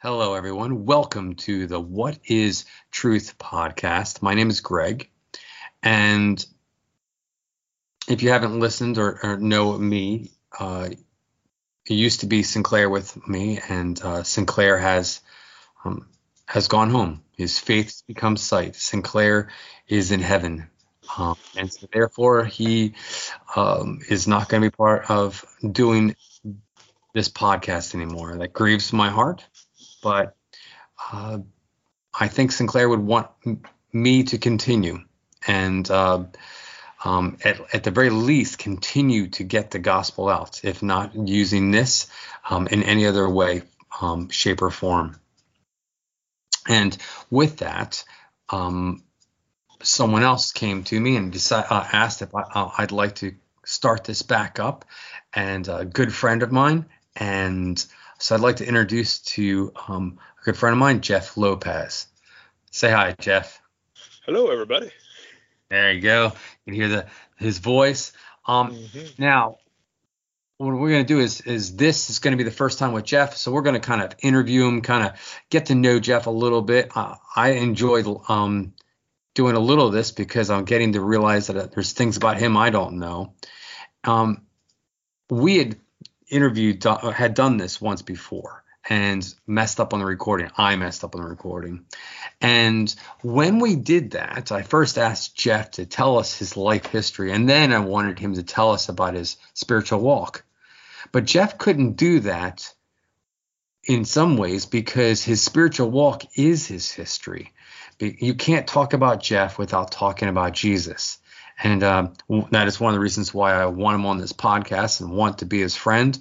Hello, 0.00 0.34
everyone. 0.34 0.84
Welcome 0.84 1.34
to 1.34 1.66
the 1.66 1.80
What 1.80 2.20
is 2.24 2.66
Truth 2.92 3.36
podcast. 3.36 4.22
My 4.22 4.34
name 4.34 4.48
is 4.48 4.60
Greg. 4.60 5.10
And 5.82 6.46
if 8.06 8.22
you 8.22 8.30
haven't 8.30 8.60
listened 8.60 8.98
or, 8.98 9.18
or 9.24 9.38
know 9.38 9.76
me, 9.76 10.30
uh, 10.56 10.90
it 11.84 11.92
used 11.92 12.20
to 12.20 12.26
be 12.26 12.44
Sinclair 12.44 12.88
with 12.88 13.26
me, 13.26 13.58
and 13.68 14.00
uh, 14.00 14.22
Sinclair 14.22 14.78
has 14.78 15.20
um, 15.84 16.08
has 16.46 16.68
gone 16.68 16.90
home. 16.90 17.24
His 17.36 17.58
faith 17.58 18.04
becomes 18.06 18.40
sight. 18.40 18.76
Sinclair 18.76 19.50
is 19.88 20.12
in 20.12 20.20
heaven, 20.20 20.70
um, 21.16 21.34
and 21.56 21.72
so 21.72 21.88
therefore 21.92 22.44
he 22.44 22.94
um, 23.56 23.98
is 24.08 24.28
not 24.28 24.48
going 24.48 24.62
to 24.62 24.70
be 24.70 24.76
part 24.76 25.10
of 25.10 25.44
doing 25.72 26.14
this 27.14 27.28
podcast 27.28 27.96
anymore. 27.96 28.38
That 28.38 28.52
grieves 28.52 28.92
my 28.92 29.10
heart 29.10 29.44
but 30.02 30.36
uh, 31.12 31.38
I 32.18 32.28
think 32.28 32.52
Sinclair 32.52 32.88
would 32.88 33.00
want 33.00 33.28
me 33.92 34.24
to 34.24 34.38
continue 34.38 35.04
and 35.46 35.88
uh, 35.90 36.24
um, 37.04 37.38
at, 37.44 37.60
at, 37.72 37.84
the 37.84 37.90
very 37.90 38.10
least 38.10 38.58
continue 38.58 39.28
to 39.28 39.44
get 39.44 39.70
the 39.70 39.78
gospel 39.78 40.28
out, 40.28 40.64
if 40.64 40.82
not 40.82 41.14
using 41.14 41.70
this 41.70 42.08
um, 42.48 42.66
in 42.66 42.82
any 42.82 43.06
other 43.06 43.28
way, 43.28 43.62
um, 44.00 44.30
shape, 44.30 44.62
or 44.62 44.70
form. 44.70 45.16
And 46.66 46.96
with 47.30 47.58
that, 47.58 48.04
um, 48.50 49.04
someone 49.82 50.24
else 50.24 50.50
came 50.50 50.82
to 50.84 51.00
me 51.00 51.16
and 51.16 51.34
uh, 51.52 51.86
asked 51.92 52.20
if 52.22 52.34
I, 52.34 52.72
would 52.80 52.92
uh, 52.92 52.96
like 52.96 53.14
to 53.16 53.34
start 53.64 54.04
this 54.04 54.22
back 54.22 54.58
up. 54.58 54.84
And 55.32 55.68
a 55.68 55.84
good 55.84 56.12
friend 56.12 56.42
of 56.42 56.50
mine 56.50 56.86
and 57.14 57.84
so 58.18 58.34
I'd 58.34 58.40
like 58.40 58.56
to 58.56 58.66
introduce 58.66 59.20
to 59.20 59.72
um, 59.88 60.18
a 60.40 60.44
good 60.44 60.56
friend 60.56 60.72
of 60.72 60.78
mine, 60.78 61.00
Jeff 61.00 61.36
Lopez. 61.36 62.06
Say 62.70 62.90
hi, 62.90 63.14
Jeff. 63.18 63.60
Hello, 64.26 64.50
everybody. 64.50 64.90
There 65.70 65.92
you 65.92 66.00
go. 66.00 66.32
You 66.66 66.72
can 66.72 66.74
hear 66.74 66.88
the 66.88 67.06
his 67.36 67.58
voice. 67.58 68.12
Um, 68.46 68.74
mm-hmm. 68.74 69.22
Now, 69.22 69.58
what 70.58 70.74
we're 70.74 70.90
going 70.90 71.04
to 71.04 71.14
do 71.14 71.20
is 71.20 71.40
is 71.42 71.76
this 71.76 72.10
is 72.10 72.18
going 72.18 72.32
to 72.32 72.36
be 72.36 72.48
the 72.48 72.54
first 72.54 72.78
time 72.78 72.92
with 72.92 73.04
Jeff, 73.04 73.36
so 73.36 73.52
we're 73.52 73.62
going 73.62 73.80
to 73.80 73.86
kind 73.86 74.02
of 74.02 74.14
interview 74.20 74.66
him, 74.66 74.82
kind 74.82 75.06
of 75.06 75.38
get 75.50 75.66
to 75.66 75.74
know 75.74 76.00
Jeff 76.00 76.26
a 76.26 76.30
little 76.30 76.62
bit. 76.62 76.90
Uh, 76.96 77.14
I 77.36 77.52
enjoyed 77.52 78.06
um, 78.28 78.74
doing 79.34 79.54
a 79.54 79.60
little 79.60 79.86
of 79.86 79.92
this 79.92 80.10
because 80.10 80.50
I'm 80.50 80.64
getting 80.64 80.94
to 80.94 81.00
realize 81.00 81.46
that 81.46 81.72
there's 81.72 81.92
things 81.92 82.16
about 82.16 82.38
him 82.38 82.56
I 82.56 82.70
don't 82.70 82.98
know. 82.98 83.34
Um, 84.02 84.42
we 85.30 85.58
had 85.58 85.76
interviewed 86.30 86.82
had 86.84 87.34
done 87.34 87.56
this 87.56 87.80
once 87.80 88.02
before 88.02 88.64
and 88.88 89.34
messed 89.46 89.80
up 89.80 89.92
on 89.92 90.00
the 90.00 90.06
recording. 90.06 90.50
I 90.56 90.76
messed 90.76 91.04
up 91.04 91.14
on 91.14 91.22
the 91.22 91.28
recording. 91.28 91.84
And 92.40 92.94
when 93.22 93.58
we 93.58 93.76
did 93.76 94.12
that, 94.12 94.50
I 94.50 94.62
first 94.62 94.98
asked 94.98 95.36
Jeff 95.36 95.72
to 95.72 95.86
tell 95.86 96.18
us 96.18 96.38
his 96.38 96.56
life 96.56 96.86
history, 96.86 97.32
and 97.32 97.48
then 97.48 97.72
I 97.72 97.80
wanted 97.80 98.18
him 98.18 98.34
to 98.34 98.42
tell 98.42 98.72
us 98.72 98.88
about 98.88 99.14
his 99.14 99.36
spiritual 99.54 100.00
walk. 100.00 100.44
But 101.12 101.26
Jeff 101.26 101.58
couldn't 101.58 101.96
do 101.96 102.20
that 102.20 102.72
in 103.84 104.04
some 104.04 104.36
ways 104.36 104.66
because 104.66 105.22
his 105.22 105.42
spiritual 105.42 105.90
walk 105.90 106.22
is 106.36 106.66
his 106.66 106.90
history. 106.90 107.52
You 107.98 108.34
can't 108.34 108.66
talk 108.66 108.92
about 108.92 109.22
Jeff 109.22 109.58
without 109.58 109.90
talking 109.90 110.28
about 110.28 110.52
Jesus. 110.52 111.18
And 111.62 111.82
uh, 111.82 112.08
that 112.50 112.68
is 112.68 112.78
one 112.78 112.92
of 112.92 112.94
the 112.94 113.00
reasons 113.00 113.34
why 113.34 113.52
I 113.52 113.66
want 113.66 113.96
him 113.96 114.06
on 114.06 114.18
this 114.18 114.32
podcast 114.32 115.00
and 115.00 115.10
want 115.10 115.38
to 115.38 115.46
be 115.46 115.60
his 115.60 115.74
friend. 115.74 116.18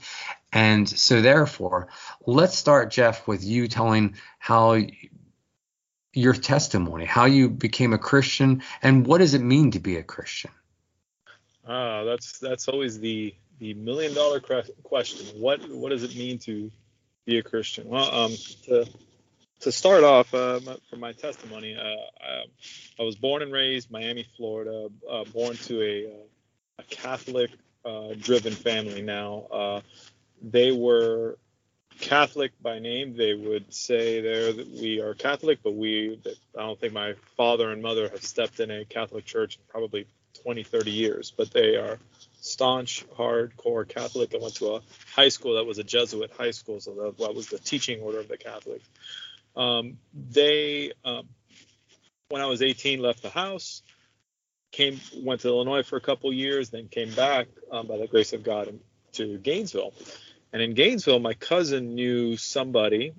And 0.51 0.87
so, 0.87 1.21
therefore, 1.21 1.89
let's 2.25 2.57
start, 2.57 2.89
Jeff, 2.89 3.27
with 3.27 3.43
you 3.43 3.67
telling 3.67 4.15
how 4.39 4.79
your 6.13 6.33
testimony, 6.33 7.05
how 7.05 7.25
you 7.25 7.49
became 7.49 7.93
a 7.93 7.97
Christian, 7.97 8.63
and 8.81 9.05
what 9.05 9.19
does 9.19 9.35
it 9.35 9.41
mean 9.41 9.71
to 9.71 9.79
be 9.79 9.97
a 9.97 10.03
Christian? 10.03 10.51
Ah, 11.67 12.03
that's 12.03 12.39
that's 12.39 12.67
always 12.67 12.99
the 12.99 13.35
the 13.59 13.73
million 13.75 14.13
dollar 14.13 14.39
question. 14.39 15.25
What 15.39 15.69
what 15.69 15.89
does 15.89 16.03
it 16.03 16.15
mean 16.15 16.39
to 16.39 16.71
be 17.25 17.37
a 17.37 17.43
Christian? 17.43 17.89
Well, 17.89 18.09
um, 18.11 18.31
to 18.63 18.87
to 19.61 19.71
start 19.71 20.03
off, 20.03 20.33
uh, 20.33 20.59
for 20.89 20.97
my 20.97 21.13
testimony, 21.13 21.75
uh, 21.75 21.81
I, 21.81 22.43
I, 22.99 23.03
was 23.03 23.15
born 23.15 23.41
and 23.41 23.51
raised 23.51 23.89
Miami, 23.89 24.25
Florida. 24.37 24.89
Uh, 25.09 25.23
born 25.25 25.55
to 25.55 25.81
a, 25.81 26.07
uh, 26.07 26.79
a 26.79 26.83
Catholic-driven 26.83 28.53
uh, 28.53 28.55
family. 28.55 29.01
Now, 29.01 29.47
uh, 29.51 29.81
they 30.41 30.71
were 30.71 31.37
Catholic 31.99 32.51
by 32.61 32.79
name. 32.79 33.15
They 33.15 33.33
would 33.33 33.73
say 33.73 34.21
there 34.21 34.53
that 34.53 34.69
we 34.69 35.01
are 35.01 35.13
Catholic, 35.15 35.59
but 35.63 35.73
we 35.73 36.19
I 36.55 36.61
don't 36.61 36.79
think 36.79 36.93
my 36.93 37.15
father 37.35 37.71
and 37.71 37.81
mother 37.81 38.09
have 38.09 38.23
stepped 38.23 38.59
in 38.59 38.69
a 38.69 38.85
Catholic 38.85 39.25
church 39.25 39.55
in 39.55 39.61
probably 39.67 40.05
20, 40.43 40.63
30 40.63 40.91
years. 40.91 41.33
But 41.35 41.51
they 41.51 41.75
are 41.75 41.97
staunch, 42.39 43.05
hardcore 43.17 43.87
Catholic. 43.87 44.35
I 44.35 44.37
went 44.37 44.55
to 44.55 44.75
a 44.75 44.81
high 45.15 45.29
school 45.29 45.55
that 45.55 45.65
was 45.65 45.79
a 45.79 45.83
Jesuit 45.83 46.31
high 46.37 46.51
school, 46.51 46.79
so 46.79 46.93
that, 46.93 47.17
that 47.17 47.33
was 47.33 47.47
the 47.47 47.57
teaching 47.57 48.01
order 48.01 48.19
of 48.19 48.27
the 48.27 48.37
Catholics. 48.37 48.87
Um, 49.57 49.97
they, 50.13 50.93
um, 51.03 51.27
when 52.29 52.41
I 52.41 52.45
was 52.45 52.61
18, 52.61 53.01
left 53.01 53.23
the 53.23 53.29
house, 53.29 53.81
came 54.71 54.99
went 55.15 55.41
to 55.41 55.47
Illinois 55.47 55.83
for 55.83 55.97
a 55.97 56.01
couple 56.01 56.31
years, 56.31 56.69
then 56.69 56.87
came 56.87 57.11
back 57.13 57.47
um, 57.71 57.87
by 57.87 57.97
the 57.97 58.07
grace 58.07 58.33
of 58.33 58.43
God 58.43 58.79
to 59.13 59.37
Gainesville. 59.39 59.93
And 60.53 60.61
in 60.61 60.73
Gainesville, 60.73 61.19
my 61.19 61.33
cousin 61.33 61.95
knew 61.95 62.37
somebody 62.37 63.13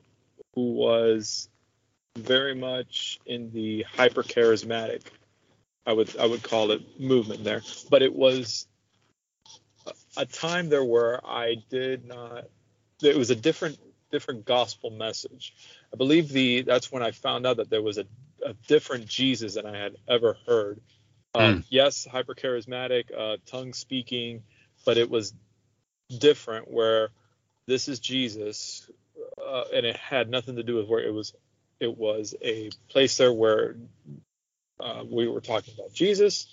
who 0.54 0.72
was 0.72 1.48
very 2.16 2.54
much 2.54 3.18
in 3.26 3.50
the 3.50 3.82
hyper 3.82 4.22
charismatic, 4.22 5.02
I 5.86 5.92
would 5.92 6.16
I 6.18 6.26
would 6.26 6.42
call 6.42 6.70
it 6.70 7.00
movement 7.00 7.44
there. 7.44 7.62
But 7.90 8.02
it 8.02 8.14
was 8.14 8.66
a 10.16 10.26
time 10.26 10.68
there 10.68 10.84
where 10.84 11.24
I 11.26 11.56
did 11.70 12.04
not. 12.04 12.44
It 13.02 13.16
was 13.16 13.30
a 13.30 13.36
different 13.36 13.78
different 14.10 14.44
gospel 14.44 14.90
message. 14.90 15.54
I 15.92 15.96
believe 15.96 16.28
the 16.28 16.62
that's 16.62 16.90
when 16.90 17.02
I 17.02 17.10
found 17.10 17.46
out 17.46 17.58
that 17.58 17.70
there 17.70 17.82
was 17.82 17.98
a, 17.98 18.06
a 18.44 18.54
different 18.66 19.06
Jesus 19.06 19.54
than 19.54 19.66
I 19.66 19.76
had 19.76 19.96
ever 20.08 20.36
heard. 20.46 20.80
Uh, 21.34 21.40
mm. 21.40 21.64
Yes, 21.68 22.06
hyper 22.10 22.34
charismatic, 22.34 23.04
uh, 23.16 23.36
tongue 23.46 23.72
speaking, 23.72 24.42
but 24.84 24.96
it 24.96 25.10
was 25.10 25.34
different. 26.18 26.70
Where 26.70 27.10
this 27.66 27.88
is 27.88 28.00
Jesus, 28.00 28.90
uh, 29.44 29.64
and 29.74 29.84
it 29.84 29.96
had 29.96 30.30
nothing 30.30 30.56
to 30.56 30.62
do 30.62 30.76
with 30.76 30.88
where 30.88 31.00
it 31.00 31.12
was. 31.12 31.34
It 31.80 31.96
was 31.96 32.34
a 32.42 32.70
place 32.88 33.16
there 33.18 33.32
where 33.32 33.76
uh, 34.80 35.04
we 35.08 35.28
were 35.28 35.40
talking 35.40 35.74
about 35.74 35.92
Jesus, 35.92 36.46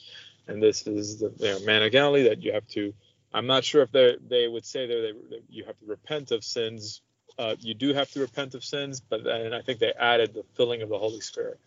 and 0.47 0.61
this 0.61 0.85
is 0.85 1.19
the 1.19 1.33
you 1.39 1.51
know, 1.51 1.59
man 1.65 1.83
of 1.83 1.91
Galilee 1.91 2.29
that 2.29 2.43
you 2.43 2.53
have 2.53 2.67
to. 2.69 2.93
I'm 3.33 3.47
not 3.47 3.63
sure 3.63 3.81
if 3.81 3.91
they 3.91 4.15
they 4.27 4.47
would 4.47 4.65
say 4.65 4.87
there 4.87 5.01
that 5.01 5.43
you 5.49 5.65
have 5.65 5.77
to 5.79 5.85
repent 5.85 6.31
of 6.31 6.43
sins 6.43 7.01
uh, 7.37 7.55
you 7.59 7.73
do 7.73 7.93
have 7.93 8.09
to 8.11 8.21
repent 8.21 8.55
of 8.55 8.63
sins, 8.63 9.01
but 9.01 9.27
and 9.27 9.53
I 9.53 9.61
think 9.61 9.79
they 9.79 9.91
added 9.93 10.33
the 10.33 10.43
filling 10.55 10.81
of 10.81 10.87
the 10.89 10.97
Holy 10.97 11.21
Spirit. 11.21 11.59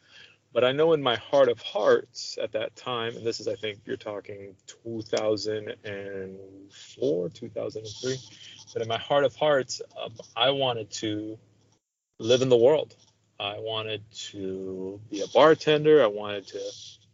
But 0.53 0.65
I 0.65 0.73
know 0.73 0.93
in 0.95 1.03
my 1.03 1.17
heart 1.17 1.51
of 1.51 1.61
hearts 1.61 2.39
at 2.43 2.53
that 2.53 2.75
time, 2.75 3.15
and 3.17 3.27
this 3.27 3.41
is 3.41 3.49
I 3.49 3.55
think 3.55 3.81
you're 3.84 3.99
talking 3.99 4.57
2004, 4.67 7.28
2003, 7.28 8.19
but 8.73 8.83
in 8.83 8.89
my 8.89 8.99
heart 8.99 9.25
of 9.25 9.37
hearts, 9.37 9.83
um, 10.03 10.15
I 10.34 10.49
wanted 10.51 10.91
to 10.93 11.39
live 12.19 12.41
in 12.43 12.49
the 12.49 12.57
world. 12.57 12.97
I 13.39 13.59
wanted 13.59 14.03
to 14.31 15.01
be 15.11 15.21
a 15.21 15.28
bartender. 15.28 16.03
I 16.03 16.07
wanted 16.07 16.47
to 16.49 16.61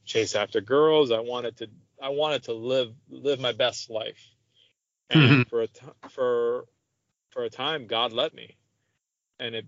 chase 0.04 0.34
after 0.34 0.60
girls. 0.60 1.10
I 1.10 1.20
wanted 1.20 1.56
to 1.59 1.69
I 2.00 2.10
wanted 2.10 2.44
to 2.44 2.53
live 2.53 2.93
live 3.10 3.41
my 3.41 3.53
best 3.53 3.91
life. 3.91 4.31
And 5.10 5.22
mm-hmm. 5.22 5.43
for 5.43 5.62
a 5.62 5.66
t- 5.66 5.81
for 6.09 6.64
for 7.34 7.44
a 7.44 7.50
time, 7.50 7.86
God 7.86 8.14
let 8.14 8.34
me, 8.34 8.56
and 9.38 9.54
it 9.54 9.66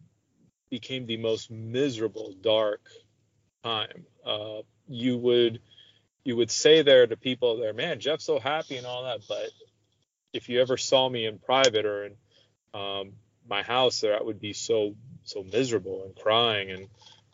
became 0.70 1.06
the 1.06 1.18
most 1.18 1.50
miserable, 1.50 2.34
dark 2.40 2.80
time. 3.64 4.06
Uh, 4.24 4.62
you 4.88 5.18
would 5.18 5.60
you 6.24 6.36
would 6.36 6.50
say 6.50 6.82
there 6.82 7.06
to 7.06 7.16
people 7.16 7.58
there, 7.58 7.74
man, 7.74 8.00
Jeff's 8.00 8.24
so 8.24 8.38
happy 8.40 8.76
and 8.76 8.86
all 8.86 9.04
that, 9.04 9.20
but 9.28 9.50
if 10.32 10.48
you 10.48 10.60
ever 10.60 10.76
saw 10.76 11.08
me 11.08 11.26
in 11.26 11.38
private 11.38 11.84
or 11.86 12.06
in 12.06 12.16
um, 12.74 13.12
my 13.48 13.62
house, 13.62 14.00
there 14.00 14.18
I 14.18 14.22
would 14.22 14.40
be 14.40 14.52
so 14.52 14.94
so 15.24 15.44
miserable 15.52 16.04
and 16.04 16.16
crying 16.16 16.70
and 16.70 16.88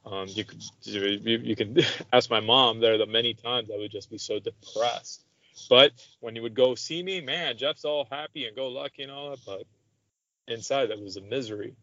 um, 0.04 0.26
you 0.28 0.44
could 0.44 0.62
you, 0.82 1.38
you 1.38 1.56
can 1.56 1.76
ask 2.12 2.30
my 2.30 2.40
mom 2.40 2.80
there 2.80 2.98
the 2.98 3.06
many 3.06 3.34
times 3.34 3.70
I 3.72 3.78
would 3.78 3.92
just 3.92 4.10
be 4.10 4.18
so 4.18 4.40
depressed. 4.40 5.24
But 5.68 5.92
when 6.20 6.34
you 6.34 6.42
would 6.42 6.54
go 6.54 6.74
see 6.74 7.02
me, 7.02 7.20
man, 7.20 7.56
Jeff's 7.56 7.84
all 7.84 8.08
happy 8.10 8.46
and 8.46 8.56
go 8.56 8.68
lucky 8.68 9.02
and 9.02 9.12
all 9.12 9.30
that, 9.30 9.40
but 9.46 9.64
inside 10.48 10.86
that 10.86 11.00
was 11.00 11.16
a 11.16 11.20
misery 11.20 11.74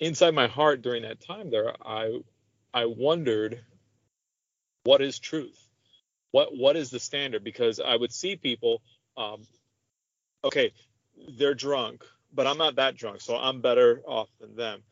inside 0.00 0.34
my 0.34 0.46
heart 0.46 0.82
during 0.82 1.02
that 1.02 1.20
time 1.20 1.50
there 1.50 1.74
i 1.84 2.18
i 2.74 2.84
wondered 2.84 3.60
what 4.84 5.00
is 5.00 5.18
truth 5.18 5.68
what 6.30 6.56
what 6.56 6.76
is 6.76 6.90
the 6.90 7.00
standard 7.00 7.44
because 7.44 7.80
i 7.80 7.96
would 7.96 8.12
see 8.12 8.36
people 8.36 8.82
um 9.16 9.42
okay 10.44 10.72
they're 11.38 11.54
drunk 11.54 12.04
but 12.32 12.46
i'm 12.46 12.58
not 12.58 12.76
that 12.76 12.96
drunk 12.96 13.20
so 13.20 13.36
i'm 13.36 13.60
better 13.60 14.02
off 14.06 14.28
than 14.40 14.54
them 14.56 14.82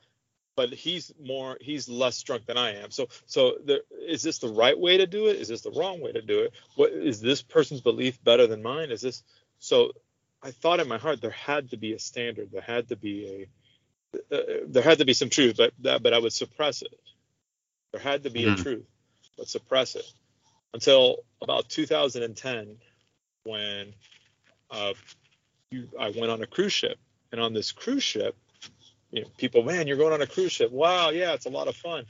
but 0.61 0.75
he's 0.75 1.11
more 1.19 1.57
he's 1.63 1.89
less 1.89 2.23
drunk 2.23 2.45
than 2.45 2.59
I 2.59 2.77
am. 2.77 2.91
So 2.91 3.09
so 3.25 3.55
there, 3.65 3.81
is 4.07 4.23
this 4.23 4.39
the 4.39 4.53
right 4.53 4.79
way 4.79 4.99
to 4.99 5.07
do 5.07 5.29
it? 5.29 5.37
Is 5.37 5.49
this 5.49 5.63
the 5.63 5.71
wrong 5.71 6.03
way 6.03 6.13
to 6.13 6.21
do 6.21 6.41
it? 6.41 6.53
What 6.77 6.93
is 6.93 7.21
this 7.21 7.41
person's 7.41 7.81
belief 7.81 8.23
better 8.23 8.47
than 8.47 8.63
mine? 8.63 8.91
Is 8.91 9.01
this 9.01 9.23
so? 9.59 9.93
I 10.43 10.51
thought 10.51 10.81
in 10.81 10.89
my 10.89 10.99
heart 10.99 11.21
there 11.21 11.31
had 11.31 11.71
to 11.71 11.77
be 11.77 11.93
a 11.93 11.99
standard. 11.99 12.51
There 12.53 12.63
had 12.63 12.89
to 12.89 12.97
be 12.97 13.49
a 14.33 14.37
uh, 14.37 14.41
there 14.67 14.83
had 14.83 14.99
to 14.99 15.05
be 15.05 15.13
some 15.13 15.29
truth, 15.29 15.57
but 15.57 15.73
that, 15.81 16.03
but 16.03 16.13
I 16.13 16.19
would 16.19 16.33
suppress 16.33 16.83
it. 16.83 16.95
There 17.93 18.01
had 18.01 18.25
to 18.25 18.31
be 18.31 18.45
mm-hmm. 18.45 18.61
a 18.61 18.63
truth, 18.63 18.87
but 19.37 19.49
suppress 19.49 19.95
it 19.95 20.05
until 20.73 21.19
about 21.43 21.69
2010 21.69 22.77
when 23.45 23.93
uh, 24.71 24.95
you, 25.71 25.89
I 25.99 26.11
went 26.11 26.31
on 26.31 26.43
a 26.43 26.47
cruise 26.47 26.73
ship, 26.73 26.99
and 27.33 27.41
on 27.41 27.53
this 27.53 27.73
cruise 27.73 28.03
ship, 28.03 28.37
you 29.11 29.23
know, 29.23 29.29
people, 29.37 29.63
man, 29.63 29.87
you're 29.87 29.97
going 29.97 30.13
on 30.13 30.23
a 30.23 30.27
cruise 30.27 30.53
ship. 30.53 30.71
Wow, 30.71 31.11
yeah, 31.11 31.33
it's 31.33 31.47
a 31.47 31.51
lot 31.51 31.69
of 31.69 31.77
fun. 31.77 32.05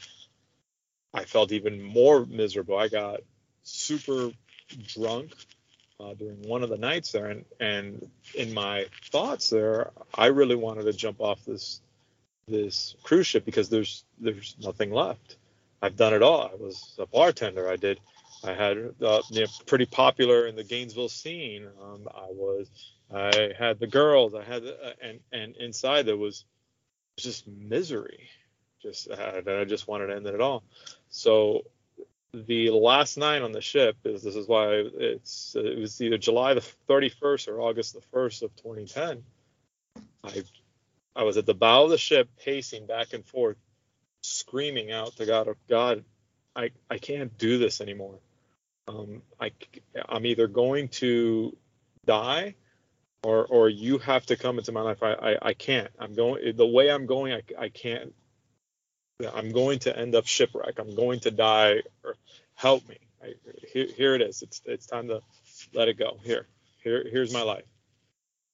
I 1.12 1.24
felt 1.24 1.52
even 1.52 1.82
more 1.82 2.24
miserable. 2.26 2.78
I 2.78 2.88
got 2.88 3.20
super 3.62 4.30
drunk 4.86 5.32
uh, 6.00 6.14
during 6.14 6.42
one 6.42 6.62
of 6.62 6.70
the 6.70 6.78
nights 6.78 7.12
there, 7.12 7.26
and 7.26 7.44
and 7.58 8.10
in 8.34 8.54
my 8.54 8.86
thoughts 9.10 9.50
there, 9.50 9.90
I 10.14 10.26
really 10.26 10.56
wanted 10.56 10.84
to 10.84 10.92
jump 10.92 11.20
off 11.20 11.44
this 11.44 11.80
this 12.48 12.94
cruise 13.02 13.26
ship 13.26 13.44
because 13.44 13.68
there's 13.68 14.04
there's 14.18 14.56
nothing 14.60 14.90
left. 14.90 15.36
I've 15.82 15.96
done 15.96 16.14
it 16.14 16.22
all. 16.22 16.42
I 16.42 16.54
was 16.56 16.96
a 16.98 17.06
bartender. 17.06 17.68
I 17.68 17.76
did. 17.76 18.00
I 18.42 18.52
had 18.54 18.78
uh, 19.02 19.22
you 19.30 19.40
know, 19.42 19.46
pretty 19.66 19.86
popular 19.86 20.46
in 20.46 20.56
the 20.56 20.64
Gainesville 20.64 21.08
scene. 21.08 21.66
Um, 21.82 22.08
I 22.14 22.28
was. 22.30 22.68
I 23.12 23.52
had 23.58 23.78
the 23.80 23.86
girls. 23.86 24.34
I 24.34 24.44
had 24.44 24.64
uh, 24.64 24.92
and 25.02 25.20
and 25.32 25.56
inside 25.56 26.06
there 26.06 26.16
was 26.16 26.44
just 27.16 27.46
misery. 27.46 28.28
Just 28.82 29.10
uh, 29.10 29.42
I 29.46 29.64
just 29.64 29.88
wanted 29.88 30.08
to 30.08 30.16
end 30.16 30.26
it 30.26 30.40
all. 30.40 30.62
So 31.10 31.64
the 32.32 32.70
last 32.70 33.18
night 33.18 33.42
on 33.42 33.52
the 33.52 33.60
ship 33.60 33.96
is 34.04 34.22
this 34.22 34.36
is 34.36 34.46
why 34.46 34.68
it's 34.68 35.56
it 35.56 35.78
was 35.78 36.00
either 36.00 36.18
July 36.18 36.54
the 36.54 36.66
31st 36.88 37.48
or 37.48 37.60
August 37.60 37.94
the 37.94 38.16
1st 38.16 38.42
of 38.42 38.56
2010. 38.56 39.22
I 40.24 40.42
I 41.16 41.24
was 41.24 41.36
at 41.36 41.46
the 41.46 41.54
bow 41.54 41.84
of 41.84 41.90
the 41.90 41.98
ship 41.98 42.28
pacing 42.42 42.86
back 42.86 43.12
and 43.12 43.24
forth, 43.24 43.56
screaming 44.22 44.92
out 44.92 45.16
to 45.16 45.26
God, 45.26 45.48
of 45.48 45.56
God, 45.68 46.04
I 46.54 46.70
I 46.88 46.98
can't 46.98 47.36
do 47.36 47.58
this 47.58 47.80
anymore. 47.80 48.18
Um, 48.86 49.22
I 49.40 49.52
I'm 50.08 50.26
either 50.26 50.46
going 50.46 50.88
to 50.88 51.56
die 52.06 52.54
or 53.22 53.46
or 53.46 53.68
you 53.68 53.98
have 53.98 54.26
to 54.26 54.36
come 54.36 54.58
into 54.58 54.72
my 54.72 54.82
life. 54.82 55.02
I, 55.02 55.12
I, 55.12 55.36
I 55.42 55.54
can't. 55.54 55.90
I'm 55.98 56.14
going 56.14 56.56
the 56.56 56.66
way 56.66 56.90
I'm 56.90 57.06
going. 57.06 57.32
I, 57.32 57.42
I 57.58 57.68
can't. 57.68 58.14
I'm 59.28 59.50
going 59.50 59.80
to 59.80 59.96
end 59.96 60.14
up 60.14 60.26
shipwreck. 60.26 60.78
I'm 60.78 60.94
going 60.94 61.20
to 61.20 61.30
die. 61.30 61.82
Or 62.04 62.16
help 62.54 62.88
me. 62.88 62.98
I, 63.22 63.34
here, 63.72 63.86
here 63.96 64.14
it 64.14 64.22
is. 64.22 64.42
It's 64.42 64.62
it's 64.64 64.86
time 64.86 65.08
to 65.08 65.22
let 65.74 65.88
it 65.88 65.98
go. 65.98 66.18
Here 66.22 66.46
here 66.82 67.04
here's 67.10 67.32
my 67.32 67.42
life. 67.42 67.64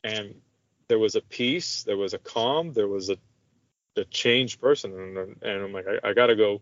And 0.03 0.35
there 0.89 0.99
was 0.99 1.15
a 1.15 1.21
peace. 1.21 1.83
There 1.85 1.97
was 1.97 2.15
a 2.15 2.19
calm. 2.19 2.73
There 2.73 2.89
was 2.89 3.11
a 3.11 3.17
a 3.97 4.05
changed 4.05 4.61
person. 4.61 4.93
And, 4.93 5.43
and 5.43 5.63
I'm 5.63 5.73
like 5.73 5.87
I, 5.87 6.11
I 6.11 6.13
gotta 6.15 6.37
go. 6.37 6.61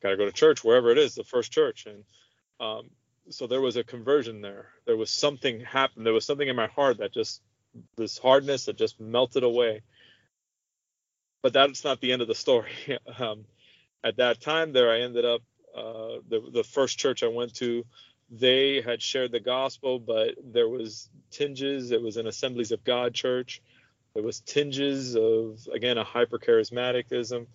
Gotta 0.00 0.16
go 0.16 0.26
to 0.26 0.32
church 0.32 0.62
wherever 0.62 0.90
it 0.90 0.98
is, 0.98 1.16
the 1.16 1.24
first 1.24 1.50
church. 1.50 1.86
And 1.86 2.04
um, 2.60 2.90
so 3.30 3.46
there 3.46 3.60
was 3.60 3.76
a 3.76 3.84
conversion 3.84 4.40
there. 4.40 4.68
There 4.86 4.96
was 4.96 5.10
something 5.10 5.60
happened. 5.60 6.06
There 6.06 6.12
was 6.12 6.24
something 6.24 6.46
in 6.46 6.56
my 6.56 6.68
heart 6.68 6.98
that 6.98 7.12
just 7.12 7.42
this 7.96 8.18
hardness 8.18 8.66
that 8.66 8.76
just 8.76 9.00
melted 9.00 9.42
away. 9.42 9.82
But 11.42 11.52
that's 11.52 11.84
not 11.84 12.00
the 12.00 12.12
end 12.12 12.22
of 12.22 12.28
the 12.28 12.34
story. 12.34 12.72
Um, 13.18 13.44
at 14.04 14.16
that 14.18 14.40
time, 14.40 14.72
there 14.72 14.92
I 14.92 15.00
ended 15.00 15.24
up 15.24 15.42
uh, 15.76 16.18
the 16.28 16.50
the 16.52 16.64
first 16.64 16.98
church 16.98 17.22
I 17.22 17.28
went 17.28 17.54
to. 17.56 17.84
They 18.30 18.80
had 18.80 19.02
shared 19.02 19.32
the 19.32 19.40
gospel, 19.40 19.98
but 19.98 20.34
there 20.44 20.68
was 20.68 21.08
tinges. 21.30 21.90
It 21.90 22.02
was 22.02 22.16
an 22.16 22.26
Assemblies 22.26 22.72
of 22.72 22.84
God 22.84 23.14
church. 23.14 23.62
There 24.14 24.22
was 24.22 24.40
tinges 24.40 25.16
of 25.16 25.66
again 25.72 25.98
a 25.98 26.04
hyper 26.04 26.38
charismaticism, 26.38 27.46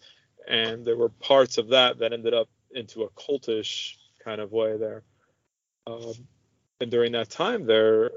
and 0.47 0.85
there 0.85 0.97
were 0.97 1.09
parts 1.09 1.57
of 1.57 1.69
that 1.69 1.99
that 1.99 2.13
ended 2.13 2.33
up 2.33 2.49
into 2.71 3.03
a 3.03 3.09
cultish 3.11 3.95
kind 4.23 4.41
of 4.41 4.51
way 4.51 4.77
there. 4.77 5.03
Um, 5.85 6.13
and 6.79 6.89
during 6.91 7.11
that 7.13 7.29
time 7.29 7.65
there, 7.65 8.11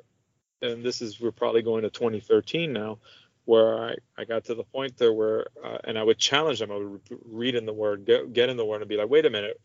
and 0.63 0.85
this 0.85 1.03
is 1.03 1.21
we're 1.21 1.33
probably 1.33 1.63
going 1.63 1.83
to 1.83 1.91
2013 1.91 2.73
now, 2.73 2.99
where 3.47 3.79
I, 3.79 3.95
I 4.19 4.25
got 4.25 4.45
to 4.45 4.55
the 4.55 4.65
point 4.65 4.99
there 4.99 5.13
where 5.13 5.47
uh, 5.65 5.79
and 5.85 5.99
I 5.99 6.03
would 6.03 6.19
challenge 6.19 6.59
them. 6.59 6.71
I 6.71 6.77
would 6.77 7.01
read 7.25 7.55
in 7.55 7.65
the 7.65 7.73
Word, 7.73 8.05
get, 8.05 8.33
get 8.33 8.51
in 8.51 8.57
the 8.57 8.65
Word, 8.65 8.83
and 8.83 8.89
be 8.89 8.97
like, 8.97 9.09
wait 9.09 9.25
a 9.25 9.31
minute, 9.31 9.59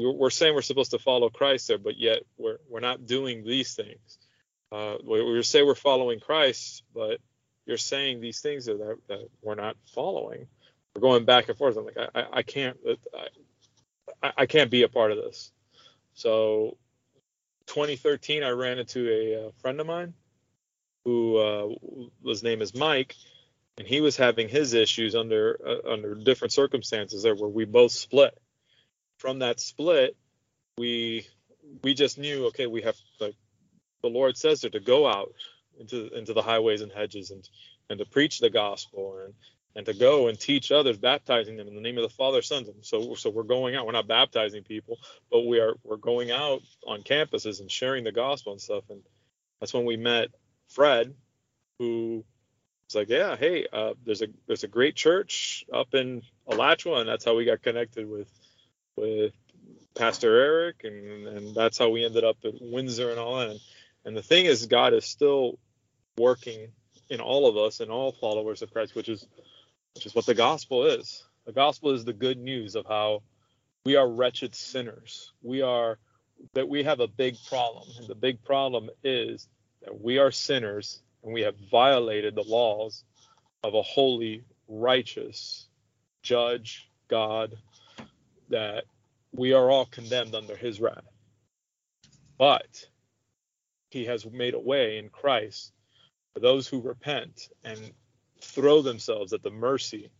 we're, 0.00 0.30
saying 0.30 0.54
we're 0.54 0.62
supposed 0.62 0.90
to 0.90 0.98
follow 0.98 1.30
Christ 1.30 1.68
there, 1.68 1.78
but 1.78 1.98
yet 1.98 2.22
we're 2.38 2.58
we're 2.68 2.80
not 2.80 3.06
doing 3.06 3.44
these 3.44 3.74
things. 3.74 4.18
Uh, 4.72 4.96
we, 5.04 5.22
we 5.22 5.42
say 5.42 5.62
we're 5.62 5.74
following 5.74 6.20
Christ, 6.20 6.82
but 6.94 7.20
you're 7.66 7.76
saying 7.76 8.20
these 8.20 8.40
things 8.40 8.66
that, 8.66 8.98
that 9.08 9.28
we're 9.42 9.54
not 9.54 9.76
following. 9.94 10.46
We're 10.94 11.02
going 11.02 11.24
back 11.24 11.48
and 11.48 11.56
forth. 11.56 11.76
I'm 11.76 11.84
like, 11.84 11.98
I, 12.14 12.26
I 12.32 12.42
can't, 12.42 12.76
I, 14.22 14.32
I 14.38 14.46
can't 14.46 14.70
be 14.70 14.82
a 14.82 14.88
part 14.88 15.12
of 15.12 15.18
this. 15.18 15.52
So 16.14 16.76
2013, 17.66 18.42
I 18.42 18.50
ran 18.50 18.78
into 18.78 19.08
a, 19.08 19.48
a 19.48 19.52
friend 19.60 19.80
of 19.80 19.86
mine 19.86 20.14
who 21.04 21.36
uh, 21.36 21.68
his 22.24 22.42
name 22.42 22.62
is 22.62 22.74
Mike, 22.74 23.14
and 23.78 23.86
he 23.86 24.00
was 24.00 24.16
having 24.16 24.48
his 24.48 24.74
issues 24.74 25.14
under 25.14 25.58
uh, 25.66 25.92
under 25.92 26.14
different 26.14 26.52
circumstances 26.52 27.22
there 27.22 27.34
where 27.34 27.48
we 27.48 27.64
both 27.64 27.92
split. 27.92 28.36
From 29.18 29.40
that 29.40 29.60
split, 29.60 30.16
we 30.78 31.26
we 31.82 31.94
just 31.94 32.18
knew 32.18 32.46
okay 32.46 32.66
we 32.66 32.82
have 32.82 32.96
like 33.20 33.34
the 34.02 34.08
Lord 34.08 34.36
says 34.36 34.62
there 34.62 34.70
to 34.70 34.80
go 34.80 35.06
out 35.06 35.32
into 35.78 36.08
into 36.16 36.32
the 36.32 36.42
highways 36.42 36.80
and 36.80 36.92
hedges 36.92 37.30
and 37.30 37.48
and 37.88 37.98
to 37.98 38.04
preach 38.04 38.38
the 38.38 38.50
gospel 38.50 39.18
and 39.24 39.34
and 39.76 39.86
to 39.86 39.94
go 39.94 40.28
and 40.28 40.38
teach 40.38 40.72
others, 40.72 40.98
baptizing 40.98 41.56
them 41.56 41.68
in 41.68 41.74
the 41.74 41.80
name 41.80 41.96
of 41.96 42.02
the 42.02 42.14
Father, 42.14 42.42
Son. 42.42 42.66
So, 42.82 43.14
so 43.14 43.30
we're 43.30 43.44
going 43.44 43.76
out. 43.76 43.86
We're 43.86 43.92
not 43.92 44.08
baptizing 44.08 44.64
people, 44.64 44.98
but 45.30 45.46
we 45.46 45.60
are 45.60 45.74
we're 45.84 45.96
going 45.96 46.30
out 46.30 46.62
on 46.86 47.02
campuses 47.02 47.60
and 47.60 47.70
sharing 47.70 48.04
the 48.04 48.12
gospel 48.12 48.52
and 48.52 48.60
stuff. 48.60 48.84
And 48.90 49.02
that's 49.60 49.72
when 49.72 49.84
we 49.84 49.96
met 49.96 50.28
Fred, 50.70 51.14
who 51.78 52.24
was 52.86 52.94
like, 52.94 53.08
"Yeah, 53.08 53.36
hey, 53.36 53.66
uh, 53.72 53.94
there's 54.04 54.22
a 54.22 54.28
there's 54.46 54.64
a 54.64 54.68
great 54.68 54.96
church 54.96 55.64
up 55.72 55.94
in 55.94 56.22
Alachua, 56.50 57.00
and 57.00 57.08
that's 57.08 57.24
how 57.24 57.36
we 57.36 57.44
got 57.44 57.62
connected 57.62 58.08
with 58.08 58.28
with 58.96 59.32
Pastor 59.94 60.34
Eric, 60.36 60.84
and 60.84 61.26
and 61.26 61.54
that's 61.54 61.78
how 61.78 61.88
we 61.90 62.04
ended 62.04 62.24
up 62.24 62.36
at 62.44 62.54
Windsor 62.60 63.10
and 63.10 63.18
all 63.18 63.38
that. 63.38 63.50
And, 63.50 63.60
and 64.04 64.16
the 64.16 64.22
thing 64.22 64.46
is, 64.46 64.66
God 64.66 64.94
is 64.94 65.04
still 65.04 65.58
working 66.16 66.68
in 67.08 67.20
all 67.20 67.48
of 67.48 67.56
us 67.56 67.80
and 67.80 67.90
all 67.90 68.12
followers 68.12 68.62
of 68.62 68.72
Christ, 68.72 68.94
which 68.94 69.08
is 69.08 69.26
which 69.94 70.06
is 70.06 70.14
what 70.14 70.26
the 70.26 70.34
gospel 70.34 70.86
is. 70.86 71.24
The 71.46 71.52
gospel 71.52 71.90
is 71.90 72.04
the 72.04 72.12
good 72.12 72.38
news 72.38 72.76
of 72.76 72.86
how 72.86 73.22
we 73.84 73.96
are 73.96 74.08
wretched 74.08 74.54
sinners. 74.54 75.32
We 75.42 75.62
are 75.62 75.98
that 76.54 76.68
we 76.68 76.84
have 76.84 77.00
a 77.00 77.08
big 77.08 77.36
problem. 77.48 77.88
And 77.98 78.06
the 78.06 78.14
big 78.14 78.42
problem 78.42 78.90
is 79.04 79.48
that 79.82 80.00
we 80.00 80.18
are 80.18 80.30
sinners 80.30 81.02
and 81.22 81.32
we 81.32 81.42
have 81.42 81.56
violated 81.70 82.34
the 82.34 82.42
laws 82.42 83.04
of 83.62 83.74
a 83.74 83.82
holy, 83.82 84.44
righteous 84.68 85.66
judge, 86.22 86.88
God, 87.08 87.56
that 88.48 88.84
we 89.32 89.52
are 89.52 89.70
all 89.70 89.86
condemned 89.86 90.34
under 90.34 90.56
his 90.56 90.80
wrath. 90.80 91.04
But 92.38 92.86
he 93.90 94.06
has 94.06 94.24
made 94.24 94.54
a 94.54 94.60
way 94.60 94.98
in 94.98 95.08
Christ 95.08 95.72
for 96.32 96.40
those 96.40 96.68
who 96.68 96.80
repent 96.80 97.48
and 97.64 97.92
throw 98.40 98.82
themselves 98.82 99.32
at 99.32 99.42
the 99.42 99.50
mercy 99.50 100.10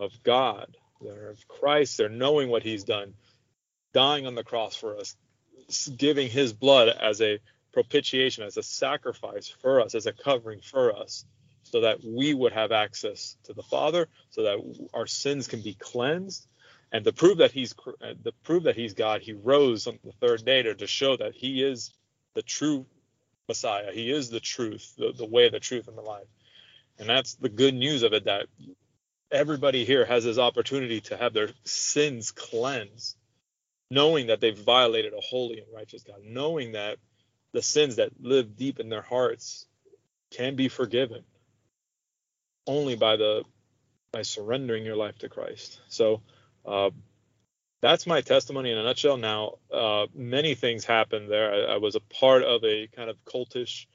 of 0.00 0.12
God. 0.22 0.76
They're 1.00 1.30
of 1.30 1.46
Christ. 1.48 1.96
They're 1.96 2.08
knowing 2.08 2.48
what 2.48 2.62
He's 2.62 2.84
done, 2.84 3.14
dying 3.92 4.26
on 4.26 4.34
the 4.34 4.44
cross 4.44 4.76
for 4.76 4.96
us, 4.96 5.16
giving 5.96 6.28
His 6.28 6.52
blood 6.52 6.88
as 6.88 7.20
a 7.20 7.38
propitiation, 7.72 8.44
as 8.44 8.56
a 8.56 8.62
sacrifice 8.62 9.48
for 9.48 9.80
us, 9.80 9.94
as 9.94 10.06
a 10.06 10.12
covering 10.12 10.60
for 10.60 10.96
us, 10.96 11.24
so 11.62 11.82
that 11.82 11.98
we 12.04 12.34
would 12.34 12.52
have 12.52 12.72
access 12.72 13.36
to 13.44 13.52
the 13.52 13.62
Father, 13.62 14.08
so 14.30 14.42
that 14.42 14.88
our 14.94 15.06
sins 15.06 15.48
can 15.48 15.60
be 15.60 15.74
cleansed. 15.74 16.46
And 16.90 17.04
to 17.04 17.12
prove 17.12 17.38
that 17.38 17.52
He's 17.52 17.74
to 17.74 18.32
prove 18.44 18.64
that 18.64 18.76
He's 18.76 18.94
God, 18.94 19.20
He 19.20 19.34
rose 19.34 19.86
on 19.86 19.98
the 20.02 20.12
third 20.12 20.44
day 20.44 20.62
to, 20.62 20.74
to 20.74 20.86
show 20.86 21.16
that 21.16 21.34
He 21.34 21.62
is 21.62 21.92
the 22.34 22.42
true 22.42 22.86
Messiah. 23.48 23.92
He 23.92 24.10
is 24.10 24.30
the 24.30 24.40
truth, 24.40 24.94
the, 24.96 25.12
the 25.12 25.26
way, 25.26 25.48
the 25.48 25.60
truth, 25.60 25.88
and 25.88 25.96
the 25.96 26.02
life. 26.02 26.26
And 26.98 27.08
that's 27.08 27.34
the 27.34 27.48
good 27.48 27.74
news 27.74 28.02
of 28.02 28.12
it 28.12 28.24
that 28.24 28.46
everybody 29.30 29.84
here 29.84 30.04
has 30.04 30.24
this 30.24 30.38
opportunity 30.38 31.00
to 31.02 31.16
have 31.16 31.32
their 31.32 31.50
sins 31.64 32.30
cleansed, 32.30 33.16
knowing 33.90 34.28
that 34.28 34.40
they've 34.40 34.58
violated 34.58 35.12
a 35.12 35.20
holy 35.20 35.58
and 35.58 35.66
righteous 35.74 36.02
God, 36.02 36.20
knowing 36.24 36.72
that 36.72 36.98
the 37.52 37.62
sins 37.62 37.96
that 37.96 38.10
live 38.20 38.56
deep 38.56 38.80
in 38.80 38.88
their 38.88 39.02
hearts 39.02 39.66
can 40.30 40.56
be 40.56 40.68
forgiven 40.68 41.24
only 42.66 42.96
by 42.96 43.16
the 43.16 43.42
by 44.12 44.22
surrendering 44.22 44.84
your 44.84 44.96
life 44.96 45.18
to 45.18 45.28
Christ. 45.28 45.80
So 45.88 46.22
uh, 46.64 46.90
that's 47.80 48.06
my 48.06 48.20
testimony 48.20 48.72
in 48.72 48.78
a 48.78 48.82
nutshell. 48.82 49.16
Now, 49.16 49.54
uh, 49.72 50.06
many 50.14 50.54
things 50.54 50.84
happened 50.84 51.30
there. 51.30 51.52
I, 51.52 51.74
I, 51.74 51.76
was 51.76 51.94
a 51.94 52.00
part 52.00 52.42
of 52.42 52.64
a 52.64 52.88
kind 52.88 53.10
of 53.10 53.22
cultish, 53.24 53.86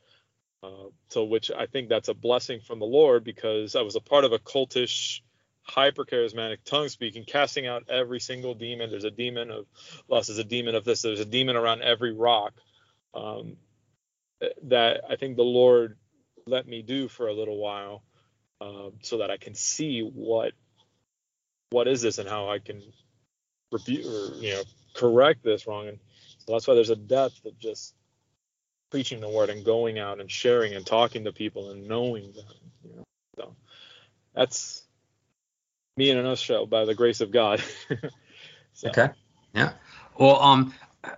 uh, 0.61 0.89
to 1.09 1.23
which 1.23 1.51
I 1.51 1.65
think 1.65 1.89
that's 1.89 2.09
a 2.09 2.13
blessing 2.13 2.59
from 2.61 2.79
the 2.79 2.85
Lord 2.85 3.23
because 3.23 3.75
I 3.75 3.81
was 3.81 3.95
a 3.95 4.01
part 4.01 4.23
of 4.23 4.33
a 4.33 4.39
cultish, 4.39 5.21
hyper 5.63 6.05
charismatic 6.05 6.57
tongue 6.63 6.89
speaking, 6.89 7.25
casting 7.25 7.67
out 7.67 7.89
every 7.89 8.19
single 8.19 8.53
demon. 8.53 8.91
There's 8.91 9.03
a 9.03 9.11
demon 9.11 9.51
of 9.51 9.65
lust, 10.07 10.27
there's 10.27 10.39
a 10.39 10.43
demon 10.43 10.75
of 10.75 10.85
this, 10.85 11.01
there's 11.01 11.19
a 11.19 11.25
demon 11.25 11.55
around 11.55 11.81
every 11.81 12.13
rock. 12.13 12.53
Um, 13.13 13.57
that 14.63 15.01
I 15.09 15.15
think 15.15 15.35
the 15.35 15.43
Lord 15.43 15.97
let 16.45 16.67
me 16.67 16.81
do 16.81 17.07
for 17.07 17.27
a 17.27 17.33
little 17.33 17.57
while, 17.57 18.03
uh, 18.59 18.89
so 19.01 19.19
that 19.19 19.31
I 19.31 19.37
can 19.37 19.55
see 19.55 20.01
what 20.01 20.53
what 21.69 21.87
is 21.87 22.01
this 22.01 22.17
and 22.17 22.29
how 22.29 22.49
I 22.49 22.59
can 22.59 22.81
rebuke 23.71 24.05
or 24.05 24.35
you 24.35 24.51
know 24.51 24.63
correct 24.93 25.43
this 25.43 25.67
wrong. 25.67 25.87
And 25.87 25.99
so 26.39 26.53
that's 26.53 26.67
why 26.67 26.75
there's 26.75 26.89
a 26.89 26.95
depth 26.95 27.45
of 27.45 27.57
just 27.59 27.95
preaching 28.91 29.21
the 29.21 29.29
word 29.29 29.49
and 29.49 29.65
going 29.65 29.97
out 29.97 30.19
and 30.19 30.29
sharing 30.29 30.75
and 30.75 30.85
talking 30.85 31.23
to 31.23 31.33
people 31.33 31.71
and 31.71 31.87
knowing 31.87 32.31
them. 32.33 32.45
You 32.83 32.95
know, 32.95 33.03
so 33.37 33.55
that's 34.35 34.83
me 35.97 36.09
in 36.09 36.17
a 36.17 36.23
nutshell 36.23 36.65
by 36.65 36.85
the 36.85 36.95
grace 36.95 37.21
of 37.21 37.31
God. 37.31 37.61
so. 38.73 38.89
Okay. 38.89 39.09
Yeah. 39.53 39.73
Well, 40.19 40.39
um, 40.41 40.73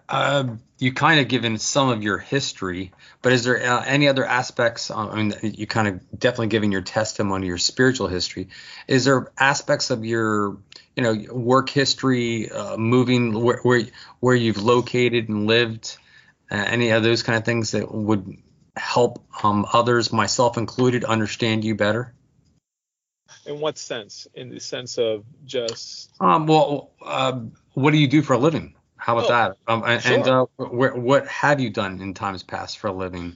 uh, 0.10 0.56
you 0.80 0.94
kind 0.94 1.20
of 1.20 1.28
given 1.28 1.58
some 1.58 1.90
of 1.90 2.04
your 2.04 2.18
history, 2.18 2.92
but 3.22 3.34
is 3.34 3.44
there 3.44 3.62
uh, 3.62 3.84
any 3.86 4.08
other 4.08 4.26
aspects? 4.26 4.90
Um, 4.90 5.10
I 5.10 5.16
mean, 5.16 5.54
you 5.56 5.68
kind 5.68 5.88
of 5.88 6.20
definitely 6.20 6.48
giving 6.48 6.72
your 6.72 6.82
testimony, 6.82 7.48
your 7.48 7.58
spiritual 7.58 8.08
history. 8.08 8.50
Is 8.88 9.06
there 9.06 9.32
aspects 9.38 9.92
of 9.92 10.04
your, 10.04 10.58
you 10.96 11.04
know, 11.04 11.16
work 11.34 11.70
history, 11.70 12.52
uh, 12.52 12.78
moving 12.78 13.34
where, 13.34 13.60
where, 13.60 13.84
where 14.20 14.36
you've 14.36 14.62
located 14.62 15.30
and 15.30 15.48
lived, 15.48 15.98
uh, 16.52 16.56
any 16.56 16.90
of 16.90 17.04
those 17.04 17.24
kind 17.24 17.38
of 17.38 17.46
things 17.46 17.72
that 17.72 17.94
would 17.94 18.38
help 18.76 19.24
um, 19.44 19.66
others, 19.72 20.12
myself 20.12 20.58
included, 20.58 21.04
understand 21.04 21.64
you 21.64 21.76
better? 21.76 22.14
In 23.46 23.60
what 23.60 23.78
sense? 23.78 24.28
In 24.34 24.50
the 24.50 24.60
sense 24.60 24.98
of 24.98 25.24
just. 25.46 26.12
Um. 26.20 26.48
Well, 26.48 26.92
uh, 27.04 27.40
what 27.74 27.92
do 27.92 27.98
you 27.98 28.08
do 28.08 28.22
for 28.22 28.34
a 28.34 28.38
living? 28.38 28.75
How 28.98 29.18
about 29.18 29.26
oh, 29.26 29.34
that? 29.34 29.58
Um, 29.68 29.84
and, 29.86 30.02
sure. 30.02 30.14
and 30.14 30.28
uh, 30.28 30.46
wh- 30.58 30.98
what 30.98 31.28
have 31.28 31.60
you 31.60 31.70
done 31.70 32.02
in 32.02 32.14
times 32.14 32.44
past 32.44 32.80
for 32.80 32.88
a 32.88 32.94
living? 32.94 33.34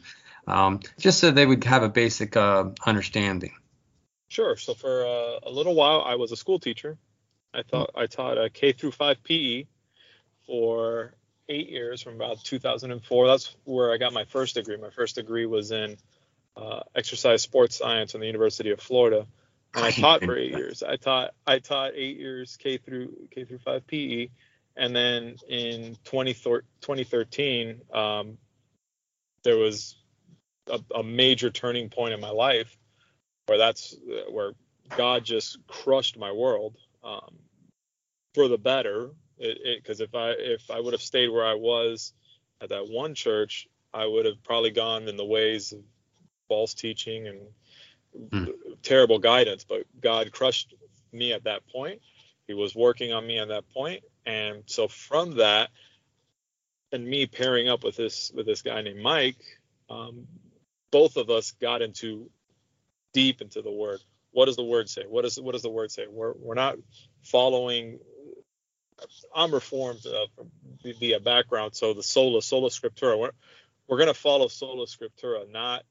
Um, 0.47 0.79
just 0.97 1.19
so 1.19 1.31
they 1.31 1.45
would 1.45 1.63
have 1.65 1.83
a 1.83 1.89
basic 1.89 2.35
uh, 2.35 2.69
understanding. 2.85 3.53
Sure. 4.29 4.55
So 4.57 4.73
for 4.73 5.05
uh, 5.05 5.49
a 5.49 5.51
little 5.51 5.75
while, 5.75 6.01
I 6.01 6.15
was 6.15 6.31
a 6.31 6.35
school 6.35 6.59
teacher. 6.59 6.97
I 7.53 7.63
thought 7.63 7.91
I 7.95 8.05
taught 8.05 8.37
a 8.37 8.49
K 8.49 8.73
through 8.73 8.91
five 8.91 9.23
PE 9.23 9.65
for 10.45 11.15
eight 11.47 11.69
years 11.69 12.01
from 12.01 12.15
about 12.15 12.43
2004. 12.43 13.27
That's 13.27 13.55
where 13.63 13.91
I 13.91 13.97
got 13.97 14.13
my 14.13 14.25
first 14.25 14.55
degree. 14.55 14.77
My 14.77 14.91
first 14.91 15.15
degree 15.15 15.47
was 15.47 15.71
in 15.71 15.97
uh, 16.55 16.81
exercise 16.95 17.41
sports 17.41 17.77
science 17.77 18.11
from 18.11 18.21
the 18.21 18.27
University 18.27 18.69
of 18.69 18.79
Florida, 18.79 19.25
and 19.73 19.85
I 19.85 19.91
taught 19.91 20.23
for 20.23 20.37
eight 20.37 20.51
years. 20.51 20.83
I 20.83 20.97
taught 20.97 21.33
I 21.45 21.59
taught 21.59 21.93
eight 21.95 22.17
years 22.17 22.57
K 22.57 22.77
through 22.77 23.27
K 23.31 23.45
through 23.45 23.59
five 23.59 23.87
PE, 23.87 24.29
and 24.79 24.95
then 24.95 25.35
in 25.49 25.97
2013, 26.05 27.81
um, 27.93 28.37
there 29.43 29.57
was 29.57 29.97
a, 30.71 30.79
a, 30.95 31.03
major 31.03 31.49
turning 31.49 31.89
point 31.89 32.13
in 32.13 32.21
my 32.21 32.29
life 32.29 32.77
where 33.47 33.57
that's 33.57 33.97
where 34.31 34.53
God 34.95 35.25
just 35.25 35.57
crushed 35.67 36.17
my 36.17 36.31
world 36.31 36.77
um, 37.03 37.35
for 38.33 38.47
the 38.47 38.57
better. 38.57 39.09
Because 39.37 39.99
if 39.99 40.15
I 40.15 40.29
if 40.31 40.71
I 40.71 40.79
would 40.79 40.93
have 40.93 41.01
stayed 41.01 41.27
where 41.27 41.45
I 41.45 41.55
was 41.55 42.13
at 42.61 42.69
that 42.69 42.89
one 42.89 43.15
church, 43.15 43.67
I 43.93 44.05
would 44.05 44.25
have 44.25 44.41
probably 44.43 44.71
gone 44.71 45.09
in 45.09 45.17
the 45.17 45.25
ways 45.25 45.73
of 45.73 45.79
false 46.47 46.73
teaching 46.73 47.27
and 47.27 47.39
mm. 48.31 48.53
terrible 48.81 49.19
guidance. 49.19 49.65
But 49.65 49.83
God 50.01 50.31
crushed 50.31 50.73
me 51.11 51.33
at 51.33 51.43
that 51.43 51.67
point. 51.67 52.01
He 52.47 52.53
was 52.53 52.75
working 52.75 53.13
on 53.13 53.27
me 53.27 53.39
at 53.39 53.49
that 53.49 53.69
point, 53.69 54.03
and 54.29 54.63
so 54.67 54.87
from 54.87 55.37
that, 55.37 55.71
and 56.91 57.05
me 57.05 57.25
pairing 57.25 57.67
up 57.67 57.83
with 57.83 57.95
this 57.95 58.31
with 58.35 58.45
this 58.45 58.61
guy 58.61 58.81
named 58.83 59.01
Mike, 59.01 59.37
um, 59.89 60.27
both 60.91 61.17
of 61.17 61.31
us 61.31 61.51
got 61.53 61.81
into 61.81 62.29
deep 63.13 63.41
into 63.41 63.63
the 63.63 63.71
word. 63.71 63.99
What 64.31 64.45
does 64.45 64.55
the 64.55 64.63
word 64.63 64.87
say? 64.87 65.03
What 65.07 65.23
does 65.23 65.39
what 65.39 65.53
does 65.53 65.63
the 65.63 65.69
word 65.71 65.89
say? 65.91 66.05
We're 66.07 66.33
we're 66.37 66.53
not 66.53 66.77
following. 67.23 67.99
I'm 69.33 69.51
reformed 69.51 70.05
uh, 70.05 70.43
via 70.99 71.19
background, 71.19 71.75
so 71.75 71.93
the 71.93 72.03
sola 72.03 72.43
sola 72.43 72.69
scriptura. 72.69 73.17
We're 73.17 73.31
we're 73.87 73.97
gonna 73.97 74.13
follow 74.13 74.47
sola 74.47 74.85
scriptura, 74.85 75.51
not 75.51 75.83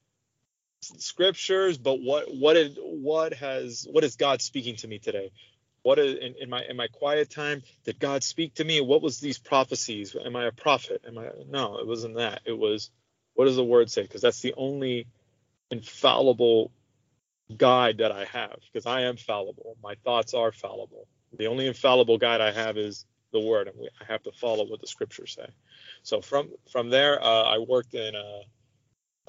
scriptures, 0.81 1.77
but 1.77 2.01
what 2.01 2.33
what 2.33 2.57
is 2.57 2.77
what 2.79 3.35
has 3.35 3.85
what 3.91 4.05
is 4.05 4.15
God 4.15 4.41
speaking 4.43 4.77
to 4.77 4.89
me 4.89 5.01
today? 5.01 5.33
What 5.83 5.99
is 5.99 6.15
in, 6.15 6.35
in, 6.41 6.51
my 6.51 6.63
in 6.69 6.77
my 6.77 6.89
quiet 6.89 7.31
time 7.31 7.63
did 7.85 7.99
god 7.99 8.23
speak 8.23 8.55
to 8.55 8.65
me? 8.65 8.81
What 8.81 9.03
was 9.03 9.21
these 9.21 9.39
prophecies? 9.39 10.17
Am 10.17 10.37
i 10.37 10.47
a 10.47 10.53
prophet? 10.53 11.03
Am 11.07 11.19
i 11.19 11.29
no 11.49 11.79
it 11.79 11.87
wasn't 11.87 12.17
that. 12.17 12.43
It 12.45 12.59
was 12.59 12.91
what 13.35 13.45
does 13.45 13.57
the 13.57 13.65
word 13.65 13.91
say? 13.91 14.03
Because 14.03 14.21
that's 14.21 14.41
the 14.41 14.55
only 14.57 15.07
infallible 15.71 16.73
guide 17.57 17.99
that 17.99 18.13
i 18.13 18.25
have 18.27 18.59
because 18.73 18.87
i 18.87 19.03
am 19.03 19.17
fallible. 19.17 19.77
My 19.83 19.95
thoughts 20.05 20.35
are 20.35 20.53
fallible. 20.53 21.07
The 21.37 21.47
only 21.47 21.67
infallible 21.67 22.19
guide 22.19 22.41
i 22.41 22.53
have 22.53 22.77
is 22.77 23.07
the 23.33 23.41
word 23.41 23.69
and 23.69 23.79
we, 23.79 23.89
i 24.01 24.05
have 24.11 24.23
to 24.25 24.33
follow 24.33 24.65
what 24.67 24.81
the 24.81 24.87
scriptures 24.87 25.37
say. 25.39 25.49
So 26.03 26.21
from 26.21 26.51
from 26.71 26.91
there 26.91 27.23
uh, 27.23 27.43
i 27.45 27.59
worked 27.59 27.95
in 27.95 28.15
uh, 28.15 28.43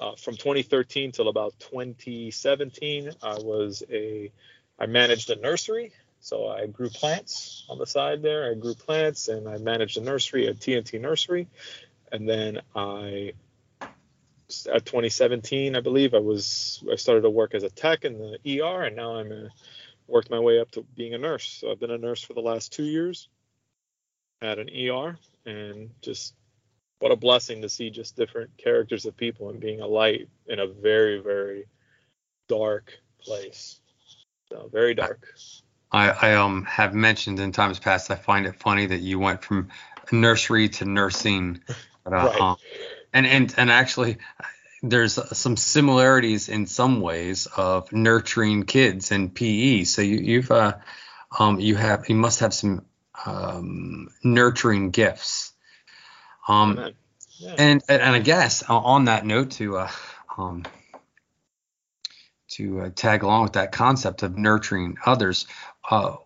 uh, 0.00 0.16
from 0.16 0.36
2013 0.36 1.12
till 1.12 1.28
about 1.28 1.54
2017 1.60 3.12
i 3.22 3.34
was 3.38 3.82
a 3.90 4.30
i 4.78 4.86
managed 4.86 5.30
a 5.30 5.36
nursery 5.36 5.92
so 6.20 6.48
I 6.48 6.66
grew 6.66 6.90
plants 6.90 7.64
on 7.68 7.78
the 7.78 7.86
side 7.86 8.22
there. 8.22 8.50
I 8.50 8.54
grew 8.54 8.74
plants 8.74 9.28
and 9.28 9.48
I 9.48 9.56
managed 9.56 9.96
a 9.96 10.02
nursery, 10.02 10.46
a 10.46 10.54
TNT 10.54 11.00
nursery. 11.00 11.48
And 12.12 12.28
then 12.28 12.60
I, 12.74 13.32
at 13.80 14.84
2017, 14.84 15.74
I 15.76 15.80
believe, 15.80 16.12
I 16.12 16.18
was 16.18 16.84
I 16.90 16.96
started 16.96 17.22
to 17.22 17.30
work 17.30 17.54
as 17.54 17.62
a 17.62 17.70
tech 17.70 18.04
in 18.04 18.18
the 18.18 18.60
ER, 18.60 18.82
and 18.82 18.96
now 18.96 19.16
I'm 19.16 19.32
a, 19.32 19.48
worked 20.06 20.30
my 20.30 20.40
way 20.40 20.60
up 20.60 20.70
to 20.72 20.84
being 20.96 21.14
a 21.14 21.18
nurse. 21.18 21.58
So 21.60 21.70
I've 21.70 21.80
been 21.80 21.92
a 21.92 21.98
nurse 21.98 22.22
for 22.22 22.34
the 22.34 22.40
last 22.40 22.72
two 22.72 22.84
years 22.84 23.28
at 24.42 24.58
an 24.58 24.68
ER, 24.68 25.16
and 25.46 25.90
just 26.02 26.34
what 26.98 27.12
a 27.12 27.16
blessing 27.16 27.62
to 27.62 27.68
see 27.68 27.90
just 27.90 28.16
different 28.16 28.50
characters 28.58 29.06
of 29.06 29.16
people 29.16 29.48
and 29.50 29.60
being 29.60 29.80
a 29.80 29.86
light 29.86 30.28
in 30.48 30.58
a 30.58 30.66
very 30.66 31.20
very 31.20 31.66
dark 32.48 32.92
place. 33.20 33.80
So 34.50 34.68
very 34.72 34.94
dark. 34.94 35.28
I, 35.92 36.10
I 36.10 36.34
um 36.34 36.64
have 36.64 36.94
mentioned 36.94 37.40
in 37.40 37.52
times 37.52 37.78
past 37.78 38.10
I 38.10 38.16
find 38.16 38.46
it 38.46 38.56
funny 38.56 38.86
that 38.86 39.00
you 39.00 39.18
went 39.18 39.42
from 39.42 39.68
nursery 40.12 40.68
to 40.68 40.84
nursing, 40.84 41.60
but, 42.04 42.12
uh, 42.12 42.16
right. 42.16 42.40
um, 42.40 42.56
and 43.12 43.26
and 43.26 43.54
and 43.56 43.70
actually 43.70 44.18
there's 44.82 45.18
some 45.36 45.56
similarities 45.56 46.48
in 46.48 46.66
some 46.66 47.00
ways 47.00 47.46
of 47.56 47.92
nurturing 47.92 48.64
kids 48.64 49.12
and 49.12 49.34
PE. 49.34 49.84
So 49.84 50.02
you, 50.02 50.18
you've 50.18 50.50
uh, 50.50 50.76
um 51.38 51.60
you 51.60 51.76
have 51.76 52.08
you 52.08 52.14
must 52.14 52.40
have 52.40 52.54
some 52.54 52.84
um, 53.26 54.08
nurturing 54.24 54.90
gifts. 54.90 55.52
Um, 56.48 56.92
yeah. 57.38 57.54
and 57.58 57.82
and 57.88 58.02
I 58.02 58.18
guess 58.18 58.62
on 58.62 59.04
that 59.06 59.26
note 59.26 59.52
to 59.52 59.78
uh, 59.78 59.90
um 60.38 60.64
to 62.60 62.80
uh, 62.80 62.90
tag 62.94 63.22
along 63.22 63.44
with 63.44 63.52
that 63.54 63.72
concept 63.72 64.22
of 64.22 64.36
nurturing 64.36 64.96
others. 65.04 65.46
Uh, 65.90 66.16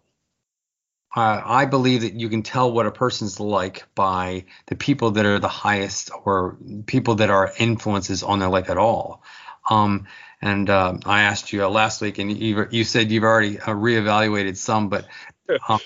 I 1.17 1.67
believe 1.67 2.00
that 2.00 2.14
you 2.14 2.29
can 2.29 2.43
tell 2.43 2.73
what 2.73 2.87
a 2.87 2.91
person's 2.91 3.38
like 3.38 3.85
by 3.95 4.47
the 4.67 4.75
people 4.75 5.12
that 5.12 5.25
are 5.25 5.38
the 5.38 5.47
highest 5.47 6.11
or 6.25 6.57
people 6.87 7.17
that 7.17 7.31
are 7.31 7.53
influences 7.57 8.25
on 8.25 8.41
their 8.41 8.49
life 8.49 8.69
at 8.69 8.79
all. 8.79 9.23
Um, 9.71 10.09
and 10.43 10.69
uh, 10.69 10.99
I 11.07 11.23
asked 11.23 11.53
you 11.53 11.64
last 11.69 12.00
week, 12.00 12.19
and 12.19 12.37
you, 12.37 12.67
you 12.71 12.83
said 12.83 13.12
you've 13.12 13.23
already 13.23 13.61
uh, 13.61 13.67
reevaluated 13.67 14.57
some, 14.57 14.88
but 14.88 15.07
um, 15.69 15.79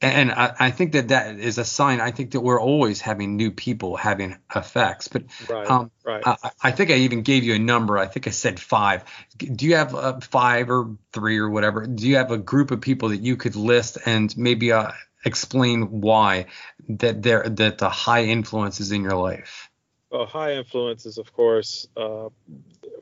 and 0.00 0.30
I, 0.30 0.54
I, 0.58 0.70
think 0.70 0.92
that 0.92 1.08
that 1.08 1.38
is 1.38 1.56
a 1.56 1.64
sign. 1.64 2.00
I 2.00 2.10
think 2.10 2.32
that 2.32 2.40
we're 2.40 2.60
always 2.60 3.00
having 3.00 3.36
new 3.36 3.50
people 3.50 3.96
having 3.96 4.36
effects. 4.54 5.08
But 5.08 5.24
right, 5.48 5.70
um, 5.70 5.90
right. 6.04 6.22
I, 6.24 6.50
I, 6.62 6.70
think 6.72 6.90
I 6.90 6.94
even 6.94 7.22
gave 7.22 7.44
you 7.44 7.54
a 7.54 7.58
number. 7.58 7.96
I 7.96 8.06
think 8.06 8.26
I 8.26 8.30
said 8.30 8.60
five. 8.60 9.04
Do 9.38 9.64
you 9.64 9.76
have 9.76 9.94
uh, 9.94 10.20
five 10.20 10.70
or 10.70 10.96
three 11.12 11.38
or 11.38 11.48
whatever? 11.48 11.86
Do 11.86 12.06
you 12.06 12.16
have 12.16 12.30
a 12.30 12.36
group 12.36 12.70
of 12.70 12.80
people 12.82 13.08
that 13.08 13.22
you 13.22 13.36
could 13.36 13.56
list 13.56 13.96
and 14.04 14.36
maybe 14.36 14.70
uh, 14.72 14.90
explain 15.24 16.02
why 16.02 16.46
that 16.88 17.22
there 17.22 17.44
that 17.48 17.78
the 17.78 17.88
high 17.88 18.24
influences 18.24 18.92
in 18.92 19.02
your 19.02 19.16
life? 19.16 19.70
Well, 20.10 20.26
high 20.26 20.54
influences, 20.54 21.16
of 21.16 21.32
course. 21.32 21.88
Uh, 21.96 22.28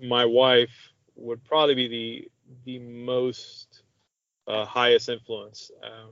my 0.00 0.24
wife 0.24 0.92
would 1.16 1.44
probably 1.44 1.74
be 1.74 1.88
the 1.88 2.30
the 2.64 2.78
most 2.78 3.82
uh, 4.46 4.64
highest 4.64 5.08
influence 5.08 5.70
um, 5.82 6.10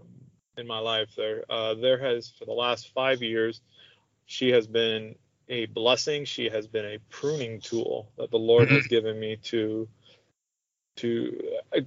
in 0.57 0.67
my 0.67 0.79
life. 0.79 1.11
There, 1.17 1.45
uh, 1.49 1.75
there 1.75 1.99
has 1.99 2.33
for 2.39 2.45
the 2.45 2.53
last 2.53 2.93
five 2.93 3.23
years, 3.23 3.61
she 4.27 4.51
has 4.51 4.67
been 4.67 5.15
a 5.49 5.67
blessing. 5.67 6.25
She 6.25 6.49
has 6.49 6.67
been 6.67 6.85
a 6.85 6.99
pruning 7.11 7.61
tool 7.61 8.11
that 8.17 8.31
the 8.31 8.39
Lord 8.39 8.71
has 8.71 8.87
given 8.87 9.19
me 9.19 9.37
to 9.45 9.89
to 10.97 11.41
uh, 11.75 11.81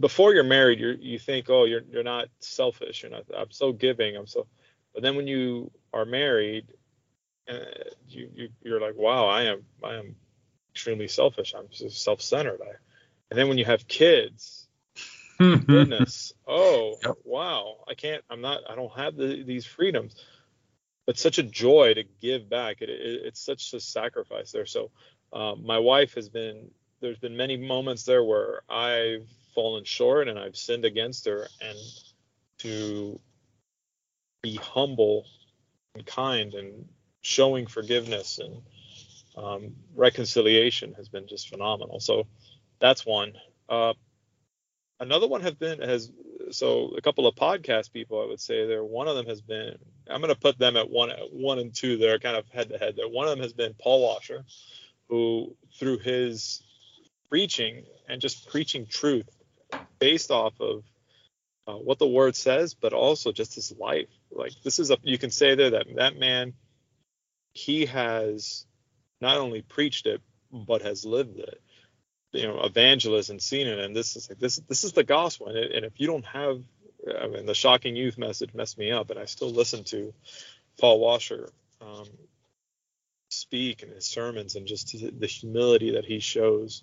before 0.00 0.32
you're 0.32 0.42
married 0.42 0.80
you 0.80 0.96
you 1.00 1.18
think 1.18 1.50
oh 1.50 1.64
you're 1.64 1.82
you're 1.90 2.02
not 2.02 2.28
selfish. 2.38 3.02
You're 3.02 3.12
not 3.12 3.24
I'm 3.36 3.50
so 3.50 3.72
giving. 3.72 4.16
I'm 4.16 4.26
so 4.26 4.46
but 4.94 5.02
then 5.02 5.16
when 5.16 5.26
you 5.26 5.70
are 5.92 6.04
married 6.04 6.66
uh, 7.48 7.56
you, 8.08 8.30
you 8.34 8.48
you're 8.62 8.80
like 8.80 8.96
wow 8.96 9.26
I 9.26 9.44
am 9.44 9.64
I 9.84 9.94
am 9.94 10.16
extremely 10.74 11.08
selfish. 11.08 11.54
I'm 11.56 11.68
just 11.70 12.02
self-centered. 12.02 12.60
I, 12.62 12.72
and 13.30 13.38
then 13.38 13.48
when 13.48 13.58
you 13.58 13.64
have 13.66 13.86
kids 13.86 14.67
goodness 15.66 16.32
oh 16.46 16.96
yep. 17.04 17.16
wow 17.24 17.76
I 17.88 17.94
can't 17.94 18.22
I'm 18.30 18.40
not 18.40 18.62
I 18.68 18.74
don't 18.74 18.96
have 18.96 19.16
the, 19.16 19.42
these 19.44 19.66
freedoms 19.66 20.16
but 21.06 21.18
such 21.18 21.38
a 21.38 21.42
joy 21.42 21.94
to 21.94 22.04
give 22.20 22.48
back 22.50 22.82
it, 22.82 22.90
it 22.90 23.22
it's 23.26 23.40
such 23.40 23.72
a 23.72 23.80
sacrifice 23.80 24.52
there 24.52 24.66
so 24.66 24.90
um, 25.32 25.64
my 25.64 25.78
wife 25.78 26.14
has 26.14 26.28
been 26.28 26.70
there's 27.00 27.18
been 27.18 27.36
many 27.36 27.56
moments 27.56 28.04
there 28.04 28.24
where 28.24 28.62
I've 28.68 29.28
fallen 29.54 29.84
short 29.84 30.28
and 30.28 30.38
I've 30.38 30.56
sinned 30.56 30.84
against 30.84 31.26
her, 31.26 31.48
and 31.60 31.78
to 32.58 33.20
be 34.42 34.56
humble 34.56 35.26
and 35.94 36.04
kind 36.06 36.54
and 36.54 36.88
showing 37.22 37.66
forgiveness 37.66 38.38
and 38.38 38.62
um, 39.36 39.74
reconciliation 39.94 40.94
has 40.94 41.08
been 41.08 41.28
just 41.28 41.48
phenomenal. 41.48 42.00
So 42.00 42.26
that's 42.80 43.06
one. 43.06 43.34
Uh, 43.68 43.94
another 45.00 45.28
one 45.28 45.40
has 45.42 45.54
been 45.54 45.80
has 45.80 46.10
so 46.50 46.94
a 46.96 47.00
couple 47.00 47.26
of 47.26 47.34
podcast 47.34 47.92
people 47.92 48.22
I 48.22 48.26
would 48.26 48.40
say 48.40 48.66
there. 48.66 48.84
One 48.84 49.08
of 49.08 49.16
them 49.16 49.26
has 49.26 49.40
been 49.40 49.76
I'm 50.08 50.20
going 50.20 50.34
to 50.34 50.40
put 50.40 50.58
them 50.58 50.76
at 50.76 50.90
one 50.90 51.10
one 51.32 51.58
and 51.58 51.74
two. 51.74 51.96
They're 51.96 52.18
kind 52.18 52.36
of 52.36 52.48
head 52.48 52.70
to 52.70 52.78
head 52.78 52.94
there. 52.96 53.08
One 53.08 53.26
of 53.26 53.30
them 53.30 53.42
has 53.42 53.52
been 53.52 53.74
Paul 53.74 54.02
Washer, 54.02 54.44
who 55.08 55.56
through 55.78 55.98
his 55.98 56.62
preaching 57.28 57.84
and 58.08 58.20
just 58.20 58.48
preaching 58.48 58.86
truth 58.86 59.28
based 59.98 60.30
off 60.30 60.54
of 60.60 60.84
uh, 61.66 61.74
what 61.74 61.98
the 61.98 62.06
word 62.06 62.34
says, 62.34 62.74
but 62.74 62.92
also 62.92 63.32
just 63.32 63.54
his 63.54 63.72
life. 63.78 64.08
Like 64.30 64.52
this 64.64 64.78
is 64.78 64.90
a 64.90 64.98
you 65.02 65.18
can 65.18 65.30
say 65.30 65.54
there 65.54 65.70
that 65.70 65.86
that 65.96 66.18
man 66.18 66.54
he 67.52 67.86
has 67.86 68.66
not 69.20 69.36
only 69.36 69.62
preached 69.62 70.06
it 70.06 70.22
but 70.50 70.82
has 70.82 71.04
lived 71.04 71.38
it. 71.38 71.60
You 72.32 72.46
know, 72.46 72.62
evangelist 72.62 73.30
and 73.30 73.40
seen 73.40 73.66
it, 73.66 73.78
and 73.78 73.96
this 73.96 74.16
is 74.16 74.28
like 74.28 74.38
this 74.38 74.56
this 74.68 74.84
is 74.84 74.92
the 74.92 75.04
gospel. 75.04 75.48
And, 75.48 75.56
it, 75.56 75.72
and 75.72 75.84
if 75.84 75.94
you 75.96 76.06
don't 76.06 76.26
have, 76.26 76.62
I 77.20 77.26
mean, 77.26 77.46
the 77.46 77.54
shocking 77.54 77.96
youth 77.96 78.18
message 78.18 78.52
messed 78.52 78.78
me 78.78 78.90
up, 78.92 79.10
and 79.10 79.18
I 79.18 79.24
still 79.24 79.50
listen 79.50 79.84
to 79.84 80.12
Paul 80.78 81.00
Washer 81.00 81.48
um, 81.80 82.06
speak 83.30 83.82
and 83.82 83.92
his 83.92 84.06
sermons 84.06 84.56
and 84.56 84.66
just 84.66 84.94
the 85.18 85.26
humility 85.26 85.92
that 85.92 86.04
he 86.04 86.18
shows 86.18 86.82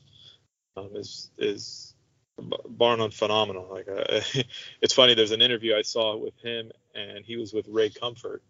um, 0.78 0.90
is 0.96 1.30
is 1.38 1.94
bar 2.38 2.98
none 2.98 3.12
phenomenal. 3.12 3.68
Like 3.70 3.88
uh, 3.88 4.22
it's 4.82 4.94
funny. 4.94 5.14
There's 5.14 5.32
an 5.32 5.42
interview 5.42 5.76
I 5.76 5.82
saw 5.82 6.18
with 6.18 6.38
him, 6.42 6.72
and 6.94 7.26
he 7.26 7.38
was 7.38 7.54
with 7.54 7.68
Ray 7.68 7.90
Comfort. 7.90 8.42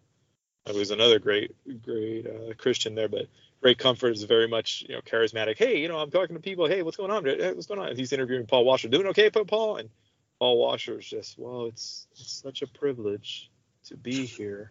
It 0.66 0.74
was 0.74 0.90
another 0.90 1.18
great 1.18 1.54
great 1.84 2.26
uh, 2.26 2.54
Christian 2.54 2.94
there, 2.94 3.08
but 3.08 3.26
Ray 3.66 3.74
Comfort 3.74 4.10
is 4.10 4.22
very 4.22 4.46
much 4.46 4.84
you 4.88 4.94
know 4.94 5.00
charismatic. 5.00 5.58
Hey, 5.58 5.80
you 5.80 5.88
know 5.88 5.98
I'm 5.98 6.12
talking 6.12 6.36
to 6.36 6.40
people. 6.40 6.68
Hey, 6.68 6.82
what's 6.82 6.96
going 6.96 7.10
on? 7.10 7.24
Hey, 7.24 7.52
what's 7.52 7.66
going 7.66 7.80
on? 7.80 7.88
And 7.88 7.98
he's 7.98 8.12
interviewing 8.12 8.46
Paul 8.46 8.64
Washer. 8.64 8.86
Doing 8.86 9.08
okay, 9.08 9.28
Paul? 9.28 9.78
And 9.78 9.90
Paul 10.38 10.58
Washer 10.58 11.00
is 11.00 11.04
just 11.04 11.36
well, 11.36 11.66
it's 11.66 12.06
it's 12.12 12.30
such 12.30 12.62
a 12.62 12.68
privilege 12.68 13.50
to 13.86 13.96
be 13.96 14.24
here. 14.24 14.70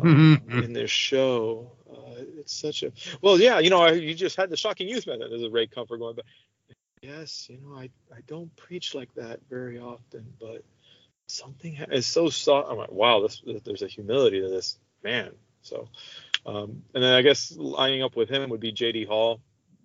Um, 0.00 0.40
in 0.48 0.72
this 0.72 0.90
show. 0.90 1.72
Uh, 1.90 2.24
it's 2.38 2.54
such 2.54 2.82
a 2.82 2.92
well, 3.20 3.38
yeah. 3.38 3.58
You 3.58 3.68
know, 3.68 3.86
you 3.88 4.14
just 4.14 4.36
had 4.36 4.48
the 4.48 4.56
shocking 4.56 4.88
youth 4.88 5.06
method. 5.06 5.30
There's 5.30 5.42
a 5.42 5.50
Ray 5.50 5.66
Comfort 5.66 5.98
going, 5.98 6.16
but 6.16 6.24
yes, 7.02 7.48
you 7.50 7.58
know, 7.60 7.76
I, 7.76 7.90
I 8.10 8.20
don't 8.26 8.56
preach 8.56 8.94
like 8.94 9.12
that 9.16 9.40
very 9.50 9.78
often, 9.78 10.32
but 10.40 10.64
something 11.26 11.76
is 11.90 12.06
so 12.06 12.30
soft. 12.30 12.70
I'm 12.70 12.78
like, 12.78 12.92
wow, 12.92 13.20
this, 13.20 13.42
there's 13.62 13.82
a 13.82 13.88
humility 13.88 14.40
to 14.40 14.48
this 14.48 14.78
man. 15.04 15.32
So, 15.60 15.88
um, 16.46 16.82
and 16.94 17.02
then 17.02 17.14
I 17.14 17.22
guess 17.22 17.52
lining 17.56 18.02
up 18.02 18.16
with 18.16 18.28
him 18.28 18.50
would 18.50 18.60
be 18.60 18.72
J.D. 18.72 19.04
Hall. 19.04 19.40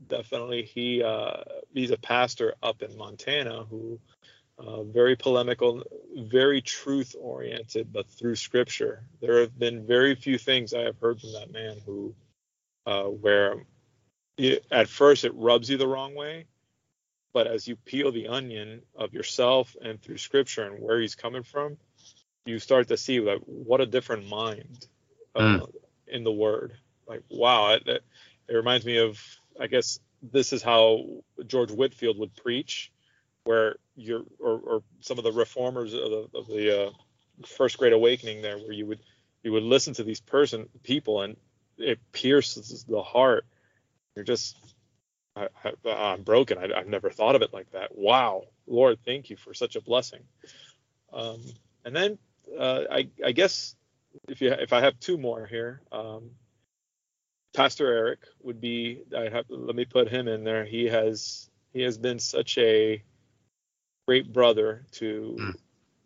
Definitely, 0.07 0.63
he 0.63 1.03
uh, 1.03 1.43
he's 1.73 1.91
a 1.91 1.97
pastor 1.97 2.55
up 2.63 2.81
in 2.81 2.97
Montana 2.97 3.65
who 3.69 3.99
uh, 4.59 4.83
very 4.83 5.15
polemical, 5.15 5.83
very 6.15 6.61
truth 6.61 7.15
oriented, 7.19 7.93
but 7.93 8.09
through 8.09 8.35
scripture. 8.35 9.03
There 9.21 9.39
have 9.41 9.57
been 9.57 9.85
very 9.85 10.15
few 10.15 10.37
things 10.37 10.73
I 10.73 10.81
have 10.81 10.97
heard 10.99 11.19
from 11.21 11.33
that 11.33 11.51
man 11.51 11.77
who, 11.85 12.15
uh, 12.85 13.03
where 13.03 13.65
it, 14.37 14.65
at 14.71 14.87
first 14.87 15.25
it 15.25 15.35
rubs 15.35 15.69
you 15.69 15.77
the 15.77 15.87
wrong 15.87 16.15
way, 16.15 16.45
but 17.33 17.45
as 17.45 17.67
you 17.67 17.75
peel 17.75 18.11
the 18.11 18.29
onion 18.29 18.81
of 18.95 19.13
yourself 19.13 19.75
and 19.81 20.01
through 20.01 20.17
scripture 20.17 20.63
and 20.63 20.81
where 20.81 20.99
he's 20.99 21.15
coming 21.15 21.43
from, 21.43 21.77
you 22.45 22.57
start 22.57 22.87
to 22.87 22.97
see 22.97 23.19
like 23.19 23.41
what 23.45 23.81
a 23.81 23.85
different 23.85 24.27
mind 24.27 24.87
uh, 25.35 25.59
mm. 25.59 25.73
In 26.07 26.23
the 26.23 26.31
word. 26.31 26.73
Like 27.07 27.23
wow, 27.29 27.73
it, 27.73 27.87
it, 27.87 28.53
reminds 28.53 28.85
me 28.85 28.97
of 28.97 29.19
I 29.59 29.67
guess 29.67 29.99
this 30.21 30.51
is 30.53 30.61
how 30.61 31.05
George 31.45 31.71
Whitefield 31.71 32.17
would 32.19 32.35
preach, 32.35 32.91
where 33.43 33.77
you're 33.95 34.23
or, 34.39 34.59
or 34.59 34.83
some 34.99 35.17
of 35.17 35.23
the 35.23 35.31
reformers 35.31 35.93
of 35.93 36.09
the, 36.09 36.27
of 36.33 36.47
the 36.47 36.87
uh, 36.87 36.89
first 37.45 37.77
great 37.77 37.93
awakening 37.93 38.41
there, 38.41 38.57
where 38.57 38.73
you 38.73 38.85
would 38.85 38.99
you 39.43 39.51
would 39.53 39.63
listen 39.63 39.93
to 39.93 40.03
these 40.03 40.19
person 40.19 40.67
people 40.83 41.21
and 41.21 41.37
it 41.77 41.99
pierces 42.11 42.85
the 42.87 43.01
heart. 43.01 43.45
You're 44.15 44.25
just 44.25 44.57
I, 45.37 45.49
am 45.85 46.23
broken. 46.23 46.57
I, 46.57 46.77
have 46.77 46.87
never 46.87 47.09
thought 47.09 47.35
of 47.35 47.41
it 47.41 47.53
like 47.53 47.71
that. 47.71 47.95
Wow, 47.95 48.43
Lord, 48.65 48.99
thank 49.05 49.29
you 49.29 49.37
for 49.37 49.53
such 49.53 49.75
a 49.75 49.81
blessing. 49.81 50.21
Um, 51.13 51.41
and 51.85 51.95
then 51.95 52.17
uh, 52.57 52.83
I, 52.89 53.09
I, 53.23 53.31
guess 53.31 53.75
if 54.27 54.41
you 54.41 54.51
if 54.51 54.73
I 54.73 54.81
have 54.81 54.99
two 54.99 55.17
more 55.17 55.45
here, 55.45 55.81
um, 55.91 56.31
Pastor 57.55 57.91
Eric 57.91 58.19
would 58.41 58.61
be. 58.61 59.03
I 59.15 59.29
have 59.29 59.45
let 59.49 59.75
me 59.75 59.85
put 59.85 60.09
him 60.09 60.27
in 60.27 60.43
there. 60.43 60.65
He 60.65 60.85
has 60.85 61.49
he 61.73 61.81
has 61.83 61.97
been 61.97 62.19
such 62.19 62.57
a 62.57 63.01
great 64.07 64.31
brother 64.31 64.85
to 64.93 65.37
mm. 65.39 65.55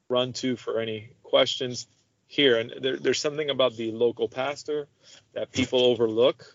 run 0.10 0.34
to 0.34 0.56
for 0.56 0.80
any 0.80 1.10
questions 1.24 1.88
here. 2.28 2.58
And 2.58 2.74
there, 2.82 2.98
there's 2.98 3.20
something 3.20 3.50
about 3.50 3.76
the 3.76 3.92
local 3.92 4.28
pastor 4.28 4.88
that 5.34 5.52
people 5.52 5.86
overlook, 5.86 6.46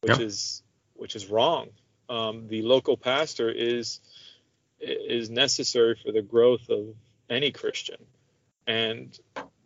which 0.00 0.18
is 0.18 0.62
which 0.94 1.16
is 1.16 1.26
wrong 1.26 1.68
um, 2.12 2.48
the 2.48 2.62
local 2.62 2.96
pastor 2.96 3.50
is 3.50 4.00
is 4.80 5.30
necessary 5.30 5.96
for 6.02 6.12
the 6.12 6.22
growth 6.22 6.68
of 6.68 6.94
any 7.30 7.52
Christian. 7.52 8.04
And 8.66 9.16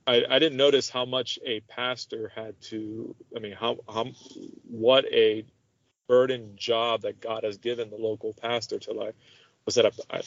I, 0.06 0.24
I, 0.30 0.38
didn't 0.40 0.58
notice 0.58 0.90
how 0.90 1.04
much 1.06 1.38
a 1.46 1.60
pastor 1.62 2.32
had 2.34 2.60
to. 2.62 3.16
I 3.36 3.40
mean, 3.40 3.54
how, 3.54 3.78
how 3.92 4.06
what 4.64 5.06
a 5.06 5.44
burden 6.08 6.52
job 6.56 7.02
that 7.02 7.20
God 7.20 7.44
has 7.44 7.58
given 7.58 7.90
the 7.90 7.96
local 7.96 8.34
pastor 8.34 8.78
to 8.80 8.92
like 8.92 9.16
was 9.66 9.76
that 9.76 9.92
I, 10.10 10.22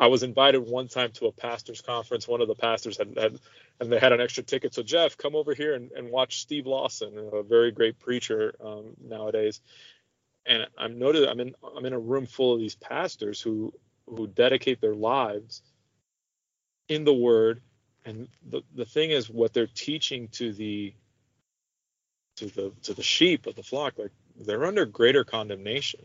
I 0.00 0.08
was 0.08 0.22
invited 0.24 0.60
one 0.60 0.88
time 0.88 1.12
to 1.14 1.26
a 1.26 1.32
pastors 1.32 1.82
conference. 1.82 2.28
One 2.28 2.42
of 2.42 2.48
the 2.48 2.56
pastors 2.56 2.98
had, 2.98 3.16
had 3.18 3.38
and 3.80 3.92
they 3.92 3.98
had 4.00 4.12
an 4.12 4.20
extra 4.20 4.44
ticket. 4.44 4.74
So 4.74 4.82
Jeff, 4.82 5.16
come 5.18 5.36
over 5.36 5.54
here 5.54 5.74
and, 5.74 5.92
and 5.92 6.10
watch 6.10 6.40
Steve 6.42 6.66
Lawson, 6.66 7.30
a 7.32 7.42
very 7.42 7.72
great 7.72 7.98
preacher 8.00 8.54
um, 8.64 8.94
nowadays 9.02 9.52
and 10.46 10.66
I'm 10.76 10.98
noted 10.98 11.28
I'm 11.28 11.40
in 11.40 11.54
I'm 11.76 11.84
in 11.86 11.92
a 11.92 11.98
room 11.98 12.26
full 12.26 12.54
of 12.54 12.60
these 12.60 12.74
pastors 12.74 13.40
who 13.40 13.72
who 14.06 14.26
dedicate 14.26 14.80
their 14.80 14.94
lives 14.94 15.62
in 16.88 17.04
the 17.04 17.14
word 17.14 17.62
and 18.04 18.28
the, 18.48 18.62
the 18.74 18.84
thing 18.84 19.10
is 19.10 19.28
what 19.28 19.52
they're 19.52 19.66
teaching 19.66 20.28
to 20.28 20.52
the 20.52 20.94
to 22.36 22.46
the 22.46 22.72
to 22.82 22.94
the 22.94 23.02
sheep 23.02 23.46
of 23.46 23.56
the 23.56 23.62
flock 23.62 23.98
like 23.98 24.12
they're 24.36 24.64
under 24.64 24.86
greater 24.86 25.24
condemnation. 25.24 26.00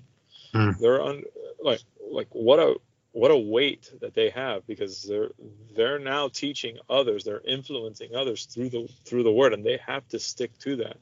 Mm. 0.53 0.77
they're 0.79 1.01
on 1.01 1.23
like 1.63 1.81
like 2.11 2.27
what 2.31 2.59
a 2.59 2.75
what 3.11 3.31
a 3.31 3.37
weight 3.37 3.91
that 4.01 4.13
they 4.13 4.29
have 4.29 4.65
because 4.67 5.03
they're 5.03 5.29
they're 5.75 5.99
now 5.99 6.27
teaching 6.27 6.77
others 6.89 7.23
they're 7.23 7.41
influencing 7.41 8.15
others 8.15 8.45
through 8.45 8.69
the 8.69 8.87
through 9.05 9.23
the 9.23 9.31
word 9.31 9.53
and 9.53 9.65
they 9.65 9.77
have 9.85 10.07
to 10.09 10.19
stick 10.19 10.57
to 10.59 10.77
that. 10.77 10.97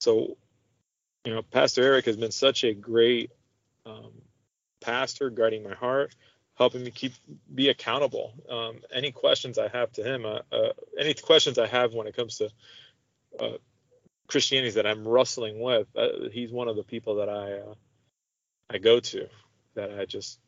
So 0.00 0.36
you 1.24 1.34
know, 1.34 1.42
Pastor 1.42 1.82
Eric 1.82 2.06
has 2.06 2.16
been 2.16 2.30
such 2.30 2.64
a 2.64 2.72
great 2.72 3.30
um, 3.84 4.12
pastor, 4.80 5.30
guarding 5.30 5.62
my 5.62 5.74
heart, 5.74 6.14
helping 6.58 6.82
me 6.82 6.90
keep 6.90 7.14
be 7.54 7.68
accountable. 7.68 8.34
Um, 8.50 8.80
any 8.92 9.12
questions 9.12 9.58
I 9.58 9.68
have 9.68 9.92
to 9.92 10.02
him, 10.02 10.26
uh, 10.26 10.40
uh, 10.52 10.72
any 10.98 11.14
questions 11.14 11.58
I 11.58 11.68
have 11.68 11.94
when 11.94 12.08
it 12.08 12.16
comes 12.16 12.38
to 12.38 12.50
uh, 13.40 13.56
Christianity 14.26 14.72
that 14.72 14.86
I'm 14.86 15.06
wrestling 15.06 15.60
with, 15.60 15.86
uh, 15.96 16.28
he's 16.32 16.50
one 16.50 16.68
of 16.68 16.76
the 16.76 16.82
people 16.82 17.16
that 17.16 17.28
I 17.28 17.52
uh, 17.60 17.74
I 18.68 18.78
go 18.78 19.00
to 19.00 19.28
that 19.74 19.98
I 19.98 20.04
just 20.04 20.40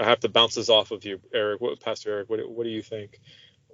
I 0.00 0.04
have 0.04 0.20
to 0.20 0.30
bounce 0.30 0.54
this 0.54 0.70
off 0.70 0.90
of 0.90 1.04
you, 1.04 1.20
Eric. 1.32 1.60
What, 1.60 1.80
Pastor 1.80 2.10
Eric, 2.10 2.30
what, 2.30 2.50
what 2.50 2.64
do 2.64 2.70
you 2.70 2.82
think? 2.82 3.20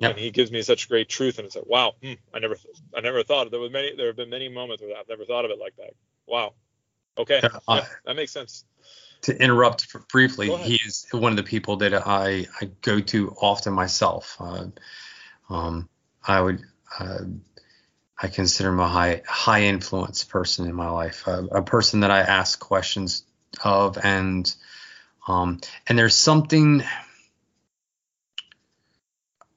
Yep. 0.01 0.11
And 0.11 0.19
he 0.19 0.31
gives 0.31 0.53
me 0.53 0.63
such 0.63 0.89
great 0.89 1.09
truth, 1.09 1.39
and 1.39 1.47
it's 1.47 1.57
like, 1.57 1.67
wow, 1.67 1.95
hmm, 2.03 2.15
I 2.35 2.41
never 2.41 2.57
I 2.97 3.01
never 3.01 3.23
thought 3.23 3.51
there 3.51 3.61
was 3.61 3.73
many 3.73 3.97
there 3.97 4.09
have 4.09 4.17
been 4.17 4.31
many 4.31 4.49
moments 4.49 4.83
where 4.83 4.97
I've 4.97 5.09
never 5.09 5.25
thought 5.25 5.45
of 5.45 5.51
it 5.53 5.59
like 5.59 5.77
that. 5.77 5.95
Wow. 6.27 6.55
Okay, 7.17 7.41
uh, 7.43 7.59
yeah, 7.69 7.87
that 8.05 8.15
makes 8.15 8.33
sense. 8.33 8.65
To 9.29 9.43
interrupt 9.43 9.95
briefly, 10.09 10.49
he 10.57 10.81
is 10.87 11.07
one 11.11 11.33
of 11.33 11.37
the 11.37 11.43
people 11.43 11.77
that 11.77 11.93
I 11.93 12.47
I 12.63 12.71
go 12.81 12.99
to 12.99 13.37
often 13.43 13.75
myself. 13.75 14.39
Uh, 14.41 14.69
um, 15.51 15.87
I 16.27 16.41
would. 16.41 16.63
Uh, 16.99 17.25
I 18.21 18.29
consider 18.29 18.71
him 18.71 18.81
a 18.81 18.89
high 18.89 19.21
high 19.29 19.65
influence 19.65 20.25
person 20.25 20.67
in 20.67 20.75
my 20.75 20.89
life, 20.89 21.27
a 21.27 21.61
person 21.61 22.01
that 22.01 22.11
I 22.11 22.21
ask 22.21 22.59
questions 22.59 23.23
of, 23.63 23.99
and 24.03 24.51
um, 25.27 25.61
and 25.87 25.99
there's 25.99 26.17
something 26.17 26.83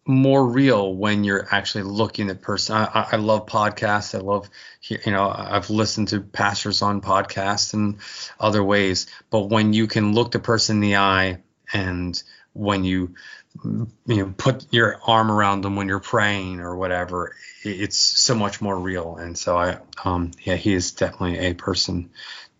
more 0.06 0.46
real 0.46 0.96
when 0.96 1.24
you're 1.24 1.48
actually 1.52 1.84
looking 1.84 2.30
at 2.30 2.42
person. 2.42 2.76
I, 2.76 3.10
I 3.12 3.16
love 3.18 3.46
podcasts. 3.46 4.16
I 4.16 4.22
love, 4.22 4.50
you 4.88 5.12
know, 5.12 5.30
I've 5.30 5.70
listened 5.70 6.10
to 6.10 6.22
pastors 6.22 6.82
on 6.82 7.02
podcasts 7.02 7.74
and 7.74 7.98
other 8.40 8.64
ways, 8.64 9.08
but 9.30 9.50
when 9.50 9.74
you 9.74 9.88
can 9.88 10.14
look 10.14 10.32
the 10.32 10.40
person 10.40 10.78
in 10.78 10.82
the 10.82 10.96
eye 10.98 11.40
and 11.74 12.22
when 12.54 12.84
you 12.84 13.16
you 13.64 13.88
know 14.08 14.34
put 14.38 14.66
your 14.72 15.00
arm 15.06 15.30
around 15.30 15.62
them 15.62 15.76
when 15.76 15.88
you're 15.88 16.00
praying 16.00 16.62
or 16.62 16.76
whatever 16.76 17.36
it's 17.64 17.98
so 17.98 18.34
much 18.34 18.62
more 18.62 18.78
real 18.78 19.18
and 19.18 19.38
so 19.38 19.58
i 19.58 19.78
um 20.06 20.32
yeah 20.44 20.56
he 20.56 20.74
is 20.74 20.94
definitely 20.94 21.38
a 21.38 21.54
person 21.54 22.10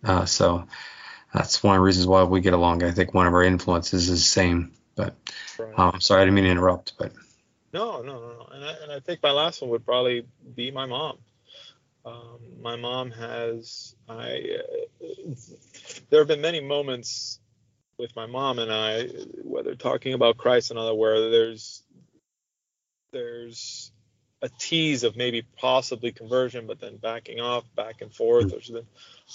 uh, 0.04 0.26
so 0.26 0.66
that's 1.32 1.62
one 1.62 1.76
of 1.76 1.80
the 1.80 1.84
reasons 1.84 2.06
why 2.06 2.22
we 2.24 2.42
get 2.42 2.52
along 2.52 2.82
i 2.82 2.90
think 2.90 3.14
one 3.14 3.26
of 3.26 3.32
our 3.32 3.42
influences 3.42 4.10
is 4.10 4.20
the 4.20 4.28
same 4.28 4.72
but 4.94 5.14
um 5.76 5.98
sorry 6.00 6.20
i 6.20 6.24
didn't 6.24 6.34
mean 6.34 6.44
to 6.44 6.50
interrupt 6.50 6.92
but 6.98 7.12
no 7.72 8.02
no 8.02 8.20
no 8.20 8.28
no 8.34 8.48
and 8.52 8.64
i, 8.64 8.72
and 8.82 8.92
I 8.92 9.00
think 9.00 9.22
my 9.22 9.32
last 9.32 9.62
one 9.62 9.70
would 9.70 9.84
probably 9.84 10.26
be 10.54 10.70
my 10.70 10.86
mom 10.86 11.18
um, 12.04 12.38
my 12.60 12.76
mom 12.76 13.10
has 13.12 13.94
i 14.08 14.58
uh, 14.58 15.34
there 16.10 16.20
have 16.20 16.28
been 16.28 16.40
many 16.40 16.60
moments 16.60 17.40
with 17.98 18.14
my 18.16 18.26
mom 18.26 18.58
and 18.58 18.72
I, 18.72 19.04
whether 19.44 19.74
talking 19.74 20.14
about 20.14 20.36
Christ 20.36 20.70
and 20.70 20.78
other, 20.78 20.94
where 20.94 21.30
there's 21.30 21.82
there's 23.12 23.92
a 24.42 24.48
tease 24.48 25.04
of 25.04 25.16
maybe 25.16 25.42
possibly 25.58 26.10
conversion, 26.10 26.66
but 26.66 26.80
then 26.80 26.96
backing 26.96 27.40
off, 27.40 27.64
back 27.76 28.00
and 28.00 28.12
forth. 28.12 28.50
There's 28.50 28.70
been 28.70 28.86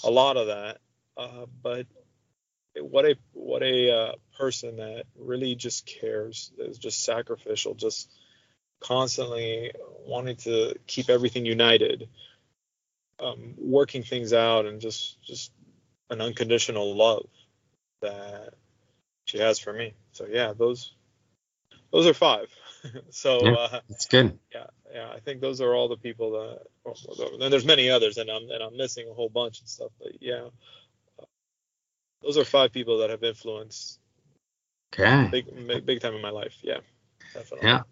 a 0.04 0.10
lot 0.10 0.36
of 0.36 0.48
that. 0.48 0.78
Uh, 1.16 1.46
but 1.62 1.86
what 2.76 3.04
a 3.06 3.16
what 3.32 3.62
a 3.62 3.90
uh, 3.90 4.12
person 4.38 4.76
that 4.76 5.04
really 5.16 5.54
just 5.54 5.86
cares, 5.86 6.52
is 6.58 6.78
just 6.78 7.04
sacrificial, 7.04 7.74
just 7.74 8.10
constantly 8.80 9.72
wanting 10.06 10.36
to 10.36 10.74
keep 10.86 11.10
everything 11.10 11.44
united, 11.44 12.08
um, 13.20 13.54
working 13.58 14.02
things 14.02 14.32
out, 14.32 14.66
and 14.66 14.80
just 14.80 15.22
just 15.22 15.52
an 16.10 16.20
unconditional 16.20 16.94
love 16.94 17.26
that 18.00 18.54
she 19.26 19.38
has 19.38 19.58
for 19.58 19.72
me. 19.72 19.94
So 20.12 20.26
yeah, 20.30 20.52
those 20.56 20.94
those 21.92 22.06
are 22.06 22.14
five. 22.14 22.48
so 23.10 23.44
yeah, 23.44 23.52
uh, 23.52 23.80
that's 23.88 24.06
good. 24.06 24.38
Yeah, 24.54 24.66
yeah, 24.92 25.10
I 25.10 25.20
think 25.20 25.40
those 25.40 25.60
are 25.60 25.74
all 25.74 25.88
the 25.88 25.96
people 25.96 26.32
that. 26.32 26.60
Well, 26.84 27.42
and 27.42 27.52
there's 27.52 27.66
many 27.66 27.90
others, 27.90 28.16
and 28.16 28.30
I'm 28.30 28.48
and 28.50 28.62
I'm 28.62 28.76
missing 28.76 29.08
a 29.10 29.14
whole 29.14 29.28
bunch 29.28 29.60
and 29.60 29.68
stuff. 29.68 29.90
But 29.98 30.22
yeah, 30.22 30.48
uh, 31.20 31.26
those 32.22 32.38
are 32.38 32.44
five 32.44 32.72
people 32.72 32.98
that 32.98 33.10
have 33.10 33.22
influenced. 33.22 33.98
Okay. 34.94 35.28
Big 35.30 35.84
big 35.84 36.00
time 36.00 36.14
in 36.14 36.22
my 36.22 36.30
life. 36.30 36.56
Yeah, 36.62 36.78
definitely. 37.34 37.68
Yeah. 37.68 37.82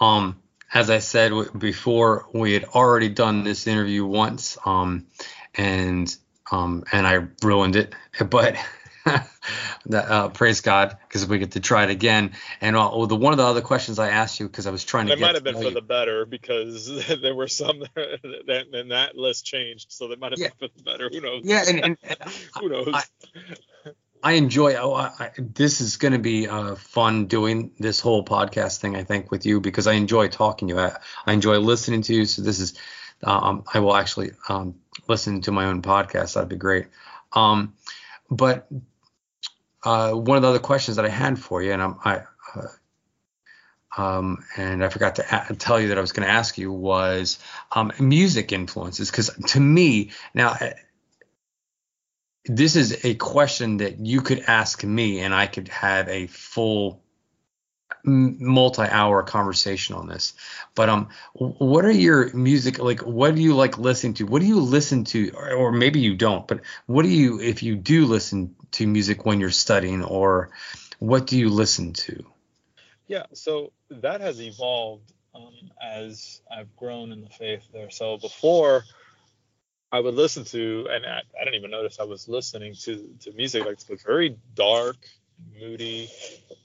Um, 0.00 0.40
as 0.72 0.88
I 0.88 0.98
said 0.98 1.32
before, 1.58 2.26
we 2.32 2.52
had 2.52 2.64
already 2.64 3.08
done 3.08 3.44
this 3.44 3.66
interview 3.66 4.04
once. 4.06 4.56
Um, 4.64 5.06
and 5.54 6.14
um, 6.50 6.84
and 6.92 7.06
I 7.06 7.26
ruined 7.42 7.76
it, 7.76 7.94
but 8.30 8.56
uh, 9.92 10.28
praise 10.30 10.60
God, 10.60 10.96
because 11.08 11.26
we 11.26 11.38
get 11.38 11.52
to 11.52 11.60
try 11.60 11.84
it 11.84 11.90
again. 11.90 12.32
And 12.60 12.76
uh, 12.76 13.06
the 13.06 13.16
one 13.16 13.32
of 13.32 13.38
the 13.38 13.46
other 13.46 13.60
questions 13.60 13.98
I 13.98 14.10
asked 14.10 14.40
you, 14.40 14.46
because 14.46 14.66
I 14.66 14.70
was 14.70 14.84
trying 14.84 15.06
to. 15.06 15.12
It 15.12 15.20
might 15.20 15.34
have 15.34 15.44
been 15.44 15.54
for 15.54 15.64
you. 15.64 15.70
the 15.70 15.82
better, 15.82 16.26
because 16.26 16.86
there 17.22 17.34
were 17.34 17.48
some 17.48 17.80
that 17.94 18.66
and 18.72 18.90
that 18.90 19.16
list 19.16 19.44
changed, 19.44 19.92
so 19.92 20.08
that 20.08 20.20
might 20.20 20.32
have 20.32 20.38
yeah. 20.38 20.48
been 20.58 20.68
for 20.68 20.74
the 20.76 20.82
better. 20.82 21.10
Who 21.12 21.20
knows? 21.20 21.42
Yeah, 21.44 21.64
and, 21.66 21.84
and, 21.84 21.96
and 22.02 22.18
who 22.58 22.68
knows? 22.68 22.90
I, 22.92 23.02
I 24.22 24.32
enjoy. 24.32 24.74
Oh, 24.74 24.94
I, 24.94 25.30
this 25.38 25.80
is 25.80 25.96
going 25.96 26.12
to 26.12 26.18
be 26.18 26.46
uh, 26.46 26.74
fun 26.74 27.26
doing 27.26 27.72
this 27.78 28.00
whole 28.00 28.24
podcast 28.24 28.78
thing. 28.78 28.94
I 28.94 29.04
think 29.04 29.30
with 29.30 29.46
you 29.46 29.60
because 29.60 29.86
I 29.86 29.92
enjoy 29.94 30.28
talking 30.28 30.68
to 30.68 30.74
you. 30.74 30.80
I, 30.80 30.96
I 31.26 31.32
enjoy 31.32 31.58
listening 31.58 32.02
to 32.02 32.14
you. 32.14 32.24
So 32.26 32.42
this 32.42 32.60
is. 32.60 32.74
Um, 33.22 33.64
I 33.72 33.80
will 33.80 33.94
actually 33.94 34.32
um, 34.48 34.76
listen 35.06 35.42
to 35.42 35.52
my 35.52 35.66
own 35.66 35.82
podcast. 35.82 36.34
That'd 36.34 36.48
be 36.48 36.56
great. 36.56 36.86
Um, 37.32 37.74
but 38.30 38.66
uh, 39.84 40.12
one 40.12 40.36
of 40.36 40.42
the 40.42 40.48
other 40.48 40.58
questions 40.58 40.96
that 40.96 41.04
I 41.04 41.10
had 41.10 41.38
for 41.38 41.62
you, 41.62 41.72
and 41.72 41.82
I'm, 41.82 41.96
I, 42.02 42.22
uh, 42.54 44.00
um, 44.00 44.44
and 44.56 44.82
I 44.82 44.88
forgot 44.88 45.16
to 45.16 45.50
a- 45.50 45.54
tell 45.54 45.78
you 45.78 45.88
that 45.88 45.98
I 45.98 46.00
was 46.00 46.12
going 46.12 46.26
to 46.26 46.32
ask 46.32 46.56
you 46.56 46.72
was 46.72 47.38
um, 47.72 47.92
music 48.00 48.52
influences, 48.52 49.10
because 49.10 49.30
to 49.48 49.60
me 49.60 50.12
now. 50.34 50.56
This 52.52 52.74
is 52.74 53.04
a 53.04 53.14
question 53.14 53.76
that 53.76 54.00
you 54.00 54.22
could 54.22 54.40
ask 54.40 54.82
me, 54.82 55.20
and 55.20 55.32
I 55.32 55.46
could 55.46 55.68
have 55.68 56.08
a 56.08 56.26
full 56.26 57.00
multi-hour 58.04 59.22
conversation 59.22 59.94
on 59.94 60.08
this. 60.08 60.32
But 60.74 60.88
um 60.88 61.08
what 61.34 61.84
are 61.84 61.92
your 61.92 62.32
music 62.34 62.78
like 62.78 63.00
what 63.00 63.34
do 63.36 63.42
you 63.42 63.54
like 63.54 63.78
listening 63.78 64.14
to? 64.14 64.24
What 64.24 64.40
do 64.40 64.48
you 64.48 64.58
listen 64.60 65.04
to? 65.04 65.30
Or, 65.30 65.52
or, 65.52 65.72
maybe 65.72 66.00
you 66.00 66.16
don't 66.16 66.48
but 66.48 66.60
what 66.86 67.02
do 67.02 67.08
you 67.08 67.40
if 67.40 67.62
you 67.62 67.76
do 67.76 68.06
listen 68.06 68.56
to 68.72 68.86
music 68.86 69.26
when 69.26 69.38
you're 69.38 69.50
studying 69.50 70.02
or 70.02 70.50
what 70.98 71.26
do 71.26 71.38
you 71.38 71.50
listen 71.50 71.92
to? 71.92 72.24
Yeah 73.06 73.26
so 73.32 73.72
that 73.90 74.20
has 74.22 74.40
evolved 74.40 75.12
um, 75.34 75.70
as 75.80 76.40
i've 76.50 76.74
grown 76.76 77.12
in 77.12 77.20
the 77.20 77.28
faith 77.28 77.62
there. 77.72 77.90
So 77.90 78.16
before 78.16 78.84
i 79.92 80.00
would 80.00 80.14
listen 80.14 80.44
to 80.44 80.86
and 80.90 81.06
i, 81.06 81.22
I 81.40 81.44
didn't 81.44 81.56
even 81.56 81.70
notice 81.70 82.00
i 82.00 82.04
was 82.04 82.28
listening 82.28 82.74
to 82.74 83.08
to 83.20 83.32
music 83.32 83.64
like 83.64 83.78
it's 83.88 84.02
very 84.04 84.36
dark 84.54 84.96
moody. 85.58 86.10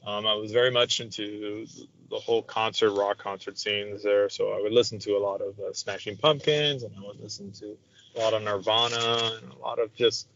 Um, 0.05 0.25
I 0.25 0.33
was 0.35 0.51
very 0.51 0.71
much 0.71 0.99
into 0.99 1.65
the 2.09 2.17
whole 2.17 2.41
concert 2.41 2.91
rock 2.91 3.17
concert 3.17 3.57
scenes 3.57 4.03
there, 4.03 4.29
so 4.29 4.51
I 4.51 4.61
would 4.61 4.71
listen 4.71 4.99
to 4.99 5.13
a 5.13 5.19
lot 5.19 5.41
of 5.41 5.59
uh, 5.59 5.73
Smashing 5.73 6.17
Pumpkins, 6.17 6.83
and 6.83 6.93
I 6.97 7.01
would 7.01 7.19
listen 7.19 7.51
to 7.53 7.77
a 8.15 8.19
lot 8.19 8.33
of 8.33 8.43
Nirvana 8.43 9.37
and 9.41 9.51
a 9.51 9.57
lot 9.57 9.79
of 9.79 9.93
just 9.95 10.27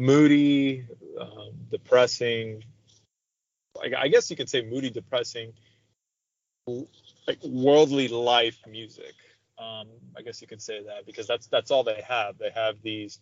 moody, 0.00 0.86
um, 1.20 1.50
depressing. 1.70 2.62
Like 3.76 3.94
I 3.94 4.08
guess 4.08 4.30
you 4.30 4.36
could 4.36 4.48
say 4.48 4.62
moody, 4.62 4.90
depressing, 4.90 5.52
like 6.66 7.42
worldly 7.42 8.08
life 8.08 8.58
music. 8.66 9.14
Um, 9.58 9.88
I 10.16 10.22
guess 10.22 10.40
you 10.42 10.48
could 10.48 10.62
say 10.62 10.82
that 10.84 11.06
because 11.06 11.26
that's 11.26 11.46
that's 11.46 11.70
all 11.70 11.84
they 11.84 12.02
have. 12.06 12.38
They 12.38 12.50
have 12.50 12.82
these 12.82 13.18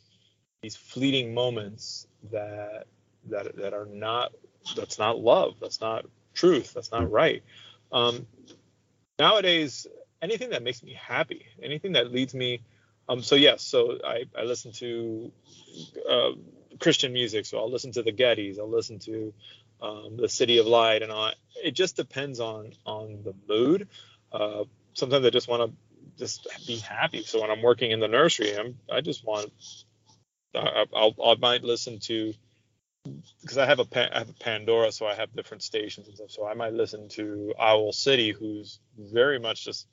these 0.62 0.76
fleeting 0.76 1.34
moments 1.34 2.06
that 2.32 2.86
that 3.30 3.56
that 3.56 3.74
are 3.74 3.86
not 3.86 4.32
that's 4.76 4.98
not 4.98 5.18
love. 5.18 5.54
That's 5.60 5.80
not 5.80 6.06
truth. 6.34 6.74
That's 6.74 6.90
not 6.90 7.10
right. 7.10 7.42
Um, 7.92 8.26
nowadays, 9.18 9.86
anything 10.22 10.50
that 10.50 10.62
makes 10.62 10.82
me 10.82 10.94
happy, 10.94 11.46
anything 11.62 11.92
that 11.92 12.12
leads 12.12 12.34
me. 12.34 12.62
Um, 13.08 13.22
so 13.22 13.34
yes, 13.34 13.62
so 13.62 13.98
I, 14.04 14.24
I 14.36 14.44
listen 14.44 14.72
to 14.72 15.30
uh, 16.08 16.30
Christian 16.80 17.12
music. 17.12 17.46
So 17.46 17.58
I'll 17.58 17.70
listen 17.70 17.92
to 17.92 18.02
the 18.02 18.12
Gettys. 18.12 18.58
I'll 18.58 18.70
listen 18.70 18.98
to 19.00 19.32
um, 19.82 20.16
the 20.16 20.26
CityAlight, 20.26 21.02
and 21.02 21.12
all. 21.12 21.32
It 21.62 21.72
just 21.72 21.96
depends 21.96 22.40
on 22.40 22.72
on 22.86 23.22
the 23.24 23.34
mood. 23.48 23.88
Uh, 24.32 24.64
sometimes 24.94 25.26
I 25.26 25.30
just 25.30 25.48
want 25.48 25.70
to 25.70 25.76
just 26.18 26.46
be 26.66 26.76
happy. 26.76 27.22
So 27.24 27.40
when 27.40 27.50
I'm 27.50 27.62
working 27.62 27.90
in 27.90 28.00
the 28.00 28.08
nursery, 28.08 28.56
I'm 28.56 28.78
I 28.90 29.00
just 29.00 29.24
want 29.24 29.50
I, 30.54 30.86
I'll 30.94 31.14
I 31.24 31.34
might 31.36 31.64
listen 31.64 31.98
to 32.00 32.32
because 33.40 33.58
I 33.58 33.66
have 33.66 33.80
a 33.80 34.14
I 34.14 34.18
have 34.18 34.30
a 34.30 34.34
Pandora, 34.34 34.92
so 34.92 35.06
I 35.06 35.14
have 35.14 35.34
different 35.34 35.62
stations 35.62 36.08
and 36.08 36.16
stuff. 36.16 36.30
So 36.30 36.46
I 36.46 36.54
might 36.54 36.72
listen 36.72 37.08
to 37.10 37.52
Owl 37.58 37.92
City, 37.92 38.30
who's 38.30 38.80
very 38.98 39.38
much 39.38 39.64
just 39.64 39.86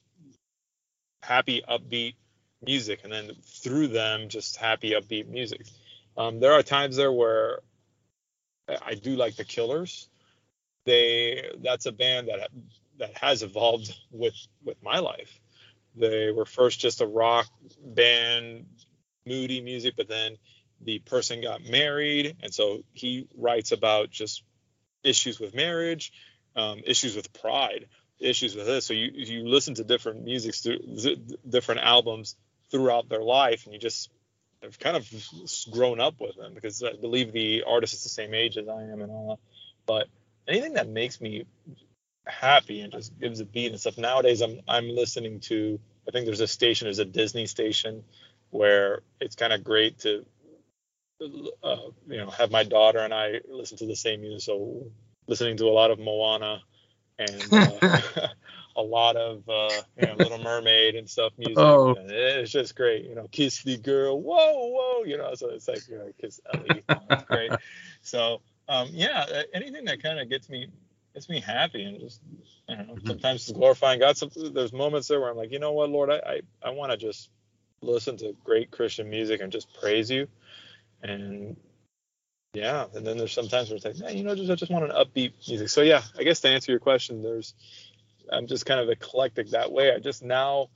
happy, 1.24 1.62
upbeat 1.70 2.16
music, 2.62 3.02
and 3.04 3.12
then 3.12 3.32
through 3.44 3.88
them, 3.88 4.30
just 4.30 4.56
happy, 4.56 4.92
upbeat 4.92 5.28
music. 5.28 5.66
Um, 6.18 6.40
there 6.40 6.54
are 6.54 6.64
times 6.64 6.96
there 6.96 7.12
where 7.12 7.60
I 8.82 8.96
do 8.96 9.16
like 9.16 9.36
the 9.36 9.44
Killers. 9.44 10.08
They 10.86 11.52
that's 11.62 11.86
a 11.86 11.92
band 11.92 12.30
that 12.30 12.50
that 13.00 13.18
has 13.18 13.44
evolved 13.44 13.94
with 14.12 14.36
with 14.64 14.82
my 14.82 15.00
life. 15.00 15.41
They 15.96 16.32
were 16.32 16.46
first 16.46 16.80
just 16.80 17.02
a 17.02 17.08
rock 17.08 17.48
band, 17.84 18.66
moody 19.26 19.62
music, 19.62 19.96
but 19.98 20.08
then 20.08 20.38
the 20.82 21.00
person 21.00 21.42
got 21.42 21.64
married, 21.64 22.38
and 22.42 22.54
so 22.54 22.82
he 22.94 23.28
writes 23.38 23.72
about 23.72 24.10
just 24.10 24.44
issues 25.04 25.40
with 25.40 25.54
marriage, 25.54 26.12
um, 26.56 26.82
issues 26.86 27.16
with 27.16 27.32
pride, 27.34 27.88
issues 28.20 28.56
with 28.56 28.66
this. 28.66 28.86
So 28.86 28.94
you 28.94 29.12
you 29.14 29.48
listen 29.48 29.76
to 29.76 29.84
different 29.84 30.24
music, 30.24 30.56
different 31.48 31.82
albums 31.82 32.36
throughout 32.72 33.10
their 33.10 33.24
life, 33.24 33.66
and 33.66 33.74
you 33.74 33.80
just 33.80 34.10
have 34.64 34.80
kind 34.80 34.96
of 34.96 35.08
grown 35.72 36.00
up 36.00 36.16
with 36.20 36.36
them 36.36 36.54
because 36.54 36.84
I 36.84 36.94
believe 36.94 37.32
the 37.32 37.64
artist 37.68 37.94
is 37.94 38.04
the 38.04 38.10
same 38.10 38.34
age 38.34 38.58
as 38.58 38.68
I 38.68 38.84
am 38.84 39.02
and 39.02 39.12
all 39.12 39.30
that. 39.30 39.40
But 39.86 40.08
anything 40.48 40.74
that 40.74 40.88
makes 40.88 41.20
me 41.20 41.46
happy 42.26 42.82
and 42.82 42.92
just 42.92 43.18
gives 43.20 43.40
a 43.40 43.46
beat 43.46 43.72
and 43.72 43.80
stuff. 43.80 43.98
Nowadays, 43.98 44.42
I'm 44.42 44.62
I'm 44.68 44.90
listening 44.90 45.40
to. 45.42 45.80
I 46.08 46.12
think 46.12 46.26
there's 46.26 46.42
a 46.42 46.48
station, 46.48 46.86
there's 46.86 47.00
a 47.00 47.06
Disney 47.06 47.46
station, 47.46 48.04
where 48.50 49.02
it's 49.20 49.36
kind 49.36 49.54
of 49.54 49.64
great 49.64 50.00
to, 50.00 50.26
uh, 51.64 51.76
you 52.08 52.18
know, 52.18 52.30
have 52.32 52.52
my 52.52 52.64
daughter 52.64 53.00
and 53.00 53.14
I 53.14 53.40
listen 53.48 53.78
to 53.78 53.86
the 53.86 53.96
same 53.96 54.22
music. 54.22 54.42
So 54.42 54.88
listening 55.28 55.58
to 55.58 55.66
a 55.66 55.74
lot 55.74 55.92
of 55.92 56.00
Moana 56.00 56.62
and 57.20 57.48
uh, 57.52 58.08
a 58.76 58.82
lot 58.82 59.16
of 59.16 59.48
uh, 59.48 59.82
you 60.00 60.08
know, 60.08 60.16
Little 60.16 60.40
Mermaid 60.40 60.96
and 60.96 61.10
stuff 61.10 61.34
music. 61.38 61.58
Oh. 61.58 61.94
And 61.96 62.10
it's 62.10 62.52
just 62.52 62.76
great. 62.76 63.06
You 63.06 63.16
know, 63.16 63.28
kiss 63.32 63.64
the 63.64 63.78
girl, 63.78 64.22
whoa, 64.22 64.68
whoa. 64.68 65.04
You 65.04 65.18
know, 65.18 65.34
so 65.36 65.50
it's 65.50 65.68
like 65.68 65.88
you 65.88 65.98
know, 65.98 66.12
kiss 66.20 66.40
Ellie. 66.54 66.84
great. 67.28 67.52
So 68.04 68.42
um, 68.68 68.88
yeah, 68.92 69.44
anything 69.54 69.86
that 69.86 70.02
kind 70.02 70.20
of 70.20 70.28
gets 70.28 70.50
me 70.50 70.66
gets 71.14 71.30
me 71.30 71.40
happy 71.40 71.84
and 71.84 72.00
just 72.00 72.22
I 72.70 72.76
don't 72.76 72.88
know. 72.88 72.94
Mm-hmm. 72.96 73.08
Sometimes 73.08 73.50
it's 73.50 73.58
glorifying 73.58 74.00
God. 74.00 74.18
Some, 74.18 74.32
there's 74.54 74.74
moments 74.74 75.08
there 75.08 75.20
where 75.20 75.30
I'm 75.30 75.38
like, 75.38 75.52
you 75.52 75.60
know 75.60 75.74
what, 75.74 75.90
Lord, 75.90 76.10
I 76.10 76.16
I, 76.16 76.42
I 76.64 76.70
want 76.72 76.92
to 76.92 76.98
just 76.98 77.30
listen 77.82 78.18
to 78.18 78.36
great 78.44 78.72
Christian 78.72 79.10
music 79.10 79.42
and 79.42 79.52
just 79.52 79.68
praise 79.80 80.10
you. 80.10 80.28
And 81.02 81.58
yeah, 82.54 82.86
and 82.94 83.06
then 83.06 83.18
there's 83.18 83.34
sometimes 83.34 83.70
where 83.70 83.78
it's 83.78 83.86
like, 83.86 83.98
man, 83.98 84.18
you 84.18 84.24
know, 84.24 84.36
just 84.36 84.52
I 84.52 84.56
just 84.56 84.72
want 84.72 84.86
an 84.86 84.92
upbeat 84.92 85.34
music. 85.48 85.70
So 85.70 85.82
yeah, 85.82 86.02
I 86.18 86.24
guess 86.24 86.42
to 86.42 86.50
answer 86.50 86.72
your 86.72 86.80
question, 86.80 87.24
there's 87.24 87.54
I'm 88.32 88.48
just 88.48 88.66
kind 88.66 88.80
of 88.80 88.90
eclectic 88.90 89.50
that 89.52 89.72
way. 89.72 89.94
I 89.94 90.00
just 90.00 90.24
now 90.24 90.70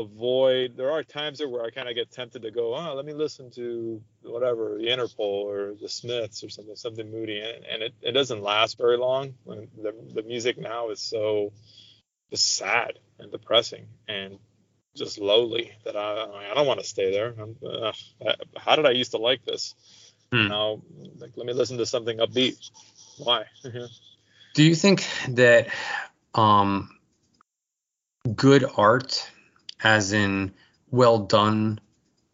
avoid. 0.00 0.76
There 0.76 0.90
are 0.90 1.02
times 1.02 1.38
there 1.38 1.48
where 1.48 1.64
I 1.64 1.70
kind 1.70 1.88
of 1.88 1.94
get 1.94 2.10
tempted 2.10 2.42
to 2.42 2.50
go, 2.50 2.74
oh, 2.74 2.94
let 2.94 3.04
me 3.04 3.12
listen 3.12 3.50
to 3.52 4.00
whatever 4.22 4.76
the 4.78 4.86
Interpol 4.86 5.18
or 5.18 5.74
the 5.80 5.88
Smiths 5.88 6.42
or 6.44 6.48
something, 6.48 6.76
something 6.76 7.10
moody, 7.10 7.40
and, 7.40 7.64
and 7.64 7.82
it, 7.82 7.94
it 8.02 8.12
doesn't 8.12 8.42
last 8.42 8.78
very 8.78 8.96
long. 8.96 9.34
When 9.44 9.68
the 9.76 9.94
the 10.14 10.22
music 10.22 10.58
now 10.58 10.90
is 10.90 11.00
so 11.00 11.52
just 12.30 12.56
sad 12.56 12.98
and 13.18 13.32
depressing 13.32 13.86
and 14.06 14.38
just 14.96 15.18
lowly 15.18 15.72
that 15.84 15.96
I 15.96 16.50
I 16.50 16.54
don't 16.54 16.66
want 16.66 16.80
to 16.80 16.86
stay 16.86 17.10
there. 17.10 17.34
Uh, 17.64 17.92
how 18.56 18.76
did 18.76 18.86
I 18.86 18.90
used 18.90 19.12
to 19.12 19.18
like 19.18 19.44
this? 19.44 19.74
Hmm. 20.32 20.48
Now, 20.48 20.82
like, 21.18 21.32
let 21.36 21.46
me 21.46 21.52
listen 21.52 21.78
to 21.78 21.86
something 21.86 22.18
upbeat. 22.18 22.58
Why? 23.18 23.44
Do 24.54 24.64
you 24.64 24.74
think 24.74 25.06
that 25.28 25.68
um, 26.34 26.90
good 28.34 28.64
art, 28.76 29.30
as 29.82 30.12
in 30.12 30.52
well 30.90 31.18
done, 31.18 31.80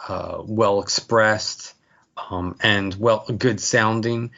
uh, 0.09 0.42
well 0.44 0.80
expressed, 0.80 1.74
um, 2.30 2.57
and 2.62 2.94
well 2.94 3.24
good 3.26 3.61
sounding, 3.61 4.30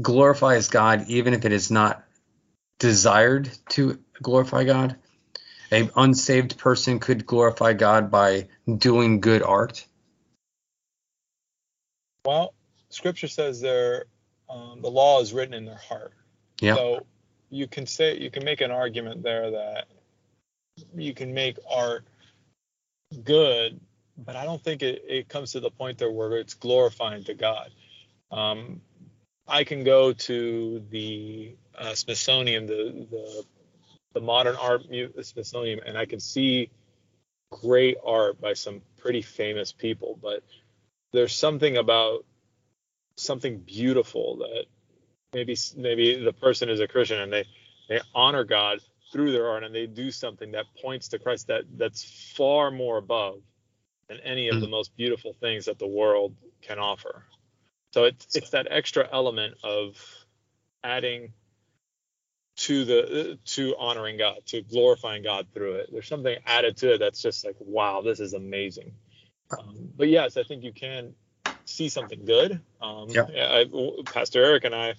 glorifies 0.00 0.68
God 0.68 1.04
even 1.08 1.34
if 1.34 1.44
it 1.44 1.52
is 1.52 1.70
not 1.70 2.04
desired 2.78 3.50
to 3.70 3.98
glorify 4.22 4.64
God. 4.64 4.96
A 5.70 5.90
unsaved 5.96 6.56
person 6.58 6.98
could 6.98 7.26
glorify 7.26 7.74
God 7.74 8.10
by 8.10 8.48
doing 8.78 9.20
good 9.20 9.42
art. 9.42 9.84
Well, 12.24 12.54
Scripture 12.88 13.28
says 13.28 13.60
there, 13.60 14.06
um, 14.48 14.80
the 14.80 14.90
law 14.90 15.20
is 15.20 15.32
written 15.34 15.54
in 15.54 15.66
their 15.66 15.76
heart. 15.76 16.12
Yeah. 16.60 16.74
So 16.74 17.06
you 17.50 17.66
can 17.66 17.86
say 17.86 18.18
you 18.18 18.30
can 18.30 18.44
make 18.44 18.60
an 18.60 18.70
argument 18.70 19.22
there 19.22 19.50
that 19.50 19.88
you 20.94 21.12
can 21.12 21.34
make 21.34 21.58
art 21.70 22.04
good, 23.24 23.80
but 24.16 24.36
I 24.36 24.44
don't 24.44 24.62
think 24.62 24.82
it, 24.82 25.02
it 25.06 25.28
comes 25.28 25.52
to 25.52 25.60
the 25.60 25.70
point 25.70 25.98
there 25.98 26.10
where 26.10 26.36
it's 26.36 26.54
glorifying 26.54 27.24
to 27.24 27.34
God. 27.34 27.70
Um, 28.30 28.80
I 29.46 29.64
can 29.64 29.84
go 29.84 30.12
to 30.12 30.84
the 30.90 31.56
uh, 31.76 31.94
Smithsonian, 31.94 32.66
the, 32.66 33.06
the 33.10 33.44
the 34.14 34.20
modern 34.20 34.56
art 34.56 34.82
Smithsonian, 35.22 35.80
and 35.86 35.96
I 35.96 36.06
can 36.06 36.18
see 36.18 36.70
great 37.50 37.96
art 38.04 38.40
by 38.40 38.54
some 38.54 38.82
pretty 38.98 39.22
famous 39.22 39.72
people, 39.72 40.18
but 40.20 40.42
there's 41.12 41.34
something 41.34 41.76
about 41.76 42.24
something 43.16 43.58
beautiful 43.58 44.38
that 44.38 44.64
maybe 45.32 45.56
maybe 45.76 46.22
the 46.22 46.32
person 46.32 46.68
is 46.68 46.80
a 46.80 46.88
Christian 46.88 47.20
and 47.20 47.32
they 47.32 47.44
they 47.88 48.00
honor 48.14 48.44
God 48.44 48.80
through 49.12 49.32
their 49.32 49.48
art 49.48 49.64
and 49.64 49.74
they 49.74 49.86
do 49.86 50.10
something 50.10 50.52
that 50.52 50.66
points 50.80 51.08
to 51.08 51.18
Christ 51.18 51.46
that 51.46 51.64
that's 51.76 52.32
far 52.36 52.70
more 52.70 52.98
above 52.98 53.40
than 54.08 54.18
any 54.20 54.48
of 54.48 54.56
mm. 54.56 54.60
the 54.60 54.68
most 54.68 54.96
beautiful 54.96 55.32
things 55.40 55.66
that 55.66 55.78
the 55.78 55.86
world 55.86 56.34
can 56.62 56.78
offer. 56.78 57.24
So 57.92 58.04
it's 58.04 58.36
it's 58.36 58.50
that 58.50 58.66
extra 58.70 59.08
element 59.10 59.54
of 59.64 59.96
adding 60.84 61.32
to 62.56 62.84
the 62.84 63.38
to 63.44 63.76
honoring 63.78 64.18
God, 64.18 64.38
to 64.46 64.62
glorifying 64.62 65.22
God 65.22 65.46
through 65.54 65.76
it. 65.76 65.90
There's 65.92 66.08
something 66.08 66.36
added 66.44 66.76
to 66.78 66.94
it 66.94 66.98
that's 66.98 67.22
just 67.22 67.44
like, 67.44 67.56
wow, 67.60 68.02
this 68.02 68.20
is 68.20 68.34
amazing. 68.34 68.92
Um, 69.56 69.90
but 69.96 70.08
yes, 70.08 70.36
I 70.36 70.42
think 70.42 70.64
you 70.64 70.72
can 70.72 71.14
see 71.64 71.88
something 71.88 72.24
good. 72.24 72.60
Um, 72.82 73.08
yeah. 73.08 73.24
I, 73.24 73.66
Pastor 74.04 74.44
Eric 74.44 74.64
and 74.64 74.74
I 74.74 74.94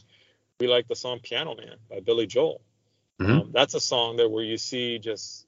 we 0.60 0.67
like 0.67 0.88
the 0.88 0.95
song 0.95 1.19
Piano 1.22 1.56
Man 1.56 1.76
by 1.89 2.00
Billy 2.00 2.28
Joel. 2.28 2.62
Mm-hmm. 3.20 3.32
Um, 3.32 3.50
that's 3.52 3.76
a 3.76 3.80
song 3.80 4.16
there 4.16 4.30
where 4.30 4.44
you 4.44 4.58
see 4.58 4.98
just 4.98 5.46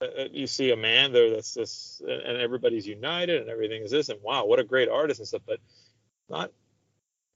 uh, 0.00 0.06
uh, 0.06 0.24
you 0.32 0.46
see 0.46 0.70
a 0.70 0.76
man 0.76 1.12
there 1.12 1.30
that's 1.30 1.54
this 1.54 2.00
and 2.06 2.38
everybody's 2.38 2.86
united 2.86 3.42
and 3.42 3.50
everything 3.50 3.82
is 3.82 3.90
this 3.90 4.08
and 4.08 4.18
wow 4.22 4.46
what 4.46 4.58
a 4.58 4.64
great 4.64 4.88
artist 4.88 5.20
and 5.20 5.28
stuff 5.28 5.42
but 5.46 5.58
not 6.30 6.50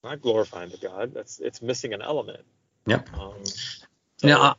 not 0.03 0.23
glorifying 0.23 0.71
to 0.71 0.79
God 0.79 1.12
that's 1.12 1.38
it's 1.38 1.61
missing 1.61 1.93
an 1.93 2.03
element. 2.03 2.45
Yep. 2.87 3.09
Um, 3.19 3.45
so, 3.45 4.27
now 4.27 4.57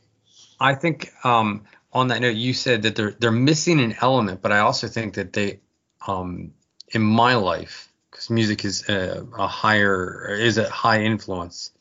I, 0.59 0.71
I 0.71 0.75
think 0.75 1.11
um, 1.25 1.63
on 1.91 2.09
that 2.09 2.21
note 2.21 2.35
you 2.35 2.53
said 2.53 2.83
that 2.83 2.95
they're 2.95 3.15
they're 3.17 3.31
missing 3.31 3.79
an 3.79 3.95
element 3.99 4.43
but 4.43 4.51
I 4.51 4.59
also 4.59 4.87
think 4.87 5.15
that 5.15 5.33
they 5.33 5.59
um, 6.05 6.53
in 6.89 7.01
my 7.01 7.33
life 7.35 7.91
because 8.11 8.29
music 8.29 8.63
is 8.63 8.87
a, 8.89 9.25
a 9.35 9.47
higher 9.47 10.35
is 10.35 10.59
a 10.59 10.69
high 10.69 11.01
influence 11.01 11.71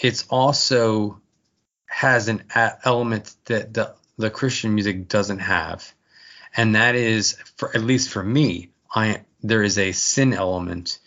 it's 0.00 0.26
also 0.28 1.21
has 1.92 2.28
an 2.28 2.42
element 2.84 3.34
that 3.44 3.74
the 3.74 3.94
the 4.16 4.30
Christian 4.30 4.74
music 4.74 5.08
doesn't 5.08 5.40
have, 5.40 5.92
and 6.56 6.74
that 6.74 6.94
is 6.94 7.36
for 7.56 7.74
at 7.76 7.82
least 7.82 8.08
for 8.08 8.22
me, 8.22 8.70
I 8.94 9.22
there 9.42 9.62
is 9.62 9.78
a 9.78 9.92
sin 9.92 10.32
element 10.32 10.98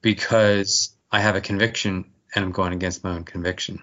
because 0.00 0.90
I 1.12 1.20
have 1.20 1.36
a 1.36 1.40
conviction 1.40 2.10
and 2.34 2.44
I'm 2.44 2.50
going 2.50 2.72
against 2.72 3.04
my 3.04 3.14
own 3.14 3.24
conviction. 3.24 3.82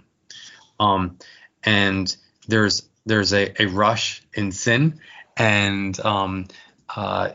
Um, 0.79 1.17
and 1.63 2.13
there's 2.47 2.83
there's 3.05 3.33
a, 3.33 3.61
a 3.61 3.67
rush 3.67 4.21
in 4.33 4.51
sin, 4.51 4.99
and 5.37 5.97
um, 6.01 6.47
uh, 6.93 7.31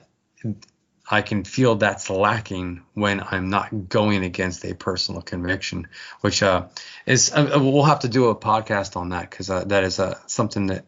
I 1.10 1.20
can 1.20 1.44
feel 1.44 1.74
that's 1.76 2.08
lacking 2.08 2.82
when 2.94 3.20
I'm 3.20 3.50
not 3.50 3.88
going 3.88 4.24
against 4.24 4.64
a 4.64 4.74
personal 4.74 5.20
conviction, 5.20 5.88
which 6.22 6.42
uh, 6.42 6.66
is 7.04 7.30
uh, 7.32 7.58
we'll 7.60 7.84
have 7.84 8.00
to 8.00 8.08
do 8.08 8.28
a 8.28 8.36
podcast 8.36 8.96
on 8.96 9.10
that 9.10 9.30
because 9.30 9.50
uh, 9.50 9.64
that 9.64 9.84
is 9.84 10.00
uh, 10.00 10.18
something 10.26 10.68
that 10.68 10.86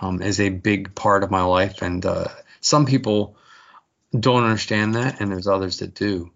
um, 0.00 0.20
is 0.20 0.40
a 0.40 0.48
big 0.48 0.94
part 0.94 1.22
of 1.22 1.30
my 1.30 1.42
life, 1.42 1.80
and 1.80 2.04
uh, 2.04 2.26
some 2.60 2.86
people 2.86 3.36
don't 4.18 4.42
understand 4.42 4.96
that, 4.96 5.20
and 5.20 5.30
there's 5.30 5.46
others 5.46 5.78
that 5.78 5.94
do. 5.94 6.32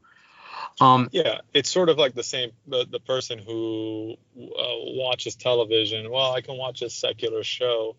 Um, 0.81 1.09
yeah, 1.11 1.41
it's 1.53 1.71
sort 1.71 1.89
of 1.89 1.99
like 1.99 2.15
the 2.15 2.23
same 2.23 2.53
the, 2.69 2.87
the 2.89 3.01
person 3.01 3.41
who 3.41 4.15
uh, 4.39 4.77
watches 4.95 5.35
television. 5.35 6.11
Well, 6.11 6.33
I 6.33 6.43
can 6.43 6.57
watch 6.57 6.83
a 6.83 6.91
secular 6.91 7.43
show, 7.43 7.97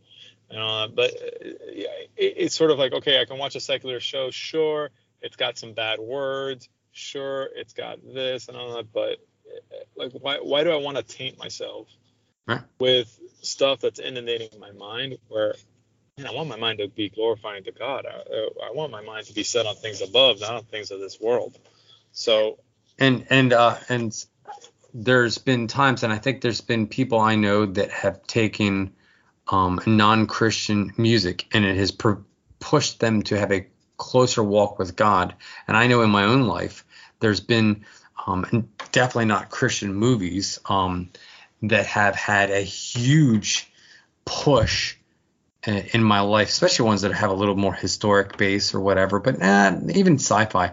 uh, 0.55 0.87
but 0.87 1.11
yeah, 1.73 1.87
it, 2.15 2.33
it's 2.37 2.55
sort 2.55 2.71
of 2.71 2.79
like 2.79 2.93
okay, 2.93 3.19
I 3.19 3.25
can 3.25 3.37
watch 3.37 3.57
a 3.57 3.59
secular 3.59 3.99
show, 3.99 4.31
sure 4.31 4.89
it's 5.21 5.35
got 5.35 5.57
some 5.57 5.73
bad 5.73 5.99
words. 5.99 6.69
Sure, 6.91 7.47
it's 7.55 7.73
got 7.73 7.99
this 8.03 8.47
and 8.47 8.57
all 8.57 8.75
that, 8.75 8.91
but 8.91 9.17
like, 9.95 10.11
why 10.13 10.37
why 10.37 10.63
do 10.63 10.71
I 10.71 10.77
want 10.77 10.97
to 10.97 11.03
taint 11.03 11.37
myself 11.37 11.87
right. 12.45 12.61
with 12.79 13.19
stuff 13.41 13.79
that's 13.81 13.99
inundating 13.99 14.59
my 14.59 14.71
mind? 14.71 15.17
Where 15.27 15.55
man, 16.17 16.27
I 16.27 16.31
want 16.31 16.49
my 16.49 16.57
mind 16.57 16.79
to 16.79 16.87
be 16.87 17.09
glorifying 17.09 17.63
to 17.65 17.71
God. 17.71 18.05
I, 18.05 18.49
I 18.65 18.71
want 18.71 18.91
my 18.91 19.01
mind 19.01 19.27
to 19.27 19.33
be 19.33 19.43
set 19.43 19.65
on 19.65 19.75
things 19.75 20.01
above, 20.01 20.39
not 20.39 20.53
on 20.53 20.63
things 20.63 20.91
of 20.91 20.99
this 20.99 21.19
world. 21.19 21.57
So 22.11 22.57
and 22.99 23.27
and 23.29 23.53
uh 23.53 23.77
and 23.89 24.25
there's 24.93 25.37
been 25.37 25.67
times 25.67 26.03
and 26.03 26.11
I 26.11 26.17
think 26.17 26.41
there's 26.41 26.61
been 26.61 26.87
people 26.87 27.19
I 27.19 27.35
know 27.35 27.65
that 27.65 27.91
have 27.91 28.25
taken 28.25 28.93
um, 29.49 29.79
non-Christian 29.85 30.93
music 30.97 31.47
and 31.53 31.63
it 31.63 31.77
has 31.77 31.91
pushed 32.59 32.99
them 32.99 33.21
to 33.23 33.37
have 33.37 33.51
a 33.51 33.67
closer 33.97 34.43
walk 34.43 34.79
with 34.79 34.95
God. 34.95 35.35
And 35.67 35.75
I 35.75 35.87
know 35.87 36.01
in 36.01 36.09
my 36.09 36.23
own 36.23 36.43
life 36.43 36.85
there's 37.19 37.39
been 37.39 37.85
um, 38.25 38.45
and 38.51 38.67
definitely 38.91 39.25
not 39.25 39.49
Christian 39.49 39.93
movies 39.93 40.59
um, 40.65 41.09
that 41.63 41.85
have 41.85 42.15
had 42.15 42.51
a 42.51 42.61
huge 42.61 43.71
push 44.25 44.95
in 45.67 46.01
my 46.01 46.21
life, 46.21 46.47
especially 46.47 46.85
ones 46.85 47.01
that 47.01 47.13
have 47.13 47.29
a 47.29 47.33
little 47.33 47.55
more 47.55 47.73
historic 47.73 48.37
base 48.37 48.73
or 48.73 48.79
whatever, 48.79 49.19
but 49.19 49.41
eh, 49.41 49.79
even 49.93 50.15
sci-fi 50.15 50.71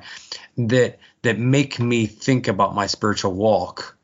that 0.57 0.99
that 1.23 1.39
make 1.39 1.81
me 1.81 2.07
think 2.07 2.49
about 2.49 2.75
my 2.75 2.87
spiritual 2.87 3.33
walk. 3.33 3.97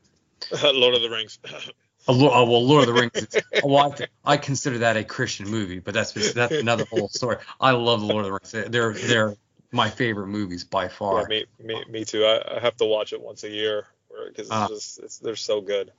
Lord 0.63 0.95
of 0.95 1.01
the 1.01 1.09
Rings. 1.09 1.39
Oh, 2.07 2.45
well, 2.45 2.65
Lord 2.65 2.87
of 2.87 2.95
the 2.95 3.01
Rings. 3.01 3.27
well, 3.63 3.95
I, 4.25 4.33
I, 4.33 4.37
consider 4.37 4.79
that 4.79 4.97
a 4.97 5.03
Christian 5.03 5.47
movie, 5.47 5.79
but 5.79 5.93
that's 5.93 6.33
that's 6.33 6.53
another 6.53 6.85
whole 6.85 7.09
story. 7.09 7.37
I 7.59 7.71
love 7.71 8.01
the 8.01 8.07
Lord 8.07 8.25
of 8.25 8.31
the 8.31 8.59
Rings. 8.59 8.71
They're 8.71 8.93
they're 8.93 9.35
my 9.71 9.89
favorite 9.89 10.27
movies 10.27 10.63
by 10.63 10.87
far. 10.87 11.21
Yeah, 11.21 11.27
me, 11.27 11.45
me, 11.63 11.83
me 11.89 12.05
too. 12.05 12.25
I, 12.25 12.57
I 12.57 12.59
have 12.59 12.75
to 12.77 12.85
watch 12.85 13.13
it 13.13 13.21
once 13.21 13.43
a 13.43 13.49
year 13.49 13.85
because 14.27 14.47
it's 14.47 14.51
uh, 14.51 14.67
just 14.67 14.99
it's, 14.99 15.17
they're 15.19 15.35
so 15.35 15.61
good. 15.61 15.91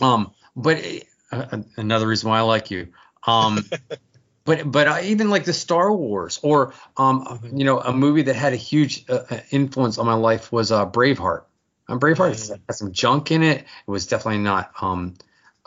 Um, 0.00 0.32
but 0.56 0.82
uh, 1.30 1.58
another 1.76 2.06
reason 2.06 2.30
why 2.30 2.38
I 2.38 2.42
like 2.42 2.70
you. 2.70 2.88
Um, 3.26 3.64
but 4.44 4.70
but 4.70 4.88
I 4.88 5.04
even 5.04 5.30
like 5.30 5.44
the 5.44 5.52
Star 5.52 5.92
Wars 5.92 6.40
or 6.42 6.74
um, 6.96 7.24
mm-hmm. 7.24 7.56
you 7.56 7.64
know, 7.64 7.80
a 7.80 7.92
movie 7.92 8.22
that 8.22 8.36
had 8.36 8.52
a 8.52 8.56
huge 8.56 9.04
uh, 9.08 9.24
uh 9.30 9.40
influence 9.50 9.98
on 9.98 10.06
my 10.06 10.14
life 10.14 10.52
was 10.52 10.72
uh, 10.72 10.86
Braveheart. 10.86 11.44
Um, 11.88 12.00
Braveheart 12.00 12.32
mm-hmm. 12.32 12.62
had 12.68 12.74
some 12.74 12.92
junk 12.92 13.30
in 13.30 13.42
it. 13.42 13.60
It 13.60 13.90
was 13.90 14.06
definitely 14.06 14.42
not 14.42 14.72
um, 14.80 15.14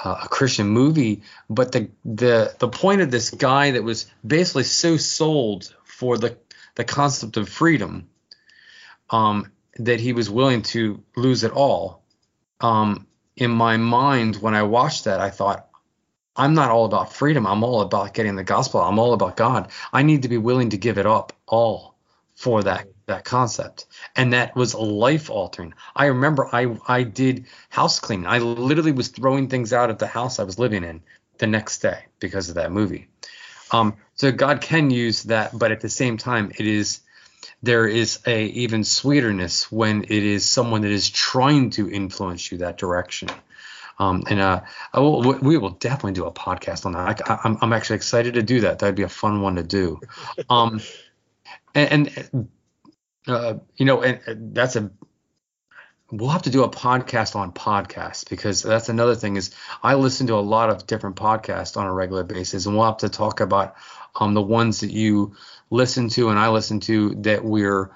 uh, 0.04 0.22
a 0.24 0.28
Christian 0.28 0.68
movie, 0.68 1.24
but 1.50 1.72
the 1.72 1.90
the 2.04 2.56
the 2.60 2.68
point 2.68 3.02
of 3.02 3.12
this 3.12 3.30
guy 3.30 3.72
that 3.72 3.84
was 3.84 4.08
basically 4.26 4.64
so 4.64 4.98
sold 4.98 5.74
for 5.84 6.18
the 6.18 6.38
the 6.76 6.84
concept 6.84 7.38
of 7.38 7.50
freedom 7.50 8.10
um, 9.10 9.52
that 9.78 10.00
he 10.00 10.14
was 10.14 10.30
willing 10.30 10.62
to 10.62 11.04
lose 11.16 11.44
it 11.44 11.52
all. 11.52 12.04
Um, 12.62 13.08
in 13.36 13.52
my 13.52 13.78
mind, 13.78 14.38
when 14.38 14.56
I 14.56 14.64
watched 14.64 15.06
that, 15.06 15.20
I 15.20 15.30
thought, 15.30 15.68
I'm 16.36 16.54
not 16.54 16.72
all 16.72 16.86
about 16.86 17.14
freedom. 17.14 17.46
I'm 17.48 17.64
all 17.64 17.82
about 17.82 18.14
getting 18.14 18.36
the 18.36 18.44
gospel. 18.44 18.82
I'm 18.82 19.00
all 19.00 19.14
about 19.14 19.38
God. 19.38 19.72
I 19.92 20.04
need 20.04 20.24
to 20.24 20.30
be 20.30 20.38
willing 20.38 20.70
to 20.72 20.78
give 20.78 20.98
it 20.98 21.06
up 21.06 21.34
all 21.48 21.96
for 22.34 22.64
that 22.64 22.88
that 23.08 23.26
concept. 23.26 23.86
And 24.16 24.34
that 24.34 24.56
was 24.56 24.74
life 24.76 25.30
altering. 25.30 25.74
I 25.96 26.08
remember 26.08 26.48
I 26.54 26.78
I 26.88 27.04
did 27.04 27.46
house 27.70 28.00
cleaning. 28.00 28.28
I 28.28 28.40
literally 28.40 28.92
was 28.92 29.10
throwing 29.10 29.48
things 29.48 29.74
out 29.74 29.90
of 29.90 29.98
the 29.98 30.08
house 30.08 30.40
I 30.40 30.44
was 30.44 30.60
living 30.60 30.84
in 30.84 31.02
the 31.38 31.48
next 31.48 31.80
day 31.80 32.06
because 32.20 32.50
of 32.50 32.56
that 32.56 32.72
movie. 32.72 33.08
Um, 33.72 33.98
so 34.16 34.32
God 34.32 34.62
can 34.62 34.90
use 34.90 35.24
that, 35.24 35.58
but 35.58 35.72
at 35.72 35.82
the 35.82 35.90
same 35.90 36.18
time, 36.18 36.52
it 36.58 36.66
is 36.66 37.02
there 37.62 37.88
is 37.88 38.20
a 38.26 38.46
even 38.46 38.84
sweeterness 38.84 39.72
when 39.72 40.04
it 40.04 40.12
is 40.12 40.46
someone 40.46 40.82
that 40.82 40.92
is 40.92 41.10
trying 41.10 41.72
to 41.72 41.90
influence 41.90 42.52
you 42.52 42.60
that 42.60 42.78
direction. 42.78 43.30
Um, 43.98 44.24
and 44.30 44.40
uh, 44.40 44.62
will, 44.94 45.22
we 45.40 45.58
will 45.58 45.70
definitely 45.70 46.14
do 46.14 46.26
a 46.26 46.32
podcast 46.32 46.86
on 46.86 46.92
that. 46.94 47.22
I, 47.30 47.34
am 47.34 47.40
I'm, 47.44 47.58
I'm 47.62 47.74
actually 47.74 47.96
excited 47.98 48.34
to 48.34 48.44
do 48.44 48.62
that. 48.62 48.80
That'd 48.80 48.96
be 48.96 49.04
a 49.04 49.10
fun 49.10 49.42
one 49.42 49.56
to 49.56 49.64
do. 49.64 50.02
Um, 50.50 50.82
and, 51.76 52.12
and 52.18 52.50
uh, 53.28 53.56
you 53.76 53.86
know, 53.86 54.02
and 54.02 54.54
that's 54.54 54.76
a 54.76 54.92
we'll 56.12 56.30
have 56.30 56.44
to 56.44 56.52
do 56.52 56.64
a 56.64 56.70
podcast 56.70 57.36
on 57.36 57.52
podcasts 57.52 58.30
because 58.30 58.62
that's 58.62 58.90
another 58.90 59.16
thing 59.16 59.38
is 59.38 59.54
I 59.82 59.96
listen 59.96 60.28
to 60.28 60.36
a 60.36 60.42
lot 60.42 60.70
of 60.70 60.86
different 60.86 61.16
podcasts 61.16 61.78
on 61.78 61.88
a 61.88 61.94
regular 61.94 62.24
basis, 62.24 62.66
and 62.66 62.76
we'll 62.76 62.86
have 62.86 62.98
to 62.98 63.10
talk 63.10 63.40
about 63.40 63.76
um, 64.16 64.34
the 64.34 64.42
ones 64.42 64.82
that 64.82 64.92
you 64.92 65.36
listen 65.70 66.10
to 66.10 66.30
and 66.30 66.40
I 66.40 66.50
listen 66.50 66.80
to 66.82 67.16
that 67.24 67.44
we're 67.44 67.92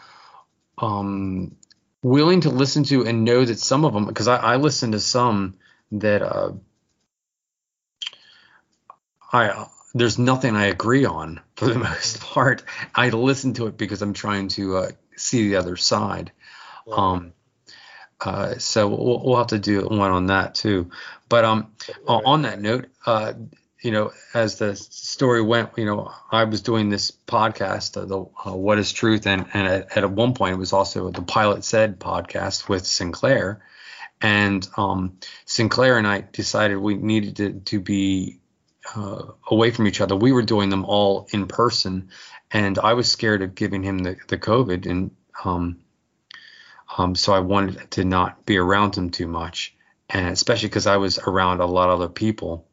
um, 0.77 1.55
willing 2.01 2.41
to 2.41 2.49
listen 2.49 2.83
to 2.85 3.05
and 3.05 3.23
know 3.23 3.45
that 3.45 3.59
some 3.59 3.85
of 3.85 3.93
them 3.93 4.05
because 4.05 4.27
I, 4.27 4.37
I 4.37 4.55
listen 4.55 4.93
to 4.93 4.99
some 4.99 5.55
that 5.91 6.21
uh, 6.21 6.53
I 9.31 9.67
there's 9.93 10.19
nothing 10.19 10.55
I 10.55 10.65
agree 10.65 11.05
on 11.05 11.41
for 11.55 11.67
the 11.67 11.79
most 11.79 12.21
part. 12.21 12.63
I 12.93 13.09
listen 13.09 13.53
to 13.55 13.67
it 13.67 13.77
because 13.77 14.01
I'm 14.01 14.13
trying 14.13 14.49
to 14.49 14.77
uh, 14.77 14.91
see 15.19 15.49
the 15.49 15.55
other 15.57 15.77
side. 15.77 16.31
Um, 16.91 17.33
uh, 18.21 18.57
so 18.57 18.87
we'll, 18.87 19.23
we'll, 19.23 19.37
have 19.37 19.47
to 19.47 19.59
do 19.59 19.81
one 19.87 20.11
on 20.11 20.27
that 20.27 20.55
too. 20.55 20.89
But 21.29 21.45
um, 21.45 21.71
right. 21.87 22.21
on 22.25 22.41
that 22.41 22.59
note, 22.59 22.87
uh, 23.05 23.33
you 23.81 23.91
know, 23.91 24.11
as 24.33 24.57
the 24.57 24.75
story 24.75 25.41
went, 25.41 25.69
you 25.77 25.85
know, 25.85 26.11
I 26.31 26.43
was 26.43 26.61
doing 26.61 26.89
this 26.89 27.11
podcast, 27.11 27.95
uh, 27.95 28.05
the 28.05 28.19
uh, 28.45 28.55
What 28.55 28.77
Is 28.77 28.91
Truth, 28.91 29.25
and 29.25 29.45
and 29.53 29.67
at, 29.67 29.97
at 29.97 30.11
one 30.11 30.33
point 30.33 30.55
it 30.55 30.57
was 30.57 30.73
also 30.73 31.09
the 31.11 31.21
Pilate 31.21 31.63
Said 31.63 31.99
podcast 31.99 32.67
with 32.67 32.85
Sinclair, 32.85 33.63
and 34.21 34.67
um, 34.75 35.17
Sinclair 35.45 35.97
and 35.97 36.05
I 36.05 36.25
decided 36.31 36.77
we 36.77 36.95
needed 36.95 37.37
to, 37.37 37.53
to 37.53 37.79
be 37.79 38.39
uh, 38.95 39.23
away 39.49 39.71
from 39.71 39.87
each 39.87 40.01
other. 40.01 40.15
We 40.15 40.33
were 40.33 40.41
doing 40.41 40.69
them 40.69 40.83
all 40.83 41.27
in 41.31 41.47
person, 41.47 42.09
and 42.51 42.79
I 42.79 42.93
was 42.93 43.11
scared 43.11 43.41
of 43.41 43.55
giving 43.55 43.83
him 43.83 43.99
the 43.99 44.17
the 44.27 44.37
COVID, 44.37 44.89
and 44.89 45.11
um, 45.43 45.79
um, 46.97 47.15
so 47.15 47.33
I 47.33 47.39
wanted 47.39 47.91
to 47.91 48.03
not 48.03 48.45
be 48.45 48.57
around 48.57 48.95
him 48.95 49.09
too 49.09 49.27
much, 49.27 49.75
and 50.09 50.27
especially 50.27 50.69
because 50.69 50.87
I 50.87 50.97
was 50.97 51.19
around 51.19 51.61
a 51.61 51.65
lot 51.65 51.89
of 51.89 51.99
other 51.99 52.09
people. 52.09 52.65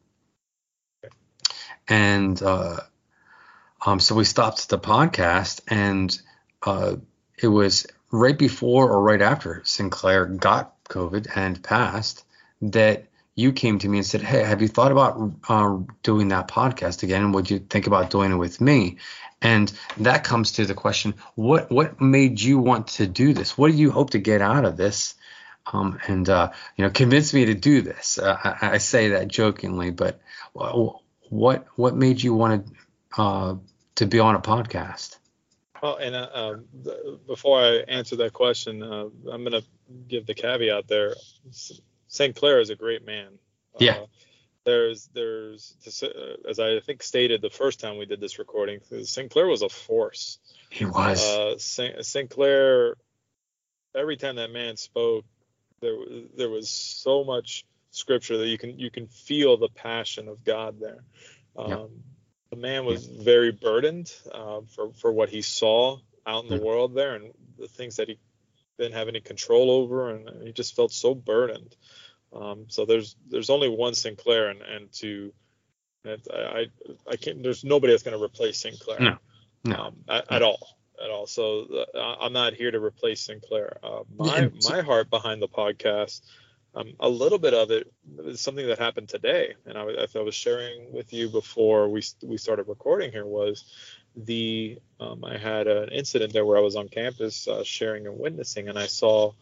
And 1.87 2.41
uh, 2.41 2.81
um, 3.85 3.99
so 3.99 4.15
we 4.15 4.25
stopped 4.25 4.69
the 4.69 4.79
podcast, 4.79 5.61
and 5.67 6.19
uh, 6.65 6.95
it 7.41 7.47
was 7.47 7.87
right 8.11 8.37
before 8.37 8.89
or 8.91 9.01
right 9.01 9.21
after 9.21 9.61
Sinclair 9.65 10.25
got 10.25 10.83
COVID 10.85 11.27
and 11.35 11.61
passed 11.61 12.23
that 12.61 13.06
you 13.37 13.53
came 13.53 13.77
to 13.79 13.87
me 13.87 13.99
and 13.99 14.05
said, 14.05 14.21
"Hey, 14.21 14.43
have 14.43 14.61
you 14.61 14.67
thought 14.67 14.91
about 14.91 15.31
uh, 15.47 15.77
doing 16.01 16.29
that 16.29 16.47
podcast 16.47 17.03
again? 17.03 17.23
And 17.23 17.33
would 17.35 17.49
you 17.49 17.59
think 17.59 17.85
about 17.87 18.09
doing 18.09 18.31
it 18.33 18.35
with 18.35 18.59
me?" 18.59 18.97
And 19.41 19.71
that 19.97 20.23
comes 20.23 20.53
to 20.53 20.65
the 20.65 20.73
question: 20.73 21.13
what 21.35 21.71
what 21.71 22.01
made 22.01 22.41
you 22.41 22.57
want 22.57 22.87
to 22.87 23.05
do 23.05 23.33
this? 23.33 23.55
What 23.55 23.71
do 23.71 23.77
you 23.77 23.91
hope 23.91 24.09
to 24.09 24.17
get 24.17 24.41
out 24.41 24.65
of 24.65 24.75
this? 24.75 25.13
Um, 25.71 25.99
and 26.07 26.27
uh, 26.27 26.51
you 26.75 26.83
know, 26.83 26.89
convince 26.89 27.33
me 27.33 27.45
to 27.45 27.53
do 27.53 27.81
this. 27.81 28.17
Uh, 28.17 28.37
I, 28.43 28.71
I, 28.71 28.77
say 28.79 29.09
that 29.09 29.27
jokingly, 29.27 29.91
but 29.91 30.19
what 30.53 31.67
what 31.75 31.95
made 31.95 32.21
you 32.21 32.33
want 32.33 32.65
to 32.65 33.21
uh, 33.21 33.55
to 33.95 34.07
be 34.07 34.19
on 34.19 34.33
a 34.33 34.39
podcast? 34.39 35.17
Well, 35.83 35.97
and 35.97 36.15
uh, 36.15 36.29
um, 36.33 36.65
before 37.27 37.59
I 37.59 37.83
answer 37.87 38.15
that 38.15 38.33
question, 38.33 38.81
uh, 38.81 39.09
I'm 39.31 39.43
going 39.43 39.51
to 39.51 39.63
give 40.07 40.25
the 40.25 40.33
caveat 40.33 40.87
there. 40.87 41.13
St. 42.07 42.35
Clair 42.35 42.59
is 42.59 42.69
a 42.69 42.75
great 42.75 43.05
man. 43.05 43.39
Yeah. 43.79 43.97
Uh, 43.97 44.05
there's 44.65 45.09
there's 45.13 45.75
uh, 46.03 46.49
as 46.49 46.59
I 46.59 46.79
think 46.81 47.01
stated 47.01 47.41
the 47.41 47.49
first 47.49 47.79
time 47.79 47.97
we 47.97 48.05
did 48.05 48.19
this 48.19 48.37
recording, 48.37 48.79
St. 49.03 49.31
Clair 49.31 49.47
was 49.47 49.61
a 49.61 49.69
force. 49.69 50.39
He 50.69 50.83
was. 50.83 51.23
Uh, 51.23 51.57
St. 51.57 52.05
St. 52.05 52.29
Clair. 52.29 52.95
Every 53.95 54.17
time 54.17 54.35
that 54.35 54.51
man 54.51 54.75
spoke, 54.75 55.25
there 55.81 55.95
there 56.35 56.49
was 56.49 56.69
so 56.69 57.23
much 57.23 57.65
scripture 57.91 58.37
that 58.39 58.47
you 58.47 58.57
can 58.57 58.77
you 58.77 58.91
can 58.91 59.07
feel 59.07 59.57
the 59.57 59.69
passion 59.69 60.27
of 60.27 60.43
God 60.43 60.79
there. 60.79 61.03
Um. 61.55 62.03
The 62.49 62.55
man 62.55 62.85
was 62.85 63.05
very 63.05 63.51
burdened 63.51 64.09
uh, 64.31 64.61
for 64.73 64.93
for 64.93 65.11
what 65.11 65.27
he 65.27 65.41
saw 65.41 65.97
out 66.25 66.43
in 66.43 66.49
the 66.49 66.55
mm-hmm. 66.55 66.65
world 66.65 66.95
there 66.95 67.15
and 67.15 67.33
the 67.57 67.67
things 67.67 67.97
that 67.97 68.07
he 68.07 68.17
didn't 68.77 68.93
have 68.93 69.07
any 69.07 69.19
control 69.19 69.71
over, 69.71 70.09
and 70.11 70.43
he 70.43 70.53
just 70.53 70.75
felt 70.75 70.91
so 70.91 71.15
burdened. 71.15 71.75
Um, 72.33 72.65
so 72.67 72.85
there's 72.85 73.15
there's 73.29 73.49
only 73.49 73.69
one 73.69 73.93
Sinclair, 73.93 74.49
and 74.49 74.61
and 74.61 74.91
to 74.93 75.33
I 76.05 76.17
I, 76.31 76.65
I 77.09 77.15
can't. 77.15 77.41
There's 77.41 77.63
nobody 77.63 77.93
that's 77.93 78.03
going 78.03 78.17
to 78.17 78.23
replace 78.23 78.59
Sinclair. 78.59 78.99
No, 78.99 79.17
no, 79.63 79.75
um, 79.75 79.95
at, 80.09 80.31
at, 80.31 80.41
all, 80.41 80.77
at 81.03 81.09
all. 81.09 81.27
So 81.27 81.85
uh, 81.95 82.15
I'm 82.19 82.33
not 82.33 82.53
here 82.53 82.71
to 82.71 82.79
replace 82.79 83.21
Sinclair. 83.21 83.77
Uh, 83.83 84.03
my 84.15 84.51
my 84.69 84.81
heart 84.81 85.09
behind 85.09 85.41
the 85.41 85.47
podcast, 85.47 86.21
um, 86.75 86.93
a 86.99 87.09
little 87.09 87.39
bit 87.39 87.53
of 87.53 87.71
it 87.71 87.91
is 88.19 88.41
something 88.41 88.67
that 88.67 88.79
happened 88.79 89.09
today, 89.09 89.55
and 89.65 89.77
I, 89.77 89.83
I 89.83 90.21
was 90.21 90.35
sharing 90.35 90.91
with 90.91 91.13
you 91.13 91.29
before 91.29 91.89
we 91.89 92.03
we 92.21 92.37
started 92.37 92.67
recording 92.67 93.11
here 93.11 93.25
was 93.25 93.65
the 94.17 94.79
um, 94.99 95.23
I 95.23 95.37
had 95.37 95.67
an 95.67 95.89
incident 95.89 96.33
there 96.33 96.45
where 96.45 96.57
I 96.57 96.61
was 96.61 96.75
on 96.75 96.89
campus 96.89 97.47
uh, 97.47 97.63
sharing 97.63 98.07
and 98.07 98.19
witnessing, 98.19 98.67
and 98.67 98.77
I 98.77 98.87
saw 98.87 99.33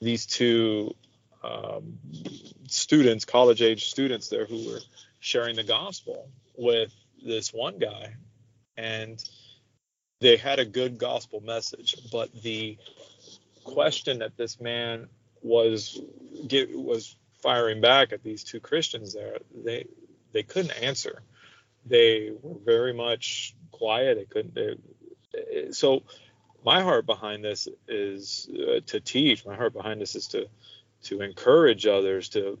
these 0.00 0.26
two 0.26 0.94
um, 1.42 1.98
students, 2.66 3.24
college 3.24 3.62
age 3.62 3.88
students 3.88 4.28
there 4.28 4.44
who 4.44 4.70
were 4.70 4.80
sharing 5.20 5.56
the 5.56 5.64
gospel 5.64 6.28
with 6.56 6.94
this 7.24 7.52
one 7.52 7.78
guy. 7.78 8.14
And 8.76 9.22
they 10.20 10.36
had 10.36 10.58
a 10.58 10.64
good 10.64 10.98
gospel 10.98 11.40
message, 11.40 11.96
but 12.12 12.30
the 12.42 12.76
question 13.64 14.18
that 14.18 14.36
this 14.36 14.60
man 14.60 15.08
was 15.42 16.00
get, 16.46 16.76
was 16.76 17.16
firing 17.40 17.80
back 17.80 18.12
at 18.12 18.22
these 18.22 18.44
two 18.44 18.60
Christians 18.60 19.14
there, 19.14 19.38
they 19.64 19.86
they 20.32 20.42
couldn't 20.42 20.72
answer. 20.82 21.22
They 21.88 22.30
were 22.42 22.58
very 22.64 22.92
much 22.92 23.54
quiet. 23.70 24.18
They 24.18 24.24
couldn't. 24.26 24.54
They, 24.54 25.70
so 25.72 26.02
my 26.64 26.82
heart 26.82 27.06
behind 27.06 27.44
this 27.44 27.68
is 27.86 28.48
uh, 28.52 28.80
to 28.86 29.00
teach. 29.00 29.46
My 29.46 29.56
heart 29.56 29.72
behind 29.72 30.00
this 30.00 30.14
is 30.14 30.28
to 30.28 30.48
to 31.04 31.20
encourage 31.22 31.86
others 31.86 32.28
to 32.30 32.58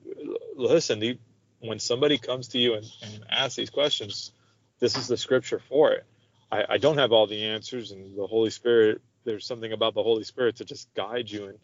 listen. 0.56 1.00
The, 1.00 1.18
when 1.60 1.80
somebody 1.80 2.18
comes 2.18 2.48
to 2.48 2.58
you 2.58 2.74
and, 2.74 2.86
and 3.02 3.24
asks 3.30 3.56
these 3.56 3.70
questions, 3.70 4.32
this 4.78 4.96
is 4.96 5.08
the 5.08 5.16
scripture 5.16 5.60
for 5.68 5.92
it. 5.92 6.06
I, 6.52 6.64
I 6.70 6.78
don't 6.78 6.98
have 6.98 7.12
all 7.12 7.26
the 7.26 7.44
answers, 7.44 7.90
and 7.90 8.16
the 8.16 8.26
Holy 8.26 8.50
Spirit. 8.50 9.02
There's 9.24 9.46
something 9.46 9.72
about 9.72 9.94
the 9.94 10.02
Holy 10.02 10.24
Spirit 10.24 10.56
to 10.56 10.64
just 10.64 10.92
guide 10.94 11.30
you 11.30 11.48
in 11.48 11.58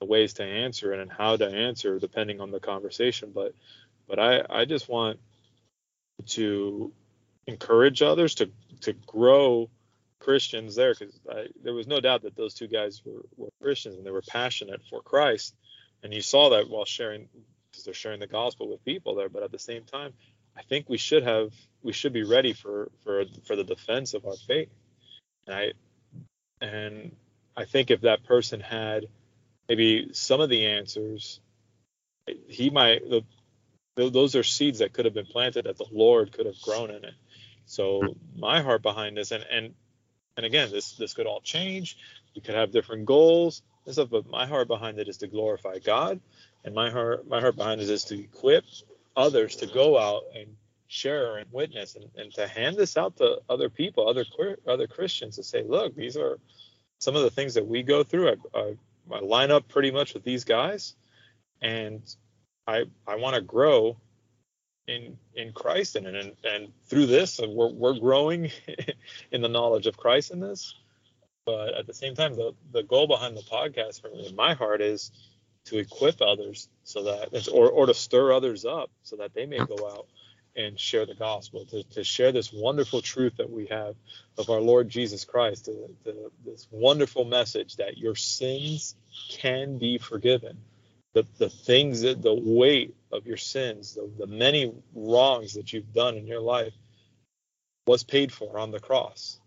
the 0.00 0.06
ways 0.06 0.34
to 0.34 0.44
answer 0.44 0.92
it 0.92 1.00
and 1.00 1.12
how 1.12 1.36
to 1.36 1.46
answer 1.46 1.98
depending 1.98 2.40
on 2.40 2.50
the 2.50 2.60
conversation. 2.60 3.32
But 3.34 3.54
but 4.08 4.18
I 4.18 4.44
I 4.48 4.64
just 4.64 4.88
want 4.88 5.20
to 6.26 6.92
encourage 7.46 8.02
others 8.02 8.34
to 8.36 8.50
to 8.80 8.92
grow 8.92 9.70
Christians 10.18 10.74
there 10.74 10.94
because 10.94 11.18
there 11.62 11.74
was 11.74 11.86
no 11.86 12.00
doubt 12.00 12.22
that 12.22 12.36
those 12.36 12.54
two 12.54 12.66
guys 12.66 13.02
were, 13.04 13.22
were 13.36 13.50
Christians 13.62 13.96
and 13.96 14.04
they 14.04 14.10
were 14.10 14.22
passionate 14.22 14.80
for 14.90 15.02
Christ, 15.02 15.54
and 16.02 16.12
you 16.12 16.20
saw 16.20 16.50
that 16.50 16.68
while 16.68 16.84
sharing 16.84 17.28
because 17.70 17.84
they're 17.84 17.94
sharing 17.94 18.20
the 18.20 18.26
gospel 18.26 18.68
with 18.68 18.84
people 18.84 19.14
there. 19.14 19.28
But 19.28 19.42
at 19.42 19.52
the 19.52 19.58
same 19.58 19.84
time, 19.84 20.12
I 20.56 20.62
think 20.62 20.88
we 20.88 20.98
should 20.98 21.22
have 21.22 21.52
we 21.82 21.92
should 21.92 22.12
be 22.12 22.24
ready 22.24 22.52
for 22.52 22.90
for 23.04 23.24
for 23.44 23.56
the 23.56 23.64
defense 23.64 24.14
of 24.14 24.24
our 24.26 24.36
faith. 24.36 24.70
And 25.46 25.54
I 25.54 25.72
and 26.60 27.14
I 27.56 27.64
think 27.64 27.90
if 27.90 28.02
that 28.02 28.24
person 28.24 28.60
had 28.60 29.06
maybe 29.68 30.10
some 30.12 30.40
of 30.40 30.48
the 30.48 30.66
answers, 30.66 31.40
he 32.48 32.70
might 32.70 33.08
the, 33.08 33.22
those 33.96 34.36
are 34.36 34.42
seeds 34.42 34.80
that 34.80 34.92
could 34.92 35.06
have 35.06 35.14
been 35.14 35.26
planted 35.26 35.64
that 35.64 35.78
the 35.78 35.86
Lord 35.90 36.32
could 36.32 36.46
have 36.46 36.60
grown 36.62 36.90
in 36.90 37.04
it. 37.04 37.14
So 37.64 38.16
my 38.36 38.62
heart 38.62 38.82
behind 38.82 39.16
this, 39.16 39.32
and 39.32 39.44
and 39.50 39.74
and 40.36 40.46
again, 40.46 40.70
this 40.70 40.92
this 40.92 41.14
could 41.14 41.26
all 41.26 41.40
change. 41.40 41.96
We 42.34 42.42
could 42.42 42.54
have 42.54 42.70
different 42.70 43.06
goals 43.06 43.62
and 43.86 43.94
stuff, 43.94 44.10
but 44.10 44.26
my 44.26 44.46
heart 44.46 44.68
behind 44.68 44.98
it 44.98 45.08
is 45.08 45.16
to 45.18 45.26
glorify 45.26 45.78
God, 45.78 46.20
and 46.64 46.74
my 46.74 46.90
heart 46.90 47.26
my 47.26 47.40
heart 47.40 47.56
behind 47.56 47.80
it 47.80 47.90
is 47.90 48.04
to 48.04 48.20
equip 48.20 48.64
others 49.16 49.56
to 49.56 49.66
go 49.66 49.98
out 49.98 50.24
and 50.34 50.56
share 50.88 51.38
and 51.38 51.50
witness 51.50 51.96
and, 51.96 52.04
and 52.16 52.32
to 52.34 52.46
hand 52.46 52.76
this 52.76 52.96
out 52.96 53.16
to 53.16 53.38
other 53.48 53.70
people, 53.70 54.08
other 54.08 54.24
other 54.68 54.86
Christians, 54.86 55.36
to 55.36 55.42
say, 55.42 55.62
look, 55.62 55.96
these 55.96 56.16
are 56.16 56.38
some 56.98 57.16
of 57.16 57.22
the 57.22 57.30
things 57.30 57.54
that 57.54 57.66
we 57.66 57.82
go 57.82 58.04
through. 58.04 58.28
I, 58.28 58.58
I, 58.58 58.76
I 59.12 59.20
line 59.20 59.50
up 59.50 59.68
pretty 59.68 59.90
much 59.90 60.14
with 60.14 60.22
these 60.22 60.44
guys, 60.44 60.94
and 61.62 62.02
I 62.66 62.84
I 63.06 63.16
want 63.16 63.36
to 63.36 63.42
grow 63.42 63.96
in 64.86 65.18
in 65.34 65.52
Christ 65.52 65.96
and 65.96 66.06
and, 66.06 66.32
and 66.44 66.72
through 66.86 67.06
this 67.06 67.40
we're 67.40 67.72
we're 67.72 67.98
growing 67.98 68.50
in 69.30 69.42
the 69.42 69.48
knowledge 69.48 69.86
of 69.86 69.96
Christ 69.96 70.30
in 70.30 70.40
this. 70.40 70.74
But 71.44 71.74
at 71.74 71.86
the 71.86 71.94
same 71.94 72.14
time, 72.14 72.34
the 72.34 72.54
the 72.72 72.82
goal 72.82 73.06
behind 73.06 73.36
the 73.36 73.42
podcast 73.42 74.00
for 74.00 74.10
me 74.10 74.26
in 74.26 74.34
my 74.34 74.54
heart 74.54 74.80
is 74.80 75.12
to 75.66 75.78
equip 75.78 76.20
others 76.20 76.68
so 76.84 77.04
that 77.04 77.48
or 77.52 77.70
or 77.70 77.86
to 77.86 77.94
stir 77.94 78.32
others 78.32 78.64
up 78.64 78.90
so 79.02 79.16
that 79.16 79.34
they 79.34 79.46
may 79.46 79.58
go 79.58 79.88
out 79.88 80.06
and 80.56 80.80
share 80.80 81.04
the 81.04 81.14
gospel, 81.14 81.66
to, 81.66 81.82
to 81.82 82.02
share 82.02 82.32
this 82.32 82.50
wonderful 82.50 83.02
truth 83.02 83.36
that 83.36 83.50
we 83.50 83.66
have 83.66 83.94
of 84.38 84.48
our 84.48 84.60
Lord 84.60 84.88
Jesus 84.88 85.22
Christ, 85.22 85.66
to, 85.66 85.94
to, 86.04 86.32
this 86.46 86.66
wonderful 86.70 87.26
message 87.26 87.76
that 87.76 87.98
your 87.98 88.14
sins 88.14 88.96
can 89.28 89.76
be 89.76 89.98
forgiven 89.98 90.56
the, 91.16 91.26
the 91.38 91.48
things 91.48 92.02
that 92.02 92.20
the 92.20 92.34
weight 92.34 92.94
of 93.10 93.26
your 93.26 93.38
sins, 93.38 93.94
the, 93.94 94.06
the 94.18 94.26
many 94.26 94.70
wrongs 94.94 95.54
that 95.54 95.72
you've 95.72 95.94
done 95.94 96.14
in 96.14 96.26
your 96.26 96.42
life 96.42 96.74
was 97.86 98.04
paid 98.04 98.30
for 98.30 98.58
on 98.58 98.70
the 98.70 98.80
cross, 98.80 99.40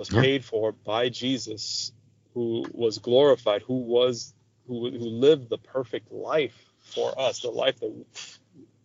was 0.00 0.08
paid 0.08 0.44
for 0.44 0.72
by 0.72 1.08
Jesus, 1.10 1.92
who 2.34 2.64
was 2.72 2.98
glorified, 2.98 3.62
who 3.62 3.76
was 3.76 4.34
who, 4.66 4.90
who 4.90 4.98
lived 4.98 5.48
the 5.48 5.58
perfect 5.58 6.10
life 6.10 6.58
for 6.80 7.16
us, 7.16 7.42
the 7.42 7.50
life 7.50 7.78
that 7.78 8.04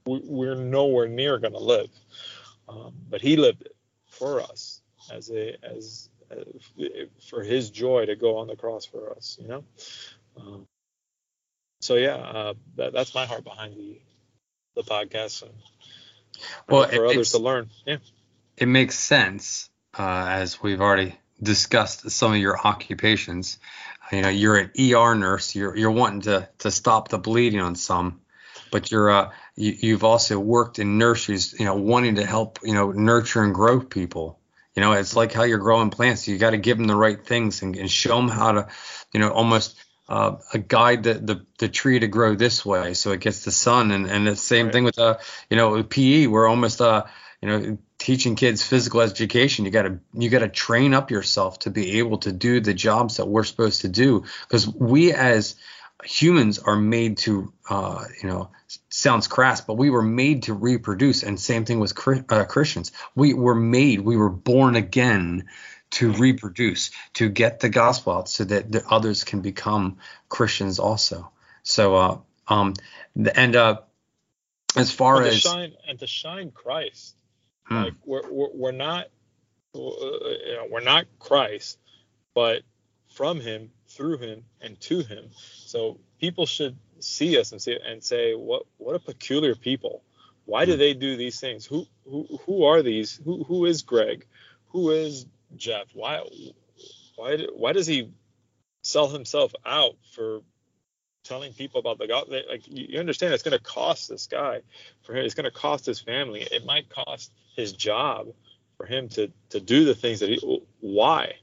we're 0.06 0.54
nowhere 0.54 1.08
near 1.08 1.40
going 1.40 1.54
to 1.54 1.60
live, 1.60 1.90
um, 2.70 2.94
but 3.10 3.20
he 3.20 3.36
lived 3.36 3.64
it 3.64 3.76
for 4.12 4.42
us 4.42 4.84
as 5.12 5.32
a 5.32 5.58
as, 5.66 6.10
as, 6.30 6.46
for 7.28 7.42
his 7.42 7.72
joy 7.72 8.06
to 8.06 8.16
go 8.16 8.38
on 8.38 8.46
the 8.46 8.56
cross 8.56 8.86
for 8.86 9.12
us, 9.14 9.40
you 9.42 9.48
know. 9.48 9.64
Um, 10.40 10.68
so 11.80 11.96
yeah, 11.96 12.16
uh, 12.16 12.54
that, 12.76 12.94
that's 12.94 13.14
my 13.14 13.26
heart 13.26 13.44
behind 13.44 13.76
the 13.76 14.00
the 14.76 14.84
podcast 14.84 15.42
and 15.44 15.52
well, 16.70 16.88
for 16.88 17.08
others 17.08 17.32
to 17.32 17.40
learn. 17.40 17.70
Yeah, 17.86 17.98
it 18.58 18.68
makes 18.68 18.98
sense 18.98 19.70
uh, 19.98 20.28
as 20.30 20.62
we've 20.62 20.82
already 20.82 21.16
discussed 21.42 22.10
some 22.12 22.34
of 22.34 22.38
your 22.38 22.58
occupations. 22.58 23.60
You 24.12 24.22
know, 24.22 24.30
you're 24.30 24.58
an 24.58 24.72
ER 24.80 25.16
nurse. 25.16 25.56
You're 25.56 25.76
you're 25.76 25.92
wanting 25.92 26.22
to 26.22 26.50
to 26.60 26.72
stop 26.72 27.10
the 27.10 27.18
bleeding 27.18 27.60
on 27.60 27.76
some, 27.76 28.22
but 28.72 28.92
you're 28.92 29.10
uh 29.10 29.32
you, 29.56 29.76
you've 29.80 30.04
also 30.04 30.40
worked 30.40 30.80
in 30.80 30.98
nurseries. 30.98 31.54
You 31.60 31.66
know, 31.66 31.76
wanting 31.76 32.16
to 32.16 32.26
help 32.26 32.60
you 32.64 32.74
know 32.74 32.92
nurture 32.92 33.44
and 33.44 33.54
grow 33.54 33.82
people. 33.82 34.40
You 34.76 34.82
know, 34.82 34.94
it's 34.94 35.16
like 35.16 35.34
how 35.34 35.42
you're 35.42 35.58
growing 35.58 35.90
plants. 35.90 36.28
You 36.28 36.38
got 36.38 36.52
to 36.52 36.58
give 36.58 36.78
them 36.78 36.86
the 36.86 36.96
right 36.96 37.26
things 37.26 37.64
and, 37.64 37.76
and 37.76 37.90
show 37.90 38.16
them 38.16 38.30
how 38.30 38.52
to, 38.52 38.68
you 39.12 39.20
know, 39.20 39.32
almost 39.32 39.76
uh, 40.10 40.38
a 40.54 40.58
guide 40.58 41.04
the, 41.04 41.16
the, 41.16 41.46
the 41.58 41.68
tree 41.68 42.00
to 42.00 42.08
grow 42.08 42.36
this 42.36 42.66
way. 42.66 42.94
So 42.94 43.12
it 43.12 43.20
gets 43.20 43.44
the 43.44 43.52
sun 43.52 43.92
and, 43.92 44.08
and 44.08 44.26
the 44.26 44.36
same 44.36 44.68
right. 44.68 44.74
thing 44.74 44.84
with 44.84 45.00
uh 45.00 45.18
you 45.50 45.58
know 45.58 45.84
PE 45.84 46.28
we're 46.28 46.48
almost 46.48 46.82
uh 46.82 47.06
you 47.42 47.50
know 47.50 47.78
teaching 47.98 48.36
kids 48.36 48.64
physical 48.64 49.02
education. 49.02 49.66
You 49.66 49.72
got 49.72 49.84
to 49.84 50.00
you 50.14 50.30
got 50.30 50.40
to 50.40 50.50
train 50.50 50.94
up 50.94 51.12
yourself 51.12 51.60
to 51.60 51.70
be 51.70 52.00
able 52.00 52.20
to 52.20 52.32
do 52.32 52.60
the 52.62 52.74
jobs 52.74 53.18
that 53.18 53.28
we're 53.28 53.44
supposed 53.44 53.82
to 53.82 53.90
do 53.90 54.24
because 54.42 54.68
we 54.68 55.14
as 55.14 55.56
humans 56.04 56.60
are 56.60 56.76
made 56.76 57.18
to 57.18 57.52
uh 57.70 58.06
you 58.22 58.30
know 58.30 58.52
sounds 58.90 59.28
crass 59.28 59.62
but 59.62 59.74
we 59.74 59.90
were 59.90 60.04
made 60.04 60.44
to 60.44 60.54
reproduce. 60.54 61.24
And 61.24 61.40
same 61.40 61.66
thing 61.66 61.80
with 61.80 61.98
uh, 62.30 62.46
Christians. 62.46 62.92
We 63.14 63.34
were 63.34 63.56
made 63.56 64.02
we 64.02 64.16
were 64.16 64.30
born 64.30 64.76
again 64.76 65.50
to 65.98 66.12
reproduce, 66.12 66.92
to 67.14 67.28
get 67.28 67.60
the 67.60 67.70
gospel 67.70 68.14
out 68.14 68.30
so 68.30 68.44
that 68.44 68.72
the 68.72 68.86
others 68.88 69.24
can 69.24 69.42
become 69.42 69.98
Christians 70.30 70.78
also. 70.78 71.32
So, 71.64 71.96
uh, 71.96 72.18
um, 72.48 72.76
and 73.34 73.56
uh, 73.56 73.80
as 74.76 74.92
far 74.92 75.24
as 75.24 75.40
shine 75.40 75.74
and 75.88 75.98
to 75.98 76.06
shine 76.06 76.52
Christ, 76.52 77.16
hmm. 77.64 77.84
like 77.84 77.94
we're, 78.06 78.30
we're, 78.32 78.50
we're 78.54 78.72
not 78.74 79.08
uh, 79.74 79.80
you 79.80 80.56
know, 80.56 80.68
we're 80.70 80.82
not 80.82 81.06
Christ, 81.18 81.80
but 82.36 82.62
from 83.16 83.40
Him, 83.40 83.72
through 83.88 84.20
Him, 84.20 84.44
and 84.62 84.80
to 84.82 85.02
Him. 85.02 85.32
So 85.34 86.00
people 86.20 86.46
should 86.46 86.78
see 87.00 87.40
us 87.40 87.54
and 87.54 87.60
see 87.60 87.76
and 87.84 88.04
say, 88.04 88.36
what 88.36 88.68
what 88.78 88.96
a 88.96 89.00
peculiar 89.00 89.56
people. 89.56 90.04
Why 90.46 90.66
do 90.66 90.74
hmm. 90.74 90.80
they 90.80 90.94
do 90.94 91.18
these 91.18 91.40
things? 91.40 91.66
Who 91.66 91.88
who 92.06 92.28
who 92.46 92.66
are 92.66 92.84
these? 92.84 93.20
Who 93.26 93.44
who 93.46 93.66
is 93.66 93.82
Greg? 93.82 94.28
Who 94.68 94.92
is 94.92 95.26
Jeff? 95.58 95.88
Why 95.94 96.22
why 97.16 97.38
why 97.54 97.74
does 97.74 97.88
he 97.88 98.12
sell 98.84 99.08
himself 99.08 99.54
out 99.66 99.96
for 100.14 100.42
telling 101.24 101.54
people 101.54 101.80
about 101.80 101.98
the 101.98 102.08
God? 102.08 102.30
Like 102.30 102.64
you 102.68 103.00
understand, 103.00 103.34
it's 103.34 103.44
going 103.44 103.58
to 103.58 103.64
cost 103.64 104.10
this 104.10 104.28
guy 104.28 104.62
for 105.04 105.16
him. 105.16 105.26
It's 105.26 105.36
going 105.36 105.46
to 105.46 105.52
cost 105.52 105.86
his 105.86 106.00
family. 106.00 106.42
It 106.42 106.66
might 106.66 106.90
cost 106.90 107.32
his 107.56 107.74
job 107.74 108.28
for 108.78 108.86
him 108.86 109.10
to 109.10 109.32
to 109.50 109.60
do 109.60 109.86
the 109.86 109.96
things 109.96 110.20
that 110.20 110.30
he. 110.30 110.62
Why? 110.80 111.34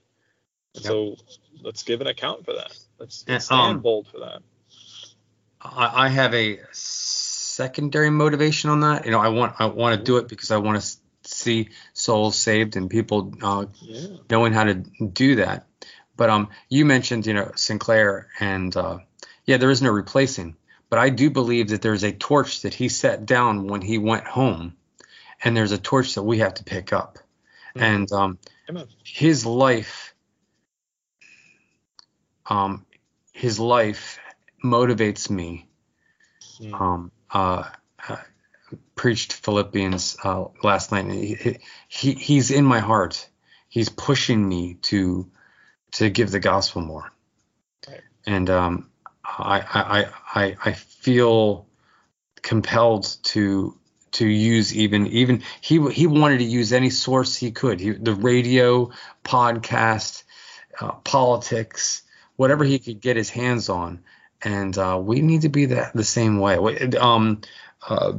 Yep. 0.74 0.84
So 0.84 1.16
let's 1.62 1.82
give 1.82 2.00
an 2.00 2.06
account 2.06 2.44
for 2.44 2.54
that. 2.54 2.76
Let's, 2.98 3.24
let's 3.28 3.44
stand 3.46 3.76
um, 3.76 3.80
bold 3.80 4.08
for 4.08 4.20
that. 4.20 4.40
I, 5.60 6.06
I 6.06 6.08
have 6.08 6.34
a 6.34 6.60
secondary 6.72 8.10
motivation 8.10 8.70
on 8.70 8.80
that. 8.80 9.04
You 9.04 9.10
know, 9.10 9.20
I 9.20 9.28
want 9.28 9.54
I 9.58 9.66
want 9.66 9.98
to 9.98 10.04
do 10.04 10.16
it 10.18 10.28
because 10.28 10.50
I 10.50 10.56
want 10.58 10.80
to 10.80 10.96
see 11.22 11.70
souls 12.04 12.36
saved 12.36 12.76
and 12.76 12.90
people 12.90 13.34
uh, 13.42 13.66
yeah. 13.80 14.16
knowing 14.30 14.52
how 14.52 14.64
to 14.64 14.74
do 14.74 15.36
that. 15.36 15.66
But 16.16 16.30
um, 16.30 16.48
you 16.68 16.84
mentioned 16.84 17.26
you 17.26 17.34
know 17.34 17.52
Sinclair 17.56 18.28
and 18.38 18.76
uh, 18.76 18.98
yeah, 19.44 19.56
there 19.56 19.70
is 19.70 19.82
no 19.82 19.90
replacing. 19.90 20.56
But 20.90 20.98
I 20.98 21.08
do 21.08 21.30
believe 21.30 21.70
that 21.70 21.82
there's 21.82 22.04
a 22.04 22.12
torch 22.12 22.62
that 22.62 22.74
he 22.74 22.88
set 22.88 23.26
down 23.26 23.66
when 23.66 23.80
he 23.80 23.98
went 23.98 24.26
home, 24.26 24.76
and 25.42 25.56
there's 25.56 25.72
a 25.72 25.78
torch 25.78 26.14
that 26.14 26.22
we 26.22 26.38
have 26.38 26.54
to 26.54 26.64
pick 26.64 26.92
up. 26.92 27.18
Mm-hmm. 27.74 27.82
And 27.82 28.12
um, 28.12 28.38
his 29.02 29.44
life, 29.44 30.14
um, 32.46 32.86
his 33.32 33.58
life 33.58 34.20
motivates 34.64 35.28
me. 35.28 35.68
Mm. 36.60 36.80
Um, 36.80 37.12
uh, 37.30 37.64
preached 39.04 39.34
Philippians 39.34 40.16
uh, 40.24 40.46
last 40.62 40.90
night. 40.90 41.10
He, 41.10 41.58
he, 41.88 42.12
he's 42.14 42.50
in 42.50 42.64
my 42.64 42.78
heart. 42.78 43.28
He's 43.68 43.90
pushing 43.90 44.48
me 44.48 44.78
to 44.88 45.30
to 45.92 46.08
give 46.08 46.30
the 46.30 46.40
gospel 46.40 46.80
more. 46.80 47.12
Right. 47.86 48.00
And 48.24 48.48
um, 48.48 48.88
I, 49.22 49.60
I 49.60 50.06
I 50.34 50.56
I 50.64 50.72
feel 50.72 51.66
compelled 52.40 53.14
to 53.24 53.78
to 54.12 54.26
use 54.26 54.74
even 54.74 55.06
even 55.08 55.42
he 55.60 55.86
he 55.90 56.06
wanted 56.06 56.38
to 56.38 56.44
use 56.44 56.72
any 56.72 56.88
source 56.88 57.36
he 57.36 57.50
could. 57.50 57.80
He, 57.80 57.90
the 57.90 58.14
radio, 58.14 58.90
podcast, 59.22 60.22
uh, 60.80 60.92
politics, 61.04 62.04
whatever 62.36 62.64
he 62.64 62.78
could 62.78 63.02
get 63.02 63.18
his 63.18 63.28
hands 63.28 63.68
on. 63.68 64.02
And 64.40 64.78
uh, 64.78 64.98
we 64.98 65.20
need 65.20 65.42
to 65.42 65.50
be 65.50 65.66
that 65.66 65.92
the 65.92 66.04
same 66.04 66.38
way. 66.38 66.56
Um, 66.98 67.42
uh, 67.86 68.14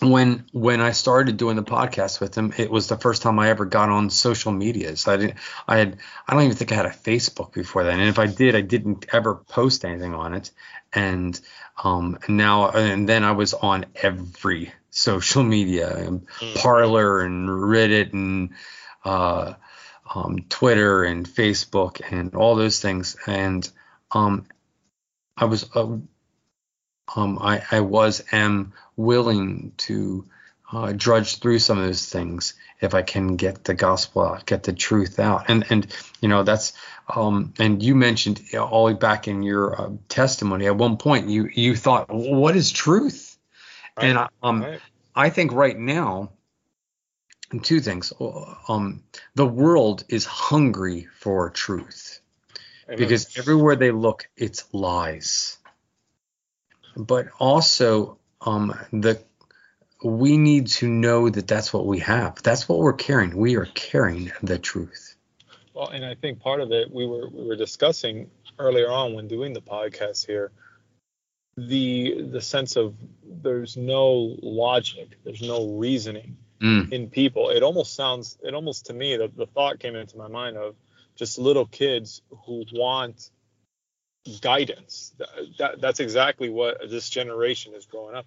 when 0.00 0.44
when 0.52 0.80
I 0.80 0.90
started 0.92 1.36
doing 1.36 1.56
the 1.56 1.62
podcast 1.62 2.20
with 2.20 2.36
him, 2.36 2.52
it 2.56 2.70
was 2.70 2.88
the 2.88 2.96
first 2.96 3.22
time 3.22 3.38
I 3.38 3.48
ever 3.50 3.64
got 3.64 3.88
on 3.88 4.10
social 4.10 4.52
media. 4.52 4.96
So 4.96 5.12
I 5.12 5.16
didn't, 5.16 5.36
I 5.68 5.78
had, 5.78 5.98
I 6.26 6.34
don't 6.34 6.42
even 6.42 6.56
think 6.56 6.72
I 6.72 6.76
had 6.76 6.86
a 6.86 6.90
Facebook 6.90 7.52
before 7.52 7.84
then. 7.84 8.00
And 8.00 8.08
if 8.08 8.18
I 8.18 8.26
did, 8.26 8.56
I 8.56 8.60
didn't 8.60 9.06
ever 9.12 9.36
post 9.36 9.84
anything 9.84 10.14
on 10.14 10.34
it. 10.34 10.50
And 10.92 11.40
um, 11.82 12.18
and 12.26 12.36
now 12.36 12.70
and 12.70 13.08
then 13.08 13.24
I 13.24 13.32
was 13.32 13.54
on 13.54 13.86
every 13.94 14.72
social 14.90 15.42
media, 15.42 15.96
and 15.96 16.26
mm. 16.38 16.54
Parler 16.56 17.20
and 17.20 17.48
Reddit 17.48 18.12
and 18.12 18.50
uh, 19.04 19.54
um, 20.14 20.44
Twitter 20.48 21.04
and 21.04 21.26
Facebook 21.26 22.00
and 22.10 22.34
all 22.34 22.54
those 22.54 22.80
things. 22.80 23.16
And 23.26 23.68
um, 24.12 24.46
I 25.36 25.46
was 25.46 25.68
uh, 25.74 25.96
um, 27.14 27.38
I, 27.40 27.62
I 27.70 27.80
was 27.80 28.24
am 28.32 28.72
willing 28.96 29.72
to 29.78 30.24
uh, 30.72 30.92
drudge 30.96 31.38
through 31.38 31.58
some 31.58 31.78
of 31.78 31.84
those 31.84 32.06
things 32.06 32.54
if 32.80 32.94
I 32.94 33.02
can 33.02 33.36
get 33.36 33.64
the 33.64 33.74
gospel 33.74 34.22
out, 34.22 34.46
get 34.46 34.62
the 34.64 34.72
truth 34.72 35.18
out, 35.18 35.44
and 35.48 35.64
and 35.70 35.86
you 36.20 36.28
know 36.28 36.42
that's 36.42 36.72
um, 37.14 37.52
and 37.58 37.82
you 37.82 37.94
mentioned 37.94 38.42
all 38.58 38.86
the 38.86 38.94
way 38.94 38.98
back 38.98 39.28
in 39.28 39.42
your 39.42 39.80
uh, 39.80 39.90
testimony 40.08 40.66
at 40.66 40.76
one 40.76 40.96
point 40.96 41.28
you 41.28 41.48
you 41.52 41.76
thought 41.76 42.08
what 42.08 42.56
is 42.56 42.72
truth, 42.72 43.38
right. 43.96 44.06
and 44.06 44.28
um 44.42 44.62
right. 44.62 44.80
I 45.14 45.30
think 45.30 45.52
right 45.52 45.78
now 45.78 46.30
two 47.62 47.80
things 47.80 48.12
um 48.68 49.04
the 49.34 49.46
world 49.46 50.04
is 50.08 50.24
hungry 50.24 51.06
for 51.18 51.50
truth 51.50 52.20
Amen. 52.88 52.98
because 52.98 53.38
everywhere 53.38 53.76
they 53.76 53.92
look 53.92 54.28
it's 54.36 54.64
lies 54.72 55.58
but 56.96 57.28
also 57.38 58.18
um, 58.40 58.78
the 58.92 59.20
we 60.02 60.36
need 60.36 60.66
to 60.66 60.88
know 60.88 61.30
that 61.30 61.48
that's 61.48 61.72
what 61.72 61.86
we 61.86 62.00
have. 62.00 62.42
That's 62.42 62.68
what 62.68 62.78
we're 62.78 62.92
carrying. 62.92 63.34
We 63.36 63.56
are 63.56 63.66
carrying 63.66 64.32
the 64.42 64.58
truth. 64.58 65.16
Well, 65.72 65.88
and 65.88 66.04
I 66.04 66.14
think 66.14 66.40
part 66.40 66.60
of 66.60 66.72
it 66.72 66.90
we 66.90 67.06
were 67.06 67.28
we 67.28 67.46
were 67.46 67.56
discussing 67.56 68.30
earlier 68.58 68.90
on 68.90 69.14
when 69.14 69.28
doing 69.28 69.52
the 69.52 69.62
podcast 69.62 70.26
here 70.26 70.52
the 71.56 72.22
the 72.30 72.40
sense 72.40 72.76
of 72.76 72.94
there's 73.24 73.76
no 73.76 74.36
logic, 74.42 75.16
there's 75.24 75.42
no 75.42 75.68
reasoning 75.76 76.36
mm. 76.60 76.92
in 76.92 77.08
people. 77.08 77.50
It 77.50 77.62
almost 77.62 77.94
sounds 77.94 78.38
it 78.42 78.54
almost 78.54 78.86
to 78.86 78.94
me 78.94 79.16
that 79.16 79.36
the 79.36 79.46
thought 79.46 79.78
came 79.78 79.94
into 79.94 80.16
my 80.16 80.28
mind 80.28 80.56
of 80.56 80.74
just 81.16 81.38
little 81.38 81.66
kids 81.66 82.22
who 82.46 82.64
want 82.72 83.30
guidance. 84.40 85.12
That, 85.18 85.28
that, 85.58 85.80
that's 85.80 86.00
exactly 86.00 86.48
what 86.48 86.78
this 86.88 87.08
generation 87.08 87.74
is 87.74 87.86
growing 87.86 88.14
up. 88.14 88.26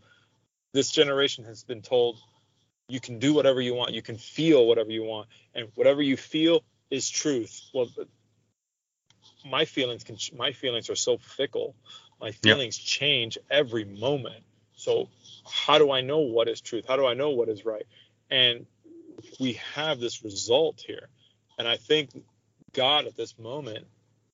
This 0.73 0.91
generation 0.91 1.45
has 1.45 1.63
been 1.63 1.81
told 1.81 2.17
you 2.89 2.99
can 2.99 3.19
do 3.19 3.33
whatever 3.33 3.59
you 3.61 3.73
want, 3.73 3.93
you 3.93 4.01
can 4.01 4.17
feel 4.17 4.65
whatever 4.65 4.91
you 4.91 5.03
want, 5.03 5.27
and 5.53 5.67
whatever 5.75 6.01
you 6.01 6.15
feel 6.15 6.63
is 6.89 7.09
truth. 7.09 7.61
Well, 7.73 7.87
my 9.45 9.65
feelings 9.65 10.03
can 10.03 10.17
my 10.35 10.51
feelings 10.51 10.89
are 10.89 10.95
so 10.95 11.17
fickle. 11.17 11.75
My 12.19 12.31
feelings 12.31 12.77
change 12.77 13.37
every 13.49 13.85
moment. 13.85 14.43
So 14.75 15.09
how 15.45 15.77
do 15.77 15.91
I 15.91 16.01
know 16.01 16.19
what 16.19 16.47
is 16.47 16.61
truth? 16.61 16.85
How 16.87 16.95
do 16.95 17.05
I 17.05 17.13
know 17.13 17.31
what 17.31 17.49
is 17.49 17.65
right? 17.65 17.85
And 18.29 18.65
we 19.39 19.53
have 19.75 19.99
this 19.99 20.23
result 20.23 20.83
here. 20.85 21.09
And 21.57 21.67
I 21.67 21.77
think 21.77 22.11
God 22.73 23.05
at 23.05 23.15
this 23.15 23.37
moment 23.37 23.85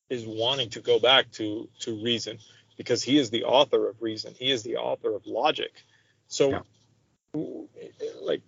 is 0.09 0.25
wanting 0.25 0.69
to 0.71 0.81
go 0.81 0.99
back 0.99 1.31
to 1.31 1.69
to 1.79 2.03
reason 2.03 2.39
because 2.77 3.03
he 3.03 3.17
is 3.17 3.29
the 3.29 3.43
author 3.43 3.87
of 3.89 4.01
reason. 4.01 4.33
He 4.37 4.51
is 4.51 4.63
the 4.63 4.77
author 4.77 5.15
of 5.15 5.25
logic. 5.25 5.71
So, 6.27 6.63
yeah. 7.35 7.43
like 8.21 8.41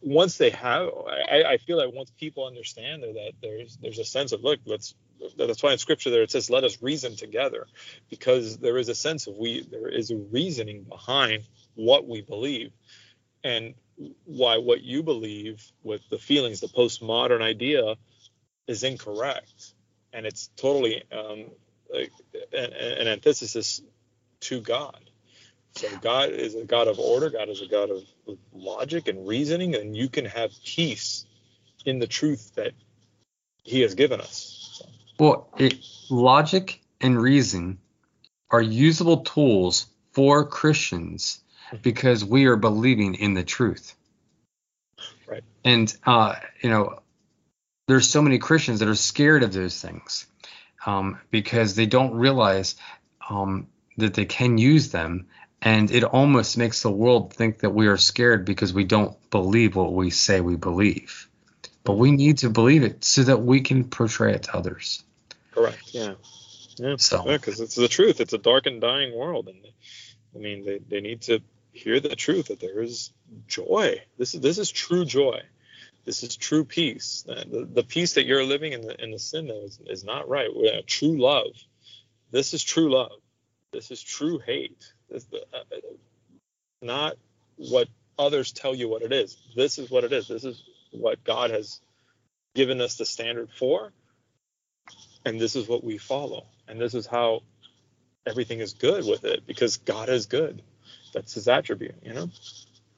once 0.00 0.38
they 0.38 0.50
have, 0.50 0.88
I, 1.06 1.42
I, 1.42 1.56
feel 1.58 1.76
like 1.76 1.94
once 1.94 2.10
people 2.18 2.46
understand 2.46 3.02
that 3.02 3.32
there's 3.42 3.76
there's 3.82 3.98
a 3.98 4.04
sense 4.04 4.32
of 4.32 4.42
look, 4.42 4.60
let's. 4.66 4.94
That's 5.38 5.62
why 5.62 5.70
in 5.70 5.78
scripture 5.78 6.10
there 6.10 6.22
it 6.22 6.32
says, 6.32 6.50
"Let 6.50 6.64
us 6.64 6.82
reason 6.82 7.14
together," 7.14 7.68
because 8.10 8.58
there 8.58 8.76
is 8.76 8.88
a 8.88 8.94
sense 8.94 9.28
of 9.28 9.36
we 9.36 9.62
there 9.62 9.88
is 9.88 10.10
a 10.10 10.16
reasoning 10.16 10.82
behind 10.82 11.44
what 11.76 12.08
we 12.08 12.22
believe, 12.22 12.72
and 13.44 13.74
why 14.24 14.58
what 14.58 14.82
you 14.82 15.04
believe 15.04 15.62
with 15.84 16.02
the 16.10 16.18
feelings, 16.18 16.58
the 16.58 16.66
postmodern 16.66 17.40
idea, 17.40 17.94
is 18.66 18.82
incorrect 18.82 19.74
and 20.12 20.26
it's 20.26 20.48
totally 20.56 21.02
um, 21.12 21.46
like 21.92 22.12
an, 22.52 22.72
an 22.72 23.08
antithesis 23.08 23.82
to 24.40 24.60
God. 24.60 24.98
So 25.74 25.88
God 25.98 26.30
is 26.30 26.54
a 26.54 26.64
God 26.64 26.88
of 26.88 26.98
order. 26.98 27.30
God 27.30 27.48
is 27.48 27.62
a 27.62 27.66
God 27.66 27.90
of 27.90 28.02
logic 28.52 29.08
and 29.08 29.26
reasoning, 29.26 29.74
and 29.74 29.96
you 29.96 30.08
can 30.08 30.26
have 30.26 30.50
peace 30.64 31.24
in 31.86 31.98
the 31.98 32.06
truth 32.06 32.54
that 32.56 32.72
He 33.62 33.80
has 33.80 33.94
given 33.94 34.20
us. 34.20 34.82
Well, 35.18 35.48
it, 35.56 35.74
logic 36.10 36.82
and 37.00 37.20
reason 37.20 37.78
are 38.50 38.60
usable 38.60 39.18
tools 39.18 39.86
for 40.12 40.44
Christians 40.44 41.40
mm-hmm. 41.68 41.78
because 41.82 42.24
we 42.24 42.44
are 42.46 42.56
believing 42.56 43.14
in 43.14 43.34
the 43.34 43.42
truth. 43.42 43.94
Right. 45.26 45.42
And 45.64 45.94
uh, 46.04 46.34
you 46.62 46.68
know, 46.68 47.00
there's 47.86 48.08
so 48.08 48.22
many 48.22 48.38
Christians 48.38 48.80
that 48.80 48.88
are 48.88 48.94
scared 48.94 49.42
of 49.42 49.52
those 49.52 49.80
things 49.80 50.26
um, 50.86 51.18
because 51.30 51.74
they 51.74 51.86
don't 51.86 52.14
realize 52.14 52.76
um, 53.28 53.66
that 53.96 54.14
they 54.14 54.24
can 54.24 54.58
use 54.58 54.90
them. 54.90 55.26
And 55.60 55.90
it 55.90 56.02
almost 56.02 56.58
makes 56.58 56.82
the 56.82 56.90
world 56.90 57.34
think 57.34 57.60
that 57.60 57.70
we 57.70 57.86
are 57.86 57.96
scared 57.96 58.44
because 58.44 58.72
we 58.72 58.84
don't 58.84 59.16
believe 59.30 59.76
what 59.76 59.92
we 59.92 60.10
say 60.10 60.40
we 60.40 60.56
believe. 60.56 61.28
But 61.84 61.94
we 61.94 62.10
need 62.10 62.38
to 62.38 62.50
believe 62.50 62.82
it 62.82 63.04
so 63.04 63.22
that 63.22 63.42
we 63.42 63.60
can 63.60 63.84
portray 63.84 64.34
it 64.34 64.44
to 64.44 64.56
others. 64.56 65.04
Correct. 65.52 65.82
Yeah. 65.92 66.14
Yeah. 66.78 66.96
So. 66.98 67.24
Because 67.24 67.58
yeah, 67.58 67.64
it's 67.64 67.74
the 67.74 67.88
truth. 67.88 68.20
It's 68.20 68.32
a 68.32 68.38
dark 68.38 68.66
and 68.66 68.80
dying 68.80 69.16
world, 69.16 69.48
and 69.48 69.64
I 70.34 70.38
mean, 70.38 70.64
they, 70.64 70.78
they 70.78 71.00
need 71.00 71.22
to 71.22 71.40
hear 71.72 72.00
the 72.00 72.16
truth 72.16 72.46
that 72.48 72.60
there 72.60 72.82
is 72.82 73.12
joy. 73.46 74.02
This 74.18 74.34
is 74.34 74.40
this 74.40 74.58
is 74.58 74.70
true 74.70 75.04
joy. 75.04 75.42
This 76.04 76.22
is 76.22 76.36
true 76.36 76.64
peace. 76.64 77.24
The, 77.26 77.68
the 77.72 77.84
peace 77.84 78.14
that 78.14 78.26
you're 78.26 78.44
living 78.44 78.72
in 78.72 78.82
the, 78.82 79.02
in 79.02 79.12
the 79.12 79.18
sin 79.18 79.48
is, 79.50 79.78
is 79.86 80.04
not 80.04 80.28
right. 80.28 80.48
True 80.86 81.20
love. 81.20 81.52
This 82.30 82.54
is 82.54 82.64
true 82.64 82.90
love. 82.90 83.12
This 83.72 83.90
is 83.90 84.02
true 84.02 84.38
hate. 84.38 84.92
This 85.10 85.26
uh, 85.32 85.76
not 86.80 87.16
what 87.56 87.88
others 88.18 88.52
tell 88.52 88.74
you 88.74 88.88
what 88.88 89.02
it 89.02 89.12
is. 89.12 89.36
This 89.54 89.78
is 89.78 89.90
what 89.90 90.04
it 90.04 90.12
is. 90.12 90.28
This 90.28 90.44
is 90.44 90.62
what 90.90 91.22
God 91.24 91.50
has 91.50 91.80
given 92.54 92.80
us 92.80 92.96
the 92.96 93.06
standard 93.06 93.50
for, 93.50 93.92
and 95.24 95.40
this 95.40 95.56
is 95.56 95.68
what 95.68 95.82
we 95.82 95.98
follow. 95.98 96.46
And 96.68 96.80
this 96.80 96.94
is 96.94 97.06
how 97.06 97.42
everything 98.26 98.60
is 98.60 98.74
good 98.74 99.06
with 99.06 99.24
it 99.24 99.46
because 99.46 99.78
God 99.78 100.08
is 100.08 100.26
good. 100.26 100.62
That's 101.14 101.34
His 101.34 101.48
attribute, 101.48 101.96
you 102.02 102.14
know. 102.14 102.30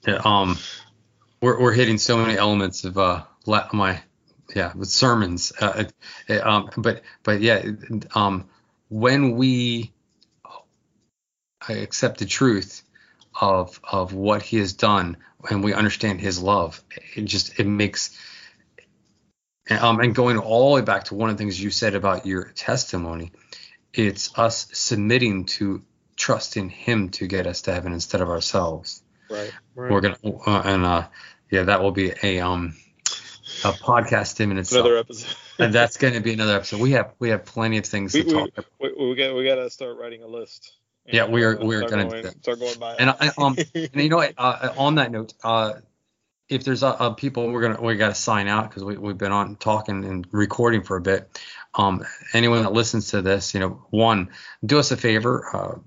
Yeah. 0.06 0.20
Um 0.24 0.58
we're 1.44 1.60
we're 1.60 1.72
hitting 1.72 1.98
so 1.98 2.16
many 2.16 2.38
elements 2.38 2.84
of 2.84 2.96
uh 2.96 3.22
my 3.74 4.00
yeah 4.56 4.72
with 4.74 4.88
sermons. 4.88 5.52
Uh, 5.60 5.84
um 6.42 6.70
but 6.78 7.02
but 7.22 7.42
yeah 7.42 7.62
um 8.14 8.48
when 8.88 9.36
we 9.36 9.92
accept 11.68 12.18
the 12.18 12.24
truth 12.24 12.82
of 13.38 13.78
of 13.84 14.14
what 14.14 14.40
he 14.42 14.56
has 14.58 14.72
done 14.72 15.18
and 15.50 15.62
we 15.62 15.74
understand 15.74 16.20
his 16.20 16.40
love 16.40 16.82
it 17.14 17.22
just 17.22 17.58
it 17.60 17.66
makes 17.66 18.18
um 19.70 20.00
and 20.00 20.14
going 20.14 20.38
all 20.38 20.70
the 20.70 20.74
way 20.76 20.82
back 20.82 21.04
to 21.04 21.14
one 21.14 21.30
of 21.30 21.36
the 21.36 21.42
things 21.42 21.62
you 21.62 21.70
said 21.70 21.94
about 21.94 22.26
your 22.26 22.44
testimony 22.54 23.32
it's 23.92 24.38
us 24.38 24.68
submitting 24.72 25.44
to 25.44 25.82
trust 26.16 26.56
in 26.56 26.68
him 26.68 27.08
to 27.10 27.26
get 27.26 27.46
us 27.46 27.62
to 27.62 27.72
heaven 27.72 27.92
instead 27.92 28.20
of 28.20 28.28
ourselves 28.28 29.03
right, 29.30 29.52
right. 29.74 29.90
we're 29.90 30.00
gonna 30.00 30.18
uh, 30.24 30.62
and 30.64 30.84
uh 30.84 31.06
yeah, 31.50 31.62
that 31.62 31.82
will 31.82 31.92
be 31.92 32.12
a 32.22 32.40
um 32.40 32.74
a 33.64 33.72
podcast 33.72 34.40
in 34.40 34.56
itself. 34.58 34.84
Another 34.84 34.98
episode. 34.98 35.36
and 35.58 35.72
that's 35.72 35.96
going 35.96 36.14
to 36.14 36.20
be 36.20 36.32
another 36.32 36.56
episode. 36.56 36.80
We 36.80 36.92
have 36.92 37.12
we 37.18 37.30
have 37.30 37.44
plenty 37.44 37.78
of 37.78 37.86
things 37.86 38.14
we, 38.14 38.24
to 38.24 38.30
talk. 38.30 38.48
about. 38.48 38.66
We, 38.80 39.08
we 39.08 39.14
got 39.14 39.34
we 39.34 39.44
got 39.44 39.56
to 39.56 39.70
start 39.70 39.96
writing 39.98 40.22
a 40.22 40.26
list. 40.26 40.72
Yeah, 41.06 41.26
we 41.26 41.44
are 41.44 41.56
we 41.62 41.76
are 41.76 41.88
going 41.88 42.10
to 42.10 42.30
start 42.42 42.58
going 42.58 42.78
by. 42.78 42.96
And 42.96 43.10
I, 43.10 43.30
um 43.38 43.56
and 43.74 43.90
you 43.94 44.08
know 44.08 44.16
what? 44.16 44.34
Uh, 44.38 44.74
on 44.76 44.96
that 44.96 45.10
note, 45.10 45.34
uh, 45.44 45.74
if 46.48 46.64
there's 46.64 46.82
uh, 46.82 46.90
uh 46.90 47.10
people 47.10 47.50
we're 47.50 47.62
gonna 47.62 47.80
we 47.80 47.96
got 47.96 48.08
to 48.08 48.14
sign 48.14 48.48
out 48.48 48.68
because 48.68 48.84
we 48.84 48.96
we've 48.96 49.18
been 49.18 49.32
on 49.32 49.56
talking 49.56 50.04
and 50.04 50.26
recording 50.32 50.82
for 50.82 50.96
a 50.96 51.00
bit. 51.00 51.40
Um, 51.74 52.04
anyone 52.32 52.62
that 52.62 52.72
listens 52.72 53.08
to 53.10 53.22
this, 53.22 53.52
you 53.52 53.60
know, 53.60 53.84
one, 53.90 54.30
do 54.64 54.78
us 54.78 54.92
a 54.92 54.96
favor. 54.96 55.44
Uh, 55.52 55.78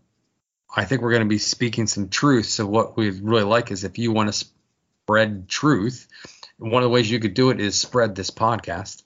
I 0.75 0.85
think 0.85 1.01
we're 1.01 1.11
going 1.11 1.23
to 1.23 1.29
be 1.29 1.37
speaking 1.37 1.87
some 1.87 2.09
truth. 2.09 2.47
So 2.47 2.65
what 2.65 2.97
we'd 2.97 3.21
really 3.21 3.43
like 3.43 3.71
is 3.71 3.83
if 3.83 3.97
you 3.97 4.11
want 4.11 4.33
to 4.33 4.47
spread 5.07 5.47
truth. 5.47 6.05
One 6.57 6.83
of 6.83 6.87
the 6.87 6.93
ways 6.93 7.09
you 7.09 7.19
could 7.21 7.33
do 7.33 7.49
it 7.49 7.61
is 7.61 7.79
spread 7.79 8.13
this 8.13 8.29
podcast. 8.29 9.03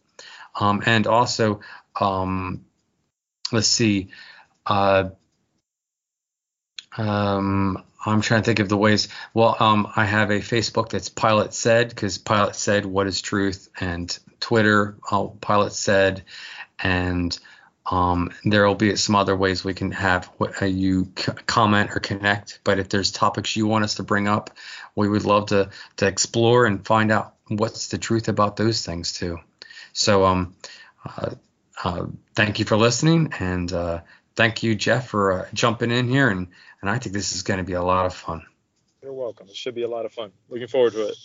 Um, 0.60 0.82
and 0.84 1.06
also, 1.06 1.60
um, 2.00 2.66
let's 3.52 3.68
see. 3.68 4.10
Uh, 4.66 5.10
um, 6.98 7.84
I'm 8.04 8.22
trying 8.22 8.42
to 8.42 8.46
think 8.46 8.60
of 8.60 8.68
the 8.68 8.78
ways. 8.78 9.10
Well, 9.36 9.56
um, 9.60 9.92
I 9.96 10.06
have 10.06 10.32
a 10.32 10.40
Facebook 10.40 10.90
that's 10.90 11.10
Pilate 11.10 11.54
Said 11.54 11.90
because 11.90 12.18
Pilate 12.18 12.56
Said 12.56 12.86
what 12.88 13.06
is 13.06 13.22
truth, 13.22 13.70
and 13.80 14.18
Twitter 14.40 14.98
uh, 15.12 15.28
Pilate 15.40 15.74
Said, 15.74 16.24
and 16.80 17.38
um, 17.92 18.32
there 18.46 18.66
will 18.66 18.76
be 18.76 18.96
some 18.96 19.16
other 19.16 19.36
ways 19.36 19.64
we 19.66 19.74
can 19.74 19.92
have 19.92 20.32
uh, 20.62 20.66
you 20.66 21.12
c- 21.18 21.34
comment 21.46 21.92
or 21.92 22.00
connect. 22.00 22.62
But 22.64 22.80
if 22.80 22.88
there's 22.88 23.12
topics 23.12 23.56
you 23.56 23.68
want 23.68 23.84
us 23.84 23.96
to 23.96 24.04
bring 24.04 24.30
up, 24.30 24.50
we 24.96 25.10
would 25.10 25.26
love 25.26 25.48
to 25.48 25.70
to 25.98 26.08
explore 26.08 26.66
and 26.66 26.86
find 26.86 27.12
out 27.12 27.36
what's 27.50 27.90
the 27.90 27.98
truth 27.98 28.30
about 28.30 28.56
those 28.56 28.86
things 28.86 29.12
too. 29.12 29.40
So 29.92 30.26
um, 30.26 30.56
uh, 31.06 31.32
uh, 31.84 32.06
thank 32.34 32.60
you 32.60 32.66
for 32.66 32.78
listening, 32.78 33.34
and 33.40 33.72
uh, 33.74 34.02
thank 34.36 34.64
you, 34.64 34.74
Jeff, 34.74 35.10
for 35.10 35.42
uh, 35.42 35.46
jumping 35.54 35.92
in 35.92 36.08
here. 36.08 36.30
And 36.30 36.48
and 36.82 36.90
I 36.90 36.98
think 36.98 37.14
this 37.14 37.36
is 37.36 37.44
going 37.44 37.60
to 37.60 37.66
be 37.66 37.74
a 37.74 37.84
lot 37.84 38.06
of 38.06 38.14
fun. 38.14 38.44
You're 39.04 39.14
welcome. 39.14 39.50
It 39.50 39.56
should 39.56 39.76
be 39.76 39.84
a 39.84 39.90
lot 39.90 40.06
of 40.06 40.14
fun. 40.14 40.32
Looking 40.50 40.68
forward 40.68 40.94
to 40.94 41.10
it. 41.10 41.16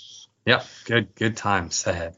Yep, 0.46 0.66
good 0.84 1.14
good 1.14 1.36
times 1.36 1.86
ahead. 1.86 2.16